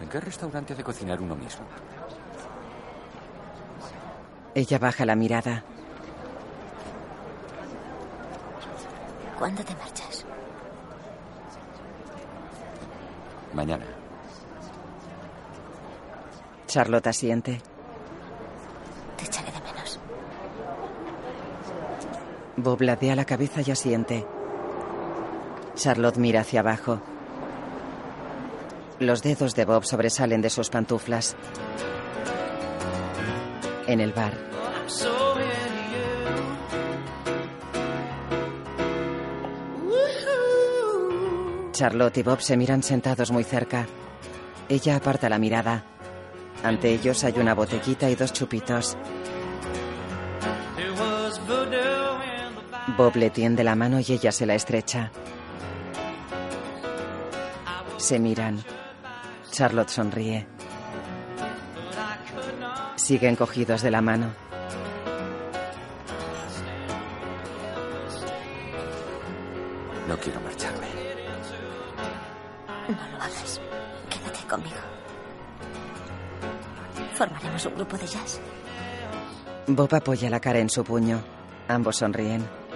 [0.00, 1.66] ¿En qué restaurante ha de cocinar uno mismo?
[4.54, 5.64] Ella baja la mirada.
[9.38, 10.24] ¿Cuándo te marchas?
[13.54, 13.84] Mañana.
[16.66, 17.60] Charlotte asiente.
[19.16, 19.98] Te echaré de menos.
[22.58, 24.26] Bob ladea la cabeza y asiente.
[25.76, 27.00] Charlotte mira hacia abajo.
[28.98, 31.36] Los dedos de Bob sobresalen de sus pantuflas.
[33.86, 34.34] En el bar.
[41.70, 43.86] Charlotte y Bob se miran sentados muy cerca.
[44.68, 45.84] Ella aparta la mirada.
[46.64, 48.96] Ante ellos hay una botellita y dos chupitos.
[52.98, 55.12] Bob le tiende la mano y ella se la estrecha.
[57.96, 58.60] Se miran.
[59.52, 60.48] Charlotte sonríe.
[62.96, 64.32] Siguen cogidos de la mano.
[70.08, 70.88] No quiero marcharme.
[72.88, 73.60] No lo hagas.
[74.10, 74.76] Quédate conmigo.
[77.14, 78.40] Formaremos un grupo de jazz.
[79.68, 81.22] Bob apoya la cara en su puño.
[81.68, 82.67] Ambos sonríen.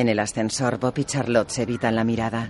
[0.00, 2.48] En el ascensor, Bob y Charlotte se evitan la mirada.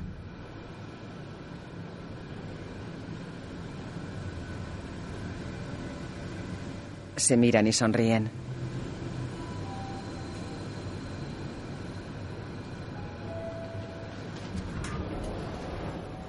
[7.17, 8.31] Se miran y sonríen.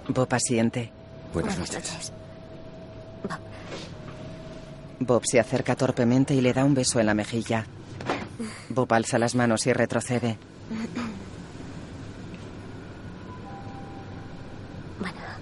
[0.07, 0.91] Bob asiente.
[1.35, 1.91] Buenas Buenas noches.
[1.93, 2.13] noches.
[5.01, 7.67] Bob se acerca torpemente y le da un beso en la mejilla.
[8.69, 10.39] Bob alza las manos y retrocede.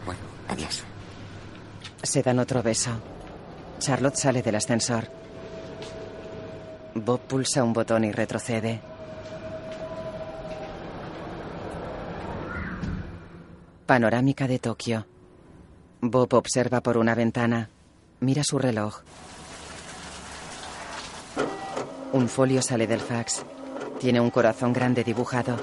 [0.05, 0.83] Bueno, adiós.
[2.09, 2.89] Se dan otro beso.
[3.77, 5.03] Charlotte sale del ascensor.
[6.95, 8.81] Bob pulsa un botón y retrocede.
[13.85, 15.05] Panorámica de Tokio.
[16.01, 17.69] Bob observa por una ventana.
[18.21, 19.01] Mira su reloj.
[22.13, 23.43] Un folio sale del fax.
[23.99, 25.57] Tiene un corazón grande dibujado.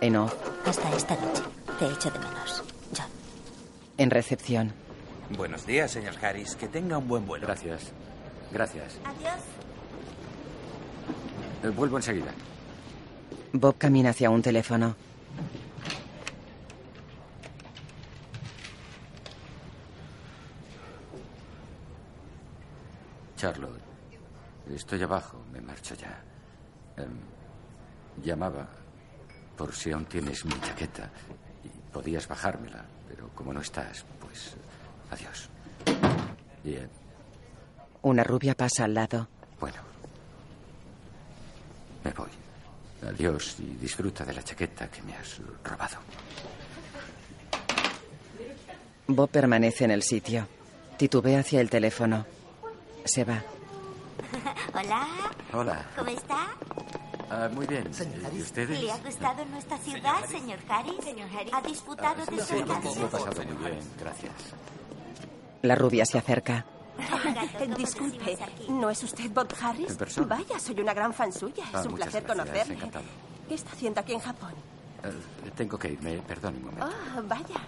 [0.00, 0.32] En off,
[0.64, 1.42] Hasta esta noche.
[1.80, 2.63] Te echo de menos.
[3.96, 4.72] En recepción.
[5.36, 6.56] Buenos días, señor Harris.
[6.56, 7.46] Que tenga un buen vuelo.
[7.46, 7.92] Gracias.
[8.52, 8.98] Gracias.
[9.04, 9.40] Adiós.
[11.62, 12.32] Eh, vuelvo enseguida.
[13.52, 14.96] Bob camina hacia un teléfono.
[23.36, 23.82] Charlotte,
[24.74, 26.22] estoy abajo, me marcho ya.
[26.96, 27.18] Em,
[28.22, 28.68] llamaba
[29.56, 31.10] por si aún tienes mi chaqueta
[31.94, 34.54] podías bajármela, pero como no estás, pues
[35.10, 35.48] adiós.
[36.64, 36.90] Bien,
[38.02, 39.28] Una rubia pasa al lado.
[39.60, 39.78] bueno.
[42.04, 42.28] Me voy.
[43.08, 45.96] Adiós y disfruta de la chaqueta que me has robado.
[49.06, 50.46] Bob permanece en el sitio.
[50.98, 52.26] Titubea hacia el teléfono.
[53.04, 53.42] Se va.
[54.74, 55.06] Hola.
[55.52, 55.86] Hola.
[55.96, 56.46] ¿Cómo está?
[57.30, 57.90] Ah, muy bien.
[58.34, 58.80] ¿Y ustedes?
[58.82, 61.04] ¿Le ha gustado nuestra ciudad, señor Harris?
[61.04, 61.52] Señor Harris.
[61.54, 63.08] ¿Ha disfrutado de su Sí, lo he casa?
[63.10, 64.32] pasado muy bien, gracias.
[65.62, 66.64] La rubia se acerca.
[67.76, 68.38] Disculpe,
[68.68, 69.90] ¿no es usted Bob Harris?
[69.90, 70.26] En persona.
[70.36, 71.64] Vaya, soy una gran fan suya.
[71.72, 72.74] Ah, es un muchas placer gracias, conocerle.
[72.74, 73.04] encantado.
[73.48, 74.52] ¿Qué está haciendo aquí en Japón?
[75.02, 76.86] Eh, tengo que irme, perdón un momento.
[76.86, 77.60] Ah, vaya.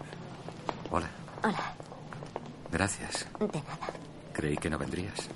[0.90, 1.08] Hola,
[1.42, 1.74] Hola.
[2.70, 3.26] gracias.
[3.40, 3.88] De nada.
[4.32, 5.28] Creí que no vendrías.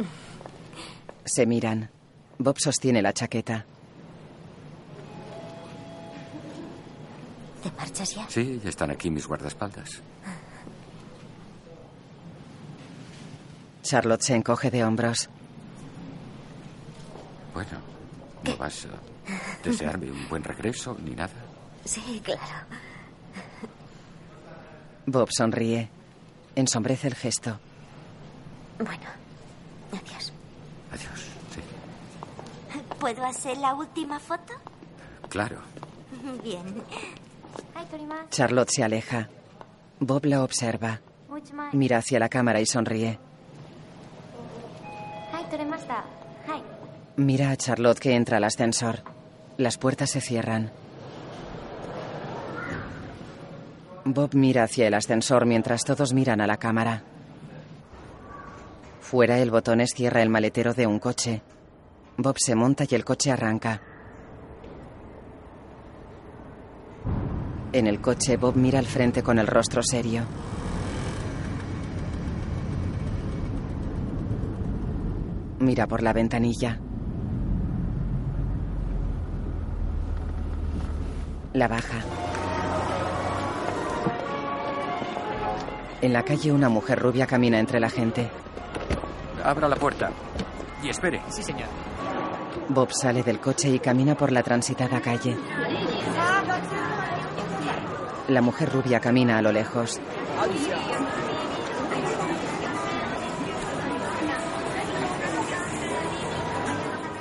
[1.24, 1.90] Se miran.
[2.38, 3.66] Bob sostiene la chaqueta.
[7.62, 8.28] ¿Te marchas ya?
[8.28, 10.00] Sí, ya están aquí mis guardaespaldas.
[13.82, 15.28] Charlotte se encoge de hombros.
[17.54, 17.70] Bueno,
[18.44, 21.32] no vas a desearme un buen regreso ni nada.
[21.84, 22.40] Sí, claro.
[25.06, 25.88] Bob sonríe.
[26.54, 27.58] Ensombrece el gesto.
[28.78, 29.06] Bueno,
[29.92, 30.32] adiós.
[30.92, 31.20] Adiós.
[31.54, 31.60] Sí,
[32.98, 34.52] ¿Puedo hacer la última foto?
[35.28, 35.58] claro.
[36.42, 36.82] Bien.
[38.30, 39.28] Charlotte se aleja.
[39.98, 41.00] Bob la observa.
[41.72, 43.18] Mira hacia la cámara y sonríe.
[47.16, 49.00] Mira a Charlotte que entra al ascensor.
[49.56, 50.70] Las puertas se cierran.
[54.04, 57.02] Bob mira hacia el ascensor mientras todos miran a la cámara.
[59.00, 61.42] Fuera el botones cierra el maletero de un coche.
[62.16, 63.82] Bob se monta y el coche arranca.
[67.72, 70.24] En el coche Bob mira al frente con el rostro serio.
[75.60, 76.80] Mira por la ventanilla.
[81.52, 82.00] La baja.
[86.00, 88.30] En la calle una mujer rubia camina entre la gente.
[89.44, 90.10] Abra la puerta.
[90.82, 91.22] Y espere.
[91.28, 91.68] Sí, señor.
[92.68, 95.36] Bob sale del coche y camina por la transitada calle.
[98.30, 100.00] La mujer rubia camina a lo lejos.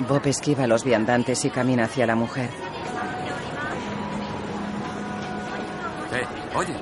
[0.08, 2.48] Bob esquiva a los viandantes y camina hacia la mujer.
[6.12, 6.74] Eh, oye,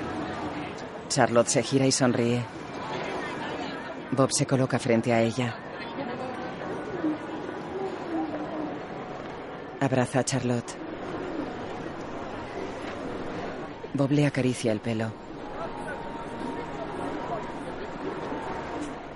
[1.08, 2.44] Charlotte se gira y sonríe.
[4.10, 5.56] Bob se coloca frente a ella.
[9.80, 10.87] Abraza a Charlotte.
[13.98, 15.10] Bob le acaricia el pelo.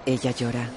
[0.05, 0.69] Ella llora.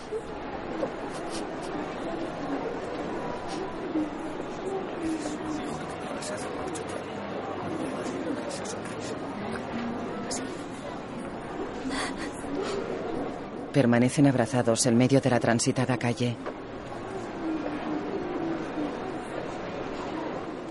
[13.73, 16.35] Permanecen abrazados en medio de la transitada calle.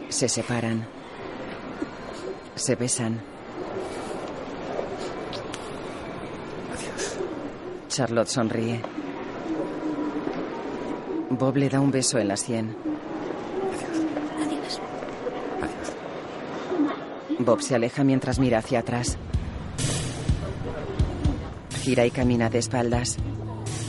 [0.08, 1.03] Se separan.
[2.64, 3.20] Se besan.
[7.88, 8.80] Charlotte sonríe.
[11.28, 12.74] Bob le da un beso en la sien.
[14.42, 14.80] Adiós.
[17.38, 19.18] Bob se aleja mientras mira hacia atrás.
[21.82, 23.18] Gira y camina de espaldas.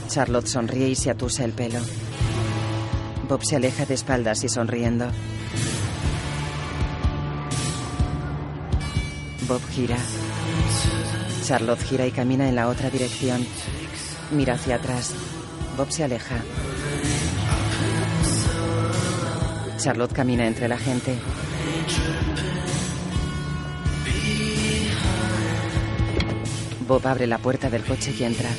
[0.09, 1.79] Charlotte sonríe y se atusa el pelo.
[3.29, 5.05] Bob se aleja de espaldas y sonriendo.
[9.47, 9.97] Bob gira.
[11.43, 13.45] Charlotte gira y camina en la otra dirección.
[14.31, 15.13] Mira hacia atrás.
[15.77, 16.43] Bob se aleja.
[19.77, 21.15] Charlotte camina entre la gente.
[26.87, 28.49] Bob abre la puerta del coche y entra.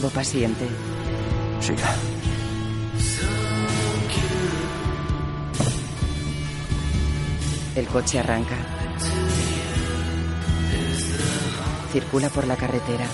[0.00, 0.66] Bob asiente.
[1.60, 2.15] Siga.
[7.96, 8.56] Coche arranca.
[11.92, 13.06] Circula por la carretera.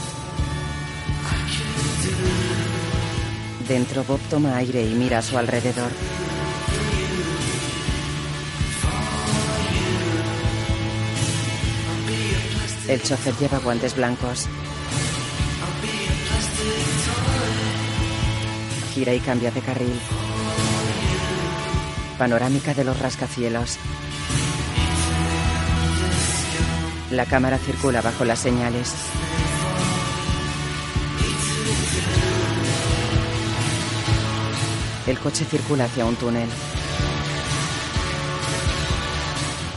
[3.68, 5.92] Dentro Bob toma aire y mira a su alrededor.
[12.88, 14.48] El chofer lleva guantes blancos.
[18.92, 20.00] Gira y cambia de carril.
[22.18, 23.78] Panorámica de los rascacielos.
[27.12, 28.90] La cámara circula bajo las señales.
[35.06, 36.48] El coche circula hacia un túnel.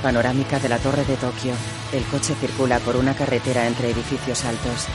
[0.02, 1.54] Panorámica de la torre de Tokio.
[1.92, 4.88] El coche circula por una carretera entre edificios altos.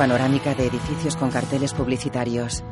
[0.00, 2.64] Panorámica de edificios con carteles publicitarios.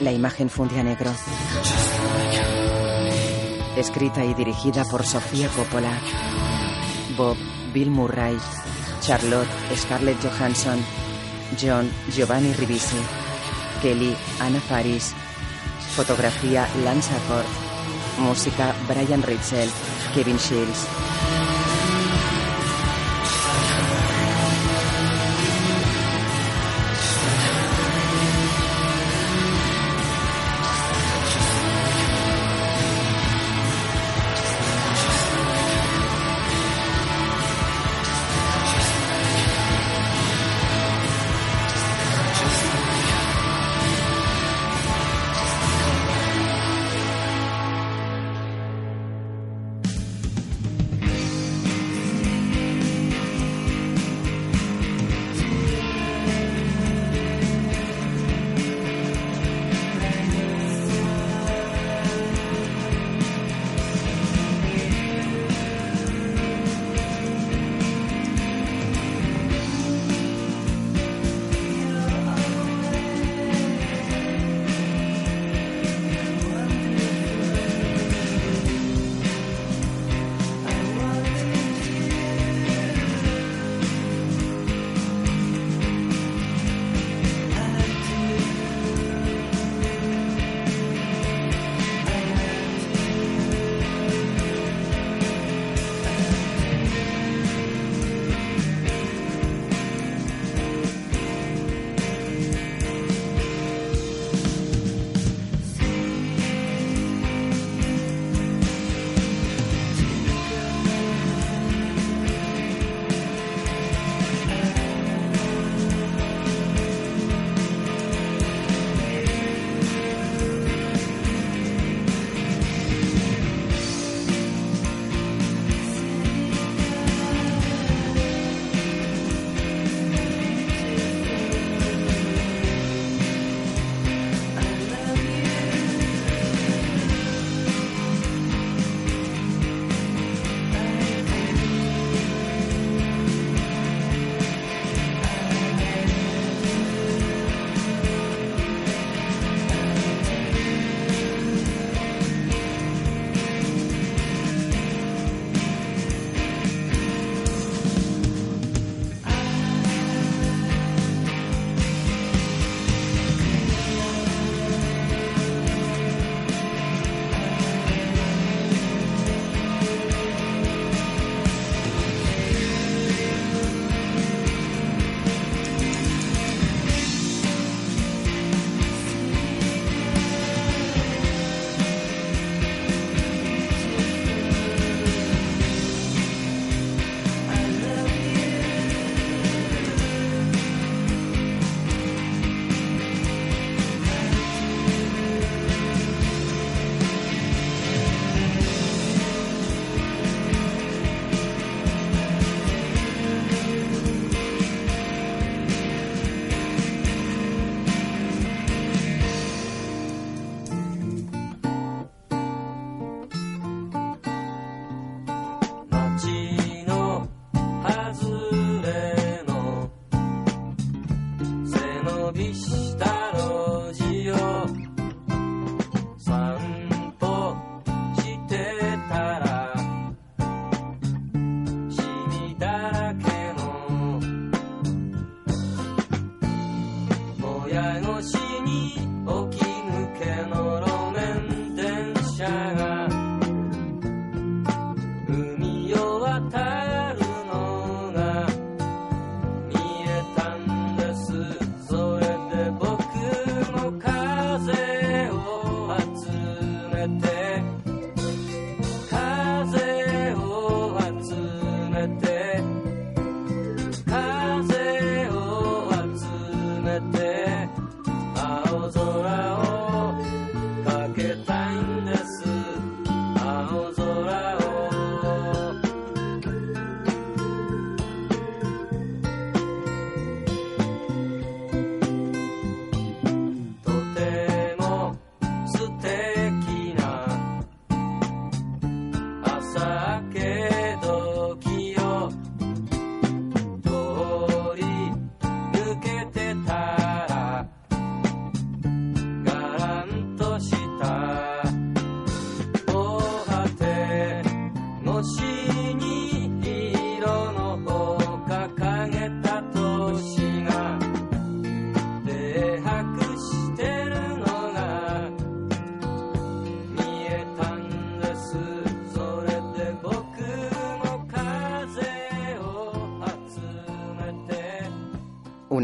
[0.00, 1.10] La imagen funde a negro.
[3.76, 6.00] Escrita y dirigida por Sofía Coppola.
[7.14, 7.36] Bob,
[7.74, 8.38] Bill Murray.
[9.02, 10.82] Charlotte, Scarlett Johansson.
[11.60, 12.96] John, Giovanni Ribisi.
[13.82, 15.14] Kelly, Anna Faris.
[15.94, 17.46] Fotografía, Lance Accord.
[18.18, 19.70] Música, Brian Ritchell.
[20.14, 21.09] Kevin Shields.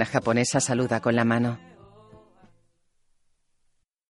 [0.06, 1.65] Japonesa saluda con la mano.